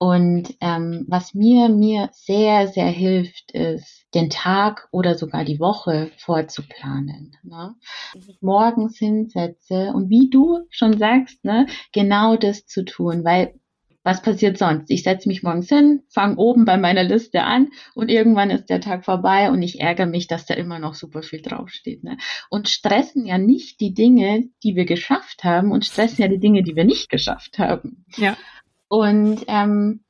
Und 0.00 0.54
ähm, 0.60 1.06
was 1.08 1.34
mir 1.34 1.68
mir 1.68 2.08
sehr 2.12 2.68
sehr 2.68 2.86
hilft, 2.86 3.50
ist 3.50 4.06
den 4.14 4.30
Tag 4.30 4.88
oder 4.92 5.16
sogar 5.16 5.44
die 5.44 5.58
Woche 5.58 6.12
vorzuplanen. 6.18 7.36
Ne? 7.42 7.74
Dass 8.14 8.28
ich 8.28 8.40
morgens 8.40 8.96
hinsetze 8.96 9.92
und 9.92 10.08
wie 10.08 10.30
du 10.30 10.60
schon 10.70 10.96
sagst, 10.98 11.44
ne, 11.44 11.66
genau 11.92 12.36
das 12.36 12.64
zu 12.64 12.84
tun, 12.84 13.24
weil 13.24 13.58
was 14.08 14.22
passiert 14.22 14.56
sonst? 14.56 14.90
Ich 14.90 15.02
setze 15.02 15.28
mich 15.28 15.42
morgens 15.42 15.68
hin, 15.68 16.02
fange 16.08 16.36
oben 16.36 16.64
bei 16.64 16.78
meiner 16.78 17.04
Liste 17.04 17.42
an 17.42 17.68
und 17.94 18.08
irgendwann 18.08 18.48
ist 18.48 18.70
der 18.70 18.80
Tag 18.80 19.04
vorbei 19.04 19.50
und 19.50 19.60
ich 19.60 19.80
ärgere 19.80 20.06
mich, 20.06 20.26
dass 20.26 20.46
da 20.46 20.54
immer 20.54 20.78
noch 20.78 20.94
super 20.94 21.22
viel 21.22 21.42
draufsteht. 21.42 22.04
Ne? 22.04 22.16
Und 22.48 22.70
stressen 22.70 23.26
ja 23.26 23.36
nicht 23.36 23.80
die 23.80 23.92
Dinge, 23.92 24.48
die 24.62 24.76
wir 24.76 24.86
geschafft 24.86 25.44
haben 25.44 25.72
und 25.72 25.84
stressen 25.84 26.22
ja 26.22 26.28
die 26.28 26.38
Dinge, 26.38 26.62
die 26.62 26.74
wir 26.74 26.86
nicht 26.86 27.10
geschafft 27.10 27.58
haben. 27.58 28.06
Ja. 28.16 28.34
Und 28.88 29.44
ähm, 29.46 30.00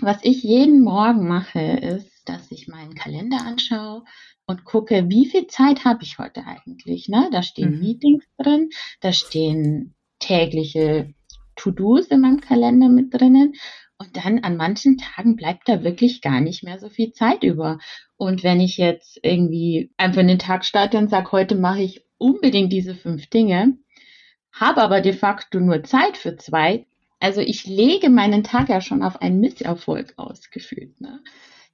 was 0.00 0.20
ich 0.22 0.42
jeden 0.42 0.82
Morgen 0.82 1.28
mache, 1.28 1.60
ist, 1.60 2.22
dass 2.24 2.50
ich 2.50 2.66
meinen 2.66 2.94
Kalender 2.94 3.44
anschaue 3.44 4.04
und 4.46 4.64
gucke, 4.64 5.10
wie 5.10 5.26
viel 5.26 5.48
Zeit 5.48 5.84
habe 5.84 6.02
ich 6.02 6.16
heute 6.16 6.46
eigentlich. 6.46 7.10
Ne? 7.10 7.28
Da 7.30 7.42
stehen 7.42 7.74
mhm. 7.74 7.80
Meetings 7.80 8.24
drin, 8.38 8.70
da 9.00 9.12
stehen 9.12 9.94
tägliche 10.18 11.12
To-Dos 11.56 12.06
in 12.08 12.20
meinem 12.20 12.40
Kalender 12.40 12.88
mit 12.88 13.12
drinnen. 13.12 13.54
Und 13.98 14.16
dann 14.16 14.40
an 14.40 14.56
manchen 14.56 14.98
Tagen 14.98 15.36
bleibt 15.36 15.68
da 15.68 15.84
wirklich 15.84 16.20
gar 16.20 16.40
nicht 16.40 16.64
mehr 16.64 16.78
so 16.78 16.88
viel 16.88 17.12
Zeit 17.12 17.44
über. 17.44 17.78
Und 18.16 18.42
wenn 18.42 18.60
ich 18.60 18.76
jetzt 18.76 19.20
irgendwie 19.22 19.92
einfach 19.96 20.20
in 20.20 20.28
den 20.28 20.38
Tag 20.38 20.64
starte 20.64 20.98
und 20.98 21.10
sage, 21.10 21.32
heute 21.32 21.54
mache 21.54 21.82
ich 21.82 22.04
unbedingt 22.18 22.72
diese 22.72 22.94
fünf 22.94 23.28
Dinge, 23.28 23.78
habe 24.52 24.82
aber 24.82 25.00
de 25.00 25.12
facto 25.12 25.60
nur 25.60 25.84
Zeit 25.84 26.16
für 26.16 26.36
zwei, 26.36 26.86
also 27.20 27.40
ich 27.40 27.66
lege 27.66 28.10
meinen 28.10 28.44
Tag 28.44 28.68
ja 28.68 28.80
schon 28.80 29.02
auf 29.02 29.22
einen 29.22 29.40
Misserfolg 29.40 30.14
ausgefühlt. 30.16 31.00
Ne? 31.00 31.20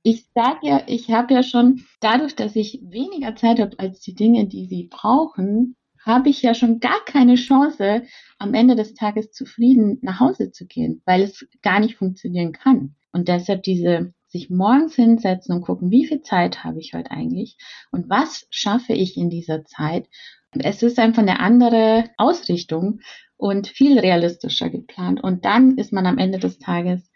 Ich 0.02 0.26
sage 0.34 0.60
ja, 0.62 0.82
ich 0.86 1.10
habe 1.10 1.34
ja 1.34 1.42
schon 1.42 1.84
dadurch, 2.00 2.36
dass 2.36 2.56
ich 2.56 2.80
weniger 2.82 3.34
Zeit 3.36 3.60
habe 3.60 3.78
als 3.78 4.00
die 4.00 4.14
Dinge, 4.14 4.46
die 4.46 4.66
sie 4.66 4.84
brauchen, 4.84 5.76
habe 6.04 6.28
ich 6.28 6.42
ja 6.42 6.54
schon 6.54 6.80
gar 6.80 7.04
keine 7.04 7.34
Chance, 7.34 8.04
am 8.38 8.54
Ende 8.54 8.74
des 8.74 8.94
Tages 8.94 9.32
zufrieden 9.32 9.98
nach 10.02 10.20
Hause 10.20 10.50
zu 10.50 10.66
gehen, 10.66 11.02
weil 11.04 11.22
es 11.22 11.46
gar 11.62 11.80
nicht 11.80 11.96
funktionieren 11.96 12.52
kann. 12.52 12.94
Und 13.12 13.28
deshalb 13.28 13.62
diese 13.62 14.14
sich 14.30 14.48
morgens 14.48 14.94
hinsetzen 14.94 15.54
und 15.54 15.62
gucken, 15.62 15.90
wie 15.90 16.06
viel 16.06 16.22
Zeit 16.22 16.62
habe 16.62 16.78
ich 16.78 16.94
heute 16.94 17.10
eigentlich 17.10 17.56
und 17.90 18.08
was 18.08 18.46
schaffe 18.50 18.92
ich 18.92 19.16
in 19.16 19.28
dieser 19.28 19.64
Zeit. 19.64 20.08
Es 20.52 20.82
ist 20.82 20.98
einfach 20.98 21.22
eine 21.22 21.40
andere 21.40 22.10
Ausrichtung 22.16 23.00
und 23.36 23.66
viel 23.66 23.98
realistischer 23.98 24.70
geplant. 24.70 25.22
Und 25.22 25.44
dann 25.44 25.78
ist 25.78 25.92
man 25.92 26.06
am 26.06 26.18
Ende 26.18 26.38
des 26.38 26.58
Tages 26.58 27.10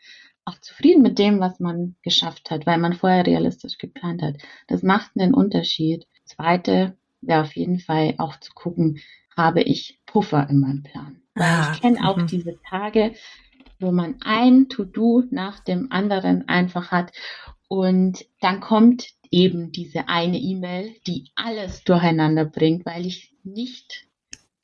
auch 0.44 0.58
zufrieden 0.60 1.02
mit 1.02 1.18
dem, 1.18 1.40
was 1.40 1.60
man 1.60 1.96
geschafft 2.02 2.50
hat, 2.50 2.66
weil 2.66 2.78
man 2.78 2.94
vorher 2.94 3.26
realistisch 3.26 3.78
geplant 3.78 4.22
hat. 4.22 4.36
Das 4.68 4.82
macht 4.82 5.12
einen 5.16 5.34
Unterschied. 5.34 6.06
Zweite, 6.24 6.96
wäre 7.26 7.42
auf 7.42 7.56
jeden 7.56 7.78
Fall 7.78 8.14
auch 8.18 8.38
zu 8.40 8.52
gucken, 8.54 9.00
habe 9.36 9.62
ich 9.62 10.00
Puffer 10.06 10.48
in 10.48 10.60
meinem 10.60 10.82
Plan. 10.82 11.20
Ah, 11.34 11.72
ich 11.72 11.80
kenne 11.80 12.08
auch 12.08 12.16
mhm. 12.16 12.26
diese 12.26 12.58
Tage, 12.68 13.14
wo 13.80 13.90
man 13.90 14.16
ein 14.24 14.68
To-Do 14.68 15.24
nach 15.30 15.60
dem 15.60 15.90
anderen 15.90 16.48
einfach 16.48 16.90
hat 16.90 17.12
und 17.68 18.24
dann 18.40 18.60
kommt 18.60 19.08
eben 19.30 19.72
diese 19.72 20.08
eine 20.08 20.38
E-Mail, 20.38 20.94
die 21.06 21.30
alles 21.34 21.82
durcheinander 21.82 22.44
bringt, 22.44 22.86
weil 22.86 23.04
ich 23.04 23.34
nicht 23.42 24.06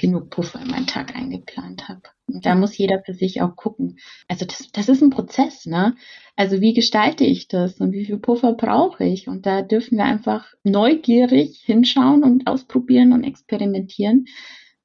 genug 0.00 0.30
Puffer 0.30 0.60
in 0.60 0.68
meinen 0.68 0.86
Tag 0.86 1.14
eingeplant 1.14 1.88
habe. 1.88 2.02
Und 2.26 2.46
da 2.46 2.54
muss 2.54 2.78
jeder 2.78 3.02
für 3.02 3.14
sich 3.14 3.42
auch 3.42 3.56
gucken. 3.56 3.98
Also 4.28 4.44
das, 4.44 4.70
das 4.72 4.88
ist 4.88 5.02
ein 5.02 5.10
Prozess, 5.10 5.66
ne? 5.66 5.96
Also 6.36 6.60
wie 6.60 6.72
gestalte 6.72 7.24
ich 7.24 7.48
das 7.48 7.80
und 7.80 7.92
wie 7.92 8.06
viel 8.06 8.18
Puffer 8.18 8.54
brauche 8.54 9.04
ich? 9.04 9.28
Und 9.28 9.46
da 9.46 9.62
dürfen 9.62 9.98
wir 9.98 10.04
einfach 10.04 10.46
neugierig 10.64 11.62
hinschauen 11.64 12.24
und 12.24 12.46
ausprobieren 12.46 13.12
und 13.12 13.24
experimentieren, 13.24 14.26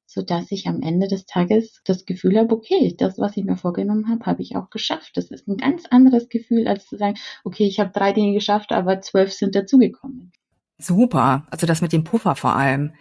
sodass 0.06 0.50
ich 0.50 0.66
am 0.66 0.82
Ende 0.82 1.08
des 1.08 1.26
Tages 1.26 1.80
das 1.84 2.04
Gefühl 2.04 2.38
habe, 2.38 2.54
okay, 2.54 2.94
das, 2.98 3.18
was 3.18 3.36
ich 3.36 3.44
mir 3.44 3.56
vorgenommen 3.56 4.08
habe, 4.08 4.26
habe 4.26 4.42
ich 4.42 4.56
auch 4.56 4.70
geschafft. 4.70 5.12
Das 5.14 5.30
ist 5.30 5.48
ein 5.48 5.56
ganz 5.56 5.86
anderes 5.86 6.28
Gefühl, 6.28 6.68
als 6.68 6.86
zu 6.86 6.96
sagen, 6.96 7.16
okay, 7.44 7.66
ich 7.66 7.80
habe 7.80 7.90
drei 7.92 8.12
Dinge 8.12 8.32
geschafft, 8.32 8.72
aber 8.72 9.00
zwölf 9.00 9.32
sind 9.32 9.54
dazugekommen. 9.54 10.32
Super. 10.78 11.46
Also 11.50 11.66
das 11.66 11.80
mit 11.80 11.92
dem 11.92 12.04
Puffer 12.04 12.34
vor 12.34 12.54
allem 12.54 12.92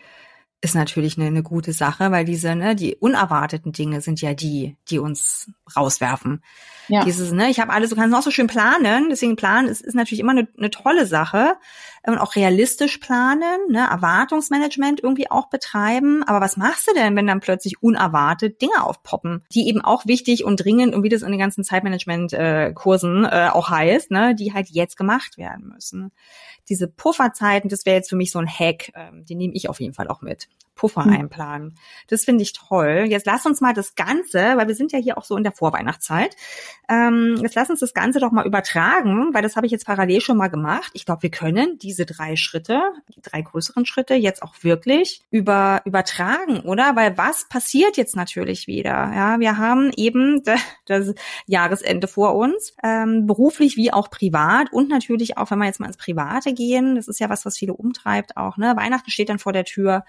ist 0.66 0.76
natürlich 0.76 1.18
eine, 1.18 1.28
eine 1.28 1.44
gute 1.44 1.74
Sache, 1.74 2.12
weil 2.12 2.26
diese, 2.26 2.56
ne, 2.56 2.76
die 2.76 2.96
unerwarteten 2.96 3.72
Dinge 3.72 4.02
sind 4.02 4.20
ja 4.20 4.34
die, 4.34 4.76
die 4.90 5.00
uns 5.00 5.50
rauswerfen. 5.76 6.44
Ja. 6.88 7.04
Dieses, 7.04 7.32
ne, 7.32 7.50
ich 7.50 7.60
habe 7.60 7.72
alles, 7.72 7.92
du 7.92 7.96
kannst 7.96 8.12
noch 8.12 8.22
so 8.22 8.32
schön 8.32 8.48
planen, 8.48 9.10
deswegen 9.10 9.36
planen 9.36 9.68
ist, 9.68 9.82
ist 9.82 9.96
natürlich 9.96 10.20
immer 10.20 10.32
eine, 10.32 10.48
eine 10.58 10.70
tolle 10.72 11.06
Sache 11.06 11.56
und 12.06 12.18
auch 12.18 12.36
realistisch 12.36 12.98
planen, 12.98 13.60
ne, 13.70 13.88
Erwartungsmanagement 13.90 15.02
irgendwie 15.02 15.30
auch 15.30 15.50
betreiben. 15.50 16.24
Aber 16.24 16.42
was 16.42 16.58
machst 16.58 16.88
du 16.88 16.94
denn, 16.94 17.16
wenn 17.16 17.28
dann 17.28 17.40
plötzlich 17.40 17.82
unerwartet 17.82 18.62
Dinge 18.62 18.84
aufpoppen, 18.84 19.44
die 19.52 19.68
eben 19.68 19.82
auch 19.82 20.06
wichtig 20.06 20.44
und 20.44 20.58
dringend 20.58 20.96
und 20.96 21.04
wie 21.04 21.10
das 21.10 21.22
in 21.22 21.32
den 21.32 21.40
ganzen 21.40 21.64
Zeitmanagement-Kursen 21.64 23.26
äh, 23.26 23.50
auch 23.52 23.70
heißt, 23.70 24.12
ne, 24.12 24.36
die 24.36 24.54
halt 24.54 24.70
jetzt 24.70 24.98
gemacht 24.98 25.38
werden 25.38 25.70
müssen. 25.74 26.12
Diese 26.70 26.88
Pufferzeiten, 26.88 27.70
das 27.70 27.86
wäre 27.86 27.98
jetzt 27.98 28.10
für 28.10 28.16
mich 28.16 28.32
so 28.32 28.40
ein 28.40 28.48
Hack, 28.48 28.92
ähm, 28.96 29.26
die 29.26 29.36
nehme 29.36 29.54
ich 29.54 29.70
auf 29.70 29.80
jeden 29.80 29.94
Fall 29.94 30.08
auch 30.08 30.22
mit. 30.22 30.48
Puffer 30.76 31.06
hm. 31.06 31.14
einplanen. 31.14 31.76
Das 32.08 32.26
finde 32.26 32.44
ich 32.44 32.54
toll. 32.54 33.06
Jetzt 33.08 33.26
lass 33.26 33.46
uns 33.46 33.62
mal 33.62 33.74
das 33.74 33.96
Ganze, 33.96 34.58
weil 34.58 34.68
wir 34.68 34.76
sind 34.76 34.92
ja 34.92 35.00
hier 35.00 35.18
auch 35.18 35.24
so 35.24 35.38
in 35.38 35.44
der 35.44 35.54
Vorweihnachtszeit, 35.54 36.36
ähm, 36.90 37.38
jetzt 37.42 37.56
lass 37.56 37.70
uns 37.70 37.80
das 37.80 37.94
Ganze 37.94 38.20
doch 38.20 38.32
mal 38.32 38.46
übertragen, 38.46 39.34
weil 39.34 39.42
das 39.42 39.56
habe 39.56 39.66
ich 39.66 39.72
jetzt 39.72 39.86
parallel 39.86 40.22
schon 40.22 40.38
mal 40.38 40.50
gemacht. 40.50 40.92
Ich 40.94 41.06
glaube, 41.06 41.24
wir 41.24 41.32
können 41.32 41.80
diese 41.80 42.06
drei 42.06 42.36
Schritte, 42.36 42.82
die 43.16 43.22
drei 43.22 43.42
größeren 43.42 43.86
Schritte 43.86 44.14
jetzt 44.16 44.44
auch 44.44 44.56
wirklich 44.62 45.22
über, 45.32 45.82
übertragen, 45.86 46.60
oder? 46.60 46.96
Weil 46.96 47.18
was 47.18 47.48
passiert 47.48 47.98
jetzt 47.98 48.16
natürlich 48.16 48.68
wieder? 48.68 48.92
Ja, 48.92 49.40
wir 49.40 49.58
haben 49.58 49.92
eben 49.96 50.44
das 50.86 51.14
Jahresende 51.48 52.08
vor 52.08 52.36
uns, 52.36 52.76
ähm, 52.84 53.26
beruflich 53.26 53.78
wie 53.78 53.92
auch 53.92 54.10
privat 54.10 54.72
und 54.72 54.90
natürlich 54.90 55.38
auch, 55.38 55.52
wenn 55.52 55.60
wir 55.60 55.66
jetzt 55.66 55.80
mal 55.80 55.88
ins 55.88 55.98
Private 55.98 56.54
gehen, 56.54 56.96
das 56.96 57.08
ist 57.08 57.20
ja 57.20 57.30
was, 57.30 57.46
was 57.46 57.58
viele 57.58 57.74
umtreibt 57.74 58.38
auch, 58.38 58.58
ne? 58.58 58.76
Weihnachten 58.76 59.10
steht 59.10 59.30
dann 59.30 59.40
vor 59.40 59.54
der 59.54 59.66
Tür 59.66 60.04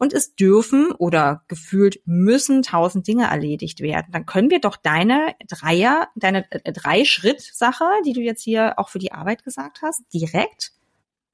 und 0.00 0.14
es 0.14 0.34
dürfen 0.34 0.92
oder 0.92 1.44
gefühlt 1.46 2.00
müssen 2.06 2.62
tausend 2.62 3.06
Dinge 3.06 3.28
erledigt 3.28 3.80
werden. 3.80 4.08
Dann 4.12 4.24
können 4.24 4.50
wir 4.50 4.58
doch 4.58 4.76
deine 4.76 5.34
Dreier, 5.46 6.08
deine 6.16 6.50
äh, 6.50 6.72
Drei-Schritt-Sache, 6.72 7.84
die 8.06 8.14
du 8.14 8.20
jetzt 8.20 8.42
hier 8.42 8.78
auch 8.78 8.88
für 8.88 8.98
die 8.98 9.12
Arbeit 9.12 9.44
gesagt 9.44 9.82
hast, 9.82 10.02
direkt 10.12 10.72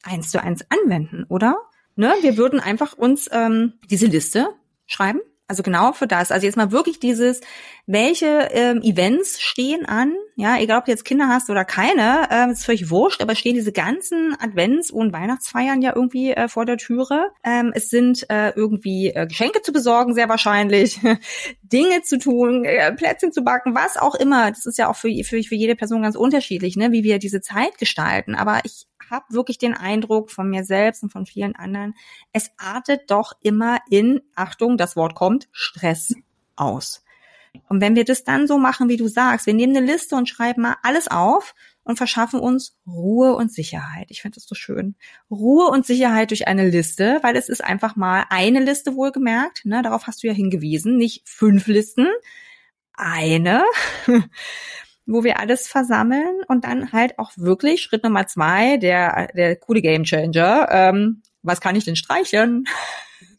eins 0.03 0.31
zu 0.31 0.43
eins 0.43 0.64
anwenden, 0.69 1.25
oder? 1.29 1.57
Ne? 1.95 2.12
Wir 2.23 2.37
würden 2.37 2.59
einfach 2.59 2.93
uns 2.95 3.29
ähm, 3.33 3.75
diese 3.89 4.07
Liste 4.07 4.49
schreiben 4.87 5.21
also 5.49 5.62
genau 5.62 5.92
für 5.92 6.07
das. 6.07 6.32
Also 6.32 6.47
jetzt 6.47 6.57
mal 6.57 6.72
wirklich 6.72 6.99
dieses, 6.99 7.40
welche 7.86 8.49
ähm, 8.51 8.82
Events 8.82 9.40
stehen 9.40 9.86
an, 9.86 10.14
ja, 10.34 10.59
egal 10.59 10.78
ob 10.78 10.86
du 10.86 10.90
jetzt 10.90 11.05
Kinder 11.05 11.28
hast 11.28 11.49
oder 11.51 11.64
keine, 11.64 12.28
ähm, 12.30 12.51
ist 12.51 12.64
völlig 12.64 12.90
wurscht, 12.90 13.22
aber 13.22 13.36
stehen 13.36 13.55
diese 13.55 13.72
ganzen 13.72 14.34
Advents- 14.40 14.90
und 14.90 15.12
Weihnachtsfeiern 15.12 15.82
ja 15.82 15.94
irgendwie 15.94 16.32
äh, 16.32 16.49
vor 16.49 16.66
der 16.66 16.78
Türe. 16.78 17.30
Ähm, 17.44 17.72
es 17.74 17.88
sind 17.88 18.28
äh, 18.28 18.51
irgendwie 18.51 19.11
äh, 19.11 19.26
Geschenke 19.26 19.62
zu 19.62 19.72
besorgen, 19.72 20.14
sehr 20.14 20.28
wahrscheinlich, 20.28 21.01
Dinge 21.62 22.03
zu 22.03 22.18
tun, 22.18 22.64
äh, 22.64 22.92
Plätzchen 22.92 23.32
zu 23.32 23.42
backen, 23.42 23.74
was 23.74 23.97
auch 23.97 24.16
immer. 24.16 24.51
Das 24.51 24.66
ist 24.66 24.78
ja 24.78 24.88
auch 24.90 24.97
für, 24.97 25.09
für, 25.22 25.42
für 25.42 25.55
jede 25.55 25.76
Person 25.76 26.03
ganz 26.03 26.16
unterschiedlich, 26.16 26.76
ne, 26.76 26.90
wie 26.90 27.05
wir 27.05 27.20
diese 27.20 27.40
Zeit 27.40 27.78
gestalten. 27.78 28.34
Aber 28.34 28.61
ich 28.64 28.86
habe 29.11 29.25
wirklich 29.31 29.59
den 29.59 29.75
Eindruck 29.75 30.31
von 30.31 30.49
mir 30.49 30.65
selbst 30.65 31.03
und 31.03 31.11
von 31.11 31.27
vielen 31.27 31.57
anderen, 31.57 31.95
es 32.33 32.51
artet 32.57 33.11
doch 33.11 33.33
immer 33.43 33.79
in, 33.91 34.21
Achtung, 34.35 34.77
das 34.77 34.97
Wort 34.97 35.15
kommt, 35.15 35.49
Stress 35.53 36.15
aus. 36.57 37.05
Und 37.69 37.81
wenn 37.81 37.97
wir 37.97 38.05
das 38.05 38.25
dann 38.25 38.47
so 38.47 38.59
machen, 38.59 38.89
wie 38.89 38.97
du 38.97 39.09
sagst, 39.09 39.47
wir 39.47 39.55
nehmen 39.55 39.77
eine 39.77 39.87
Liste 39.87 40.17
und 40.17 40.29
schreiben 40.29 40.63
mal 40.63 40.77
alles 40.83 41.09
auf 41.09 41.55
und 41.85 41.97
verschaffen 41.97 42.41
uns 42.41 42.77
Ruhe 42.87 43.35
und 43.35 43.53
Sicherheit. 43.53 44.07
Ich 44.11 44.23
finde 44.23 44.37
das 44.37 44.47
so 44.47 44.55
schön. 44.55 44.97
Ruhe 45.31 45.69
und 45.69 45.87
Sicherheit 45.87 46.31
durch 46.31 46.49
eine 46.49 46.69
Liste, 46.69 47.21
weil 47.23 47.37
es 47.37 47.49
ist 47.49 47.65
einfach 47.65 47.97
mal 47.97 48.25
eine 48.29 48.61
Liste 48.61 48.97
wohlgemerkt. 48.97 49.65
Ne, 49.65 49.83
darauf 49.83 50.07
hast 50.07 50.23
du 50.23 50.27
ja 50.27 50.33
hingewiesen, 50.33 50.97
nicht 50.97 51.29
fünf 51.29 51.67
Listen, 51.67 52.09
eine 52.93 53.63
wo 55.07 55.23
wir 55.23 55.39
alles 55.39 55.69
versammeln 55.69 56.43
und 56.49 56.65
dann 56.65 56.93
halt 56.93 57.19
auch 57.19 57.31
wirklich 57.37 57.83
Schritt 57.83 58.03
Nummer 58.03 58.27
zwei, 58.27 58.77
der, 58.77 59.29
der 59.35 59.57
coole 59.57 59.81
Game 59.81 60.05
Changer. 60.05 60.69
Ähm, 60.71 61.23
was 61.43 61.61
kann 61.61 61.77
ich 61.77 61.85
denn 61.85 61.97
streichen? 61.97 62.67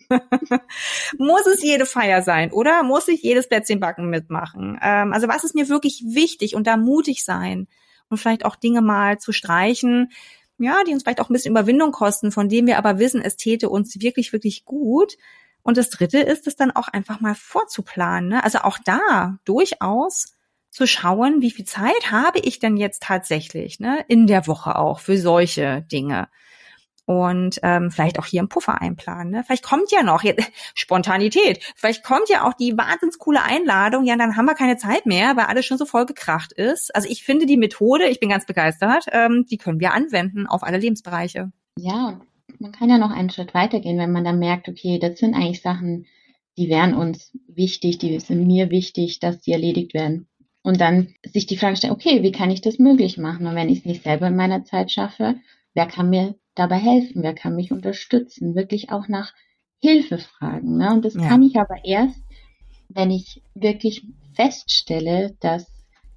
Muss 1.18 1.46
es 1.46 1.62
jede 1.62 1.86
Feier 1.86 2.22
sein, 2.22 2.54
oder? 2.54 2.84
Muss 2.84 3.10
ich 3.10 3.22
jedes 3.22 3.50
Plätzchenbacken 3.50 4.10
mitmachen? 4.10 4.80
Ähm, 4.82 5.12
also 5.12 5.28
was 5.28 5.44
ist 5.44 5.56
mir 5.56 5.68
wirklich 5.68 6.04
wichtig 6.08 6.56
und 6.56 6.66
da 6.68 6.78
mutig 6.78 7.26
sein 7.26 7.68
und 8.10 8.18
vielleicht 8.18 8.46
auch 8.46 8.56
Dinge 8.56 8.82
mal 8.82 9.20
zu 9.20 9.34
streichen, 9.34 10.12
ja, 10.60 10.84
die 10.88 10.94
uns 10.94 11.04
vielleicht 11.04 11.20
auch 11.20 11.30
ein 11.30 11.34
bisschen 11.34 11.52
Überwindung 11.52 11.92
kosten, 11.92 12.32
von 12.32 12.48
denen 12.48 12.68
wir 12.68 12.78
aber 12.78 12.98
wissen, 12.98 13.22
es 13.22 13.36
täte 13.36 13.70
uns 13.70 14.00
wirklich, 14.02 14.34
wirklich 14.34 14.64
gut. 14.66 15.18
Und 15.62 15.78
das 15.78 15.90
dritte 15.90 16.20
ist 16.20 16.48
es 16.48 16.56
dann 16.56 16.72
auch 16.72 16.88
einfach 16.88 17.20
mal 17.20 17.36
vorzuplanen. 17.36 18.30
Ne? 18.30 18.44
Also 18.44 18.60
auch 18.60 18.78
da 18.86 19.38
durchaus 19.44 20.37
zu 20.78 20.86
schauen, 20.86 21.42
wie 21.42 21.50
viel 21.50 21.66
Zeit 21.66 22.12
habe 22.12 22.38
ich 22.38 22.60
denn 22.60 22.78
jetzt 22.78 23.02
tatsächlich 23.02 23.80
ne, 23.80 24.06
in 24.08 24.28
der 24.28 24.46
Woche 24.46 24.76
auch 24.76 25.00
für 25.00 25.18
solche 25.18 25.82
Dinge. 25.92 26.28
Und 27.06 27.60
ähm, 27.64 27.90
vielleicht 27.90 28.20
auch 28.20 28.28
hier 28.28 28.42
einen 28.42 28.50
Puffer 28.50 28.80
einplanen. 28.80 29.32
Ne? 29.32 29.44
Vielleicht 29.44 29.64
kommt 29.64 29.92
ja 29.92 30.04
noch 30.04 30.22
jetzt, 30.22 30.52
Spontanität. 30.76 31.64
Vielleicht 31.76 32.04
kommt 32.04 32.30
ja 32.30 32.48
auch 32.48 32.54
die 32.54 32.78
wahnsinns 32.78 33.18
coole 33.18 33.42
Einladung. 33.42 34.04
Ja, 34.06 34.18
dann 34.18 34.36
haben 34.36 34.46
wir 34.46 34.54
keine 34.54 34.78
Zeit 34.78 35.08
mehr, 35.08 35.36
weil 35.36 35.46
alles 35.46 35.66
schon 35.66 35.80
so 35.80 35.86
voll 35.88 36.06
gekracht 36.06 36.52
ist. 36.52 36.94
Also 36.96 37.10
ich 37.10 37.24
finde 37.24 37.48
die 37.48 37.58
Methode, 37.58 38.06
ich 38.06 38.20
bin 38.20 38.30
ganz 38.30 38.46
begeistert, 38.46 39.06
ähm, 39.12 39.46
die 39.50 39.58
können 39.58 39.80
wir 39.80 39.94
anwenden 39.94 40.46
auf 40.46 40.62
alle 40.62 40.78
Lebensbereiche. 40.78 41.52
Ja, 41.80 42.22
man 42.60 42.72
kann 42.72 42.90
ja 42.90 43.00
noch 43.00 43.12
einen 43.12 43.32
Schritt 43.32 43.56
weitergehen, 43.56 43.98
wenn 43.98 44.12
man 44.12 44.26
dann 44.26 44.38
merkt, 44.38 44.70
okay, 44.70 45.00
das 45.00 45.18
sind 45.18 45.34
eigentlich 45.34 45.64
Sachen, 45.64 46.06
die 46.56 46.70
wären 46.70 46.94
uns 46.94 47.36
wichtig, 47.48 47.98
die 47.98 48.20
sind 48.20 48.46
mir 48.46 48.70
wichtig, 48.70 49.20
dass 49.20 49.40
die 49.40 49.54
erledigt 49.54 49.96
werden. 49.96 50.28
Und 50.68 50.82
dann 50.82 51.16
sich 51.24 51.46
die 51.46 51.56
Frage 51.56 51.78
stellen, 51.78 51.94
okay, 51.94 52.24
wie 52.24 52.34
kann 52.34 52.52
ich 52.52 52.60
das 52.60 52.78
möglich 52.78 53.18
machen? 53.18 53.48
Und 53.48 53.56
wenn 53.56 53.70
ich 53.70 53.80
es 53.80 53.86
nicht 53.86 54.04
selber 54.04 54.28
in 54.28 54.36
meiner 54.36 54.66
Zeit 54.66 54.92
schaffe, 54.92 55.36
wer 55.74 55.86
kann 55.86 56.10
mir 56.10 56.36
dabei 56.56 56.76
helfen? 56.76 57.24
Wer 57.24 57.34
kann 57.34 57.56
mich 57.56 57.72
unterstützen? 57.72 58.54
Wirklich 58.54 58.90
auch 58.92 59.08
nach 59.08 59.34
Hilfe 59.80 60.18
fragen. 60.18 60.76
Ne? 60.76 60.92
Und 60.92 61.06
das 61.06 61.14
ja. 61.14 61.26
kann 61.26 61.42
ich 61.42 61.56
aber 61.56 61.86
erst, 61.86 62.22
wenn 62.90 63.12
ich 63.12 63.42
wirklich 63.56 64.04
feststelle, 64.34 65.38
dass 65.40 65.72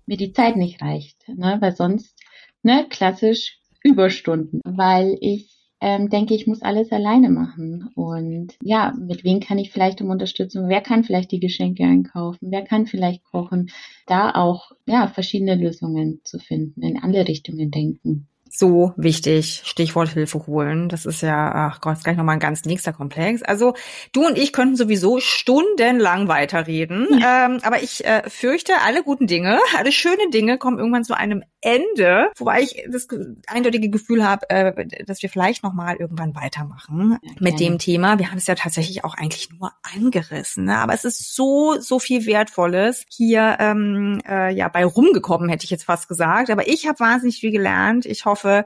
mir 0.06 0.16
die 0.16 0.32
Zeit 0.32 0.56
nicht 0.56 0.82
reicht. 0.82 1.28
Ne? 1.28 1.58
Weil 1.60 1.76
sonst, 1.76 2.18
ne, 2.64 2.86
klassisch 2.90 3.60
Überstunden, 3.84 4.62
weil 4.64 5.16
ich 5.20 5.59
ähm, 5.80 6.08
denke, 6.08 6.34
ich 6.34 6.46
muss 6.46 6.62
alles 6.62 6.92
alleine 6.92 7.30
machen. 7.30 7.90
Und 7.94 8.56
ja, 8.62 8.94
mit 8.98 9.24
wem 9.24 9.40
kann 9.40 9.58
ich 9.58 9.70
vielleicht 9.72 10.00
um 10.02 10.10
Unterstützung? 10.10 10.68
Wer 10.68 10.80
kann 10.80 11.04
vielleicht 11.04 11.32
die 11.32 11.40
Geschenke 11.40 11.84
einkaufen? 11.84 12.50
Wer 12.50 12.62
kann 12.62 12.86
vielleicht 12.86 13.24
kochen? 13.24 13.70
Da 14.06 14.32
auch 14.34 14.72
ja 14.86 15.08
verschiedene 15.08 15.54
Lösungen 15.54 16.20
zu 16.24 16.38
finden, 16.38 16.82
in 16.82 17.02
alle 17.02 17.26
Richtungen 17.26 17.70
denken 17.70 18.28
so 18.50 18.92
wichtig. 18.96 19.62
Stichwort 19.64 20.08
Hilfe 20.08 20.46
holen. 20.46 20.88
Das 20.88 21.06
ist 21.06 21.22
ja, 21.22 21.52
ach 21.54 21.80
Gott, 21.80 21.96
ist 21.96 22.04
gleich 22.04 22.16
nochmal 22.16 22.34
ein 22.34 22.40
ganz 22.40 22.64
nächster 22.64 22.92
Komplex. 22.92 23.42
Also 23.42 23.74
du 24.12 24.26
und 24.26 24.36
ich 24.36 24.52
könnten 24.52 24.76
sowieso 24.76 25.20
stundenlang 25.20 26.28
weiterreden. 26.28 27.06
Ja. 27.18 27.46
Ähm, 27.46 27.60
aber 27.62 27.82
ich 27.82 28.04
äh, 28.04 28.28
fürchte, 28.28 28.72
alle 28.84 29.02
guten 29.02 29.26
Dinge, 29.26 29.58
alle 29.78 29.92
schönen 29.92 30.30
Dinge 30.30 30.58
kommen 30.58 30.78
irgendwann 30.78 31.04
zu 31.04 31.16
einem 31.16 31.42
Ende. 31.60 32.30
Wobei 32.38 32.62
ich 32.62 32.84
das 32.90 33.06
eindeutige 33.46 33.90
Gefühl 33.90 34.26
habe, 34.26 34.48
äh, 34.50 35.04
dass 35.04 35.22
wir 35.22 35.28
vielleicht 35.28 35.62
nochmal 35.62 35.96
irgendwann 35.96 36.34
weitermachen 36.34 37.18
ja, 37.22 37.32
mit 37.38 37.60
dem 37.60 37.78
Thema. 37.78 38.18
Wir 38.18 38.30
haben 38.30 38.38
es 38.38 38.46
ja 38.46 38.54
tatsächlich 38.54 39.04
auch 39.04 39.14
eigentlich 39.14 39.50
nur 39.50 39.72
angerissen. 39.94 40.64
Ne? 40.64 40.78
Aber 40.78 40.94
es 40.94 41.04
ist 41.04 41.34
so, 41.34 41.76
so 41.78 41.98
viel 41.98 42.26
Wertvolles 42.26 43.04
hier 43.08 43.56
ähm, 43.60 44.20
äh, 44.26 44.52
ja 44.52 44.68
bei 44.68 44.84
rumgekommen, 44.84 45.48
hätte 45.48 45.64
ich 45.64 45.70
jetzt 45.70 45.84
fast 45.84 46.08
gesagt. 46.08 46.50
Aber 46.50 46.66
ich 46.66 46.88
habe 46.88 46.98
wahnsinnig 47.00 47.38
viel 47.40 47.52
gelernt. 47.52 48.06
Ich 48.06 48.24
hoffe, 48.24 48.39
hoffe, 48.40 48.64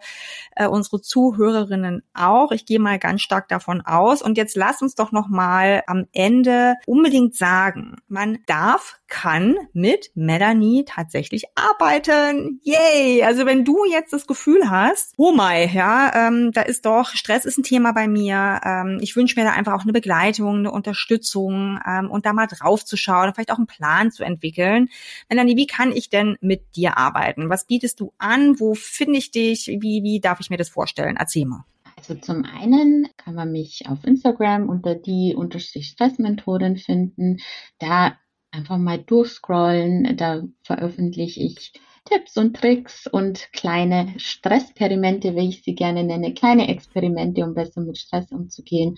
äh, 0.57 0.67
unsere 0.67 1.01
Zuhörerinnen 1.01 2.03
auch. 2.15 2.53
Ich 2.53 2.67
gehe 2.67 2.79
mal 2.79 2.99
ganz 2.99 3.23
stark 3.23 3.49
davon 3.49 3.81
aus. 3.81 4.23
Und 4.23 4.37
jetzt 4.37 4.57
lass 4.57 4.83
uns 4.83 4.95
doch 4.95 5.13
noch 5.13 5.29
mal 5.29 5.83
am 5.87 6.07
Ende 6.13 6.75
unbedingt 6.87 7.37
sagen, 7.37 7.97
man 8.09 8.39
darf, 8.47 8.99
kann 9.15 9.55
mit 9.73 10.11
Melanie 10.17 10.85
tatsächlich 10.85 11.45
arbeiten. 11.55 12.61
Yay! 12.65 13.23
Also 13.23 13.47
wenn 13.47 13.65
du 13.65 13.85
jetzt 13.85 14.13
das 14.13 14.27
Gefühl 14.27 14.69
hast, 14.69 15.15
oh 15.17 15.31
my, 15.31 15.71
ja, 15.73 16.27
ähm, 16.27 16.51
da 16.51 16.63
ist 16.63 16.85
doch 16.85 17.11
Stress 17.11 17.45
ist 17.45 17.57
ein 17.57 17.63
Thema 17.63 17.93
bei 17.93 18.09
mir. 18.09 18.61
Ähm, 18.65 18.99
ich 19.01 19.15
wünsche 19.15 19.39
mir 19.39 19.47
da 19.47 19.53
einfach 19.53 19.73
auch 19.73 19.85
eine 19.85 19.93
Begleitung, 19.93 20.59
eine 20.59 20.73
Unterstützung 20.73 21.79
ähm, 21.87 22.11
und 22.11 22.27
da 22.27 22.33
mal 22.33 22.49
drauf 22.49 22.85
zu 22.85 22.97
schauen, 22.97 23.33
vielleicht 23.33 23.53
auch 23.53 23.59
einen 23.59 23.69
Plan 23.69 24.11
zu 24.11 24.25
entwickeln. 24.25 24.89
Melanie, 25.31 25.57
wie 25.57 25.69
kann 25.69 25.93
ich 25.93 26.11
denn 26.11 26.37
mit 26.41 26.75
dir 26.75 26.99
arbeiten? 26.99 27.49
Was 27.49 27.69
bietest 27.69 28.01
du 28.01 28.13
an? 28.19 28.59
Wo 28.59 28.75
finde 28.75 29.19
ich 29.19 29.31
dich? 29.31 29.69
Wie, 29.69 30.03
wie 30.03 30.19
darf 30.19 30.41
ich 30.41 30.51
mir 30.51 30.57
das 30.57 30.71
vorstellen? 30.71 31.15
Erzähl 31.17 31.47
mal. 31.47 31.65
Also 31.97 32.17
zum 32.17 32.45
einen 32.45 33.07
kann 33.17 33.37
man 33.37 33.53
mich 33.53 33.85
auf 33.89 34.05
Instagram 34.05 34.69
unter 34.69 34.97
die 34.97 35.37
unterstrich 35.37 35.87
Stressmentorin 35.87 36.77
finden. 36.77 37.39
Da 37.79 38.19
einfach 38.55 38.79
mal 38.79 38.99
durchscrollen. 38.99 40.17
Da 40.17 40.43
veröffentliche 40.63 41.41
ich 41.43 41.73
Tipps 42.05 42.37
und 42.37 42.57
Tricks 42.57 43.07
und 43.07 43.49
kleine 43.53 44.15
Stressperimente, 44.19 45.35
wie 45.37 45.49
ich 45.49 45.63
sie 45.63 45.75
gerne 45.75 46.05
nenne, 46.05 46.35
kleine 46.35 46.69
Experimente, 46.69 47.45
um 47.45 47.55
besser 47.55 47.81
mit 47.83 47.99
Stress 47.99 48.31
umzugehen. 48.33 48.97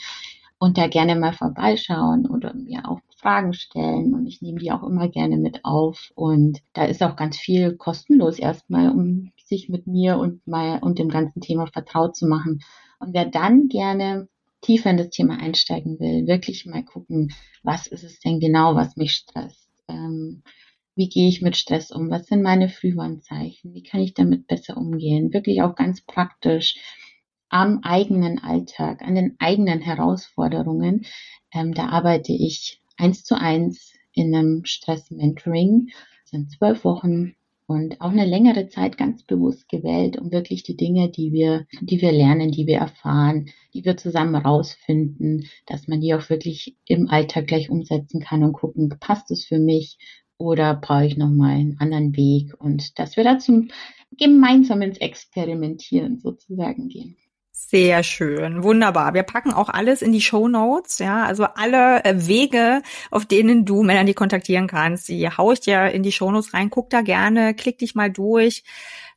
und 0.58 0.78
da 0.78 0.88
gerne 0.88 1.16
mal 1.16 1.32
vorbeischauen 1.32 2.26
oder 2.26 2.54
mir 2.54 2.88
auch 2.88 3.00
Fragen 3.16 3.52
stellen 3.54 4.14
und 4.14 4.26
ich 4.26 4.42
nehme 4.42 4.58
die 4.58 4.72
auch 4.72 4.82
immer 4.82 5.08
gerne 5.08 5.36
mit 5.36 5.64
auf 5.64 6.12
und 6.14 6.60
da 6.74 6.84
ist 6.84 7.02
auch 7.02 7.16
ganz 7.16 7.36
viel 7.36 7.76
kostenlos 7.76 8.38
erstmal, 8.38 8.90
um 8.90 9.32
sich 9.44 9.68
mit 9.68 9.86
mir 9.86 10.18
und 10.18 10.46
mal 10.46 10.78
und 10.80 10.98
dem 10.98 11.08
ganzen 11.08 11.40
Thema 11.40 11.66
vertraut 11.66 12.16
zu 12.16 12.26
machen. 12.26 12.60
Und 13.00 13.14
wer 13.14 13.26
dann 13.26 13.68
gerne 13.68 14.28
tiefer 14.66 14.90
in 14.90 14.96
das 14.96 15.10
Thema 15.10 15.38
einsteigen 15.38 15.98
will, 16.00 16.26
wirklich 16.26 16.66
mal 16.66 16.84
gucken, 16.84 17.32
was 17.62 17.86
ist 17.86 18.04
es 18.04 18.18
denn 18.20 18.40
genau, 18.40 18.74
was 18.74 18.96
mich 18.96 19.12
stresst? 19.12 19.70
Ähm, 19.88 20.42
wie 20.96 21.08
gehe 21.08 21.28
ich 21.28 21.42
mit 21.42 21.56
Stress 21.56 21.90
um? 21.90 22.10
Was 22.10 22.26
sind 22.26 22.42
meine 22.42 22.68
Frühwarnzeichen? 22.68 23.74
Wie 23.74 23.82
kann 23.82 24.00
ich 24.00 24.14
damit 24.14 24.46
besser 24.46 24.76
umgehen? 24.76 25.32
Wirklich 25.32 25.62
auch 25.62 25.74
ganz 25.76 26.00
praktisch 26.00 26.76
am 27.48 27.80
eigenen 27.82 28.38
Alltag, 28.38 29.02
an 29.02 29.14
den 29.14 29.36
eigenen 29.38 29.80
Herausforderungen. 29.80 31.06
Ähm, 31.52 31.72
da 31.74 31.88
arbeite 31.90 32.32
ich 32.32 32.80
eins 32.96 33.22
zu 33.24 33.38
eins 33.38 33.92
in 34.12 34.34
einem 34.34 34.64
Stress-Mentoring. 34.64 35.90
Das 36.22 36.30
sind 36.30 36.50
zwölf 36.50 36.82
Wochen 36.84 37.36
und 37.66 38.00
auch 38.00 38.10
eine 38.10 38.24
längere 38.24 38.68
Zeit 38.68 38.96
ganz 38.96 39.24
bewusst 39.24 39.68
gewählt, 39.68 40.18
um 40.18 40.30
wirklich 40.30 40.62
die 40.62 40.76
Dinge, 40.76 41.10
die 41.10 41.32
wir, 41.32 41.66
die 41.80 42.00
wir 42.00 42.12
lernen, 42.12 42.52
die 42.52 42.66
wir 42.66 42.78
erfahren, 42.78 43.50
die 43.74 43.84
wir 43.84 43.96
zusammen 43.96 44.36
rausfinden, 44.36 45.48
dass 45.66 45.88
man 45.88 46.00
die 46.00 46.14
auch 46.14 46.30
wirklich 46.30 46.76
im 46.86 47.08
Alltag 47.08 47.48
gleich 47.48 47.68
umsetzen 47.70 48.20
kann 48.20 48.44
und 48.44 48.52
gucken, 48.52 48.88
passt 49.00 49.30
es 49.30 49.44
für 49.44 49.58
mich 49.58 49.98
oder 50.38 50.74
brauche 50.74 51.06
ich 51.06 51.16
nochmal 51.16 51.56
einen 51.56 51.78
anderen 51.80 52.16
Weg 52.16 52.54
und 52.60 52.98
dass 52.98 53.16
wir 53.16 53.24
da 53.24 53.38
zum 53.38 53.68
gemeinsam 54.16 54.82
ins 54.82 54.98
Experimentieren 54.98 56.18
sozusagen 56.18 56.88
gehen. 56.88 57.16
Sehr 57.58 58.02
schön, 58.02 58.62
wunderbar. 58.62 59.14
Wir 59.14 59.22
packen 59.22 59.50
auch 59.50 59.70
alles 59.70 60.02
in 60.02 60.12
die 60.12 60.20
Show 60.20 60.46
Notes, 60.46 60.98
ja, 60.98 61.24
also 61.24 61.44
alle 61.44 62.04
äh, 62.04 62.28
Wege, 62.28 62.82
auf 63.10 63.24
denen 63.24 63.64
du 63.64 63.82
Melanie 63.82 64.12
kontaktieren 64.12 64.66
kannst, 64.66 65.08
die 65.08 65.26
hau 65.26 65.52
ich 65.52 65.60
dir 65.60 65.90
in 65.90 66.02
die 66.02 66.12
Show 66.12 66.30
Notes 66.30 66.52
rein. 66.52 66.68
Guck 66.68 66.90
da 66.90 67.00
gerne, 67.00 67.54
klick 67.54 67.78
dich 67.78 67.94
mal 67.94 68.10
durch. 68.10 68.62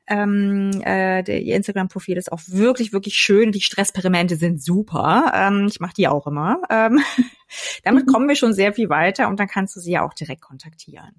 Ähm, 0.07 0.71
äh, 0.85 1.19
ihr 1.37 1.57
Instagram-Profil 1.57 2.15
ist 2.15 2.31
auch 2.31 2.39
wirklich, 2.47 2.93
wirklich 2.93 3.15
schön. 3.15 3.51
Die 3.51 3.59
Stressperimente 3.59 4.37
sind 4.37 4.63
super. 4.63 5.33
Ähm, 5.35 5.67
ich 5.69 5.81
mache 5.81 5.95
die 5.97 6.07
auch 6.07 6.25
immer. 6.25 6.61
Ähm, 6.69 7.01
damit 7.83 8.07
mhm. 8.07 8.11
kommen 8.11 8.27
wir 8.27 8.35
schon 8.35 8.53
sehr 8.53 8.73
viel 8.73 8.89
weiter 8.89 9.27
und 9.27 9.39
dann 9.39 9.47
kannst 9.47 9.75
du 9.75 9.79
sie 9.79 9.91
ja 9.91 10.05
auch 10.05 10.13
direkt 10.13 10.41
kontaktieren. 10.41 11.15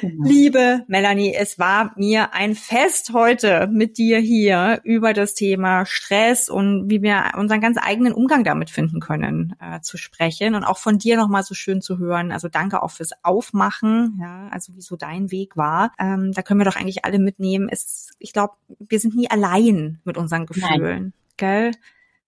Genau. 0.00 0.28
Liebe 0.28 0.84
Melanie, 0.86 1.34
es 1.34 1.58
war 1.58 1.92
mir 1.96 2.32
ein 2.32 2.54
Fest 2.54 3.10
heute 3.12 3.68
mit 3.72 3.98
dir 3.98 4.18
hier 4.18 4.80
über 4.84 5.12
das 5.12 5.34
Thema 5.34 5.86
Stress 5.86 6.48
und 6.48 6.88
wie 6.88 7.02
wir 7.02 7.32
unseren 7.36 7.60
ganz 7.60 7.78
eigenen 7.80 8.12
Umgang 8.12 8.44
damit 8.44 8.70
finden 8.70 9.00
können, 9.00 9.56
äh, 9.60 9.80
zu 9.80 9.96
sprechen 9.96 10.54
und 10.54 10.64
auch 10.64 10.78
von 10.78 10.98
dir 10.98 11.16
nochmal 11.16 11.42
so 11.42 11.54
schön 11.54 11.80
zu 11.82 11.98
hören. 11.98 12.30
Also 12.30 12.48
danke 12.48 12.82
auch 12.82 12.92
fürs 12.92 13.10
Aufmachen, 13.22 14.18
ja, 14.20 14.48
also 14.50 14.74
wie 14.76 14.82
so 14.82 14.96
dein 14.96 15.30
Weg 15.32 15.56
war. 15.56 15.92
Ähm, 15.98 16.32
da 16.32 16.42
können 16.42 16.60
wir 16.60 16.64
doch 16.64 16.76
eigentlich 16.76 17.04
alle 17.04 17.18
mitnehmen. 17.18 17.68
Es, 17.68 18.10
ich 18.18 18.32
glaube, 18.32 18.54
wir 18.78 19.00
sind 19.00 19.16
nie 19.16 19.30
allein 19.30 20.00
mit 20.04 20.16
unseren 20.16 20.46
Gefühlen, 20.46 20.80
Nein. 20.80 21.12
gell? 21.36 21.70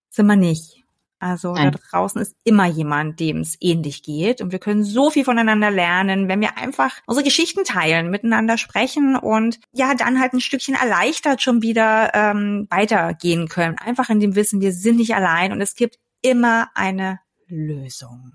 Sind 0.09 0.27
wir 0.27 0.37
nicht. 0.37 0.80
Also 1.21 1.53
Nein. 1.53 1.71
da 1.71 1.79
draußen 1.91 2.21
ist 2.21 2.35
immer 2.45 2.65
jemand, 2.65 3.21
dem 3.21 3.41
es 3.41 3.59
ähnlich 3.61 4.03
geht. 4.03 4.41
Und 4.41 4.53
wir 4.53 4.59
können 4.59 4.85
so 4.85 5.11
viel 5.11 5.25
voneinander 5.25 5.71
lernen, 5.71 6.29
wenn 6.29 6.41
wir 6.41 6.57
einfach 6.57 6.97
unsere 7.07 7.25
Geschichten 7.25 7.65
teilen, 7.65 8.11
miteinander 8.11 8.57
sprechen 8.57 9.17
und 9.17 9.61
ja, 9.73 9.95
dann 9.95 10.19
halt 10.19 10.33
ein 10.33 10.41
Stückchen 10.41 10.75
erleichtert 10.75 11.43
schon 11.43 11.61
wieder 11.61 12.15
ähm, 12.15 12.67
weitergehen 12.71 13.49
können. 13.49 13.77
Einfach 13.79 14.09
in 14.09 14.19
dem 14.19 14.35
Wissen, 14.35 14.63
wir 14.63 14.73
sind 14.73 14.97
nicht 14.97 15.15
allein 15.15 15.53
und 15.53 15.61
es 15.61 15.75
gibt 15.75 15.99
immer 16.23 16.71
eine 16.75 17.21
Lösung. 17.47 18.33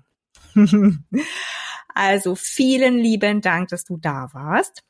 also 1.94 2.36
vielen 2.36 2.98
lieben 2.98 3.40
Dank, 3.40 3.68
dass 3.68 3.84
du 3.84 3.96
da 3.96 4.28
warst. 4.32 4.84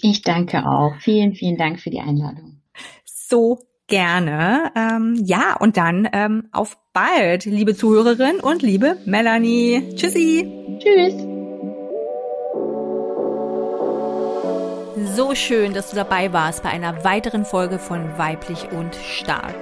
Ich 0.00 0.22
danke 0.22 0.66
auch. 0.66 0.94
Vielen, 1.00 1.34
vielen 1.34 1.56
Dank 1.56 1.80
für 1.80 1.90
die 1.90 2.00
Einladung. 2.00 2.62
So 3.04 3.58
gerne. 3.86 4.72
Ähm, 4.76 5.20
ja, 5.24 5.56
und 5.58 5.76
dann 5.76 6.08
ähm, 6.12 6.48
auf 6.52 6.76
bald, 6.92 7.44
liebe 7.44 7.74
Zuhörerin 7.76 8.40
und 8.40 8.62
liebe 8.62 8.96
Melanie. 9.04 9.94
Tschüssi. 9.94 10.78
Tschüss. 10.78 11.14
So 15.16 15.34
schön, 15.34 15.74
dass 15.74 15.90
du 15.90 15.96
dabei 15.96 16.32
warst 16.32 16.62
bei 16.62 16.70
einer 16.70 17.04
weiteren 17.04 17.44
Folge 17.44 17.78
von 17.78 18.16
Weiblich 18.16 18.70
und 18.70 18.94
Stark. 18.94 19.54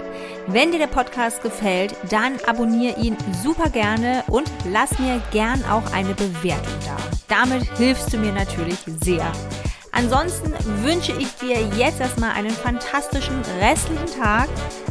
Wenn 0.47 0.73
dir 0.73 0.79
der 0.79 0.87
Podcast 0.87 1.43
gefällt, 1.43 1.95
dann 2.11 2.35
abonniere 2.47 2.99
ihn 3.01 3.17
super 3.43 3.71
gerne 3.71 4.25
und 4.29 4.51
lass 4.71 4.99
mir 4.99 5.23
gern 5.31 5.65
auch 5.65 5.93
eine 5.93 6.15
Bewertung 6.15 6.75
da. 6.85 6.97
Damit 7.29 7.65
hilfst 7.79 8.13
du 8.13 8.19
mir 8.19 8.33
natürlich 8.33 8.79
sehr. 9.03 9.31
Ansonsten 9.93 10.53
wünsche 10.83 11.13
ich 11.13 11.35
dir 11.37 11.61
jetzt 11.77 12.01
erstmal 12.01 12.33
einen 12.33 12.51
fantastischen 12.51 13.41
restlichen 13.61 14.07
Tag, 14.19 14.49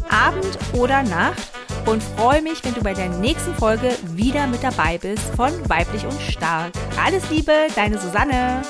Abend 0.09 0.57
oder 0.73 1.01
Nacht 1.03 1.41
und 1.87 2.03
freue 2.03 2.41
mich, 2.41 2.63
wenn 2.63 2.75
du 2.75 2.81
bei 2.81 2.93
der 2.93 3.09
nächsten 3.09 3.53
Folge 3.55 3.89
wieder 4.13 4.45
mit 4.47 4.63
dabei 4.63 4.99
bist 4.99 5.23
von 5.35 5.51
Weiblich 5.67 6.05
und 6.05 6.21
Stark. 6.21 6.71
Alles 7.03 7.29
Liebe, 7.29 7.53
deine 7.75 7.97
Susanne. 7.97 8.61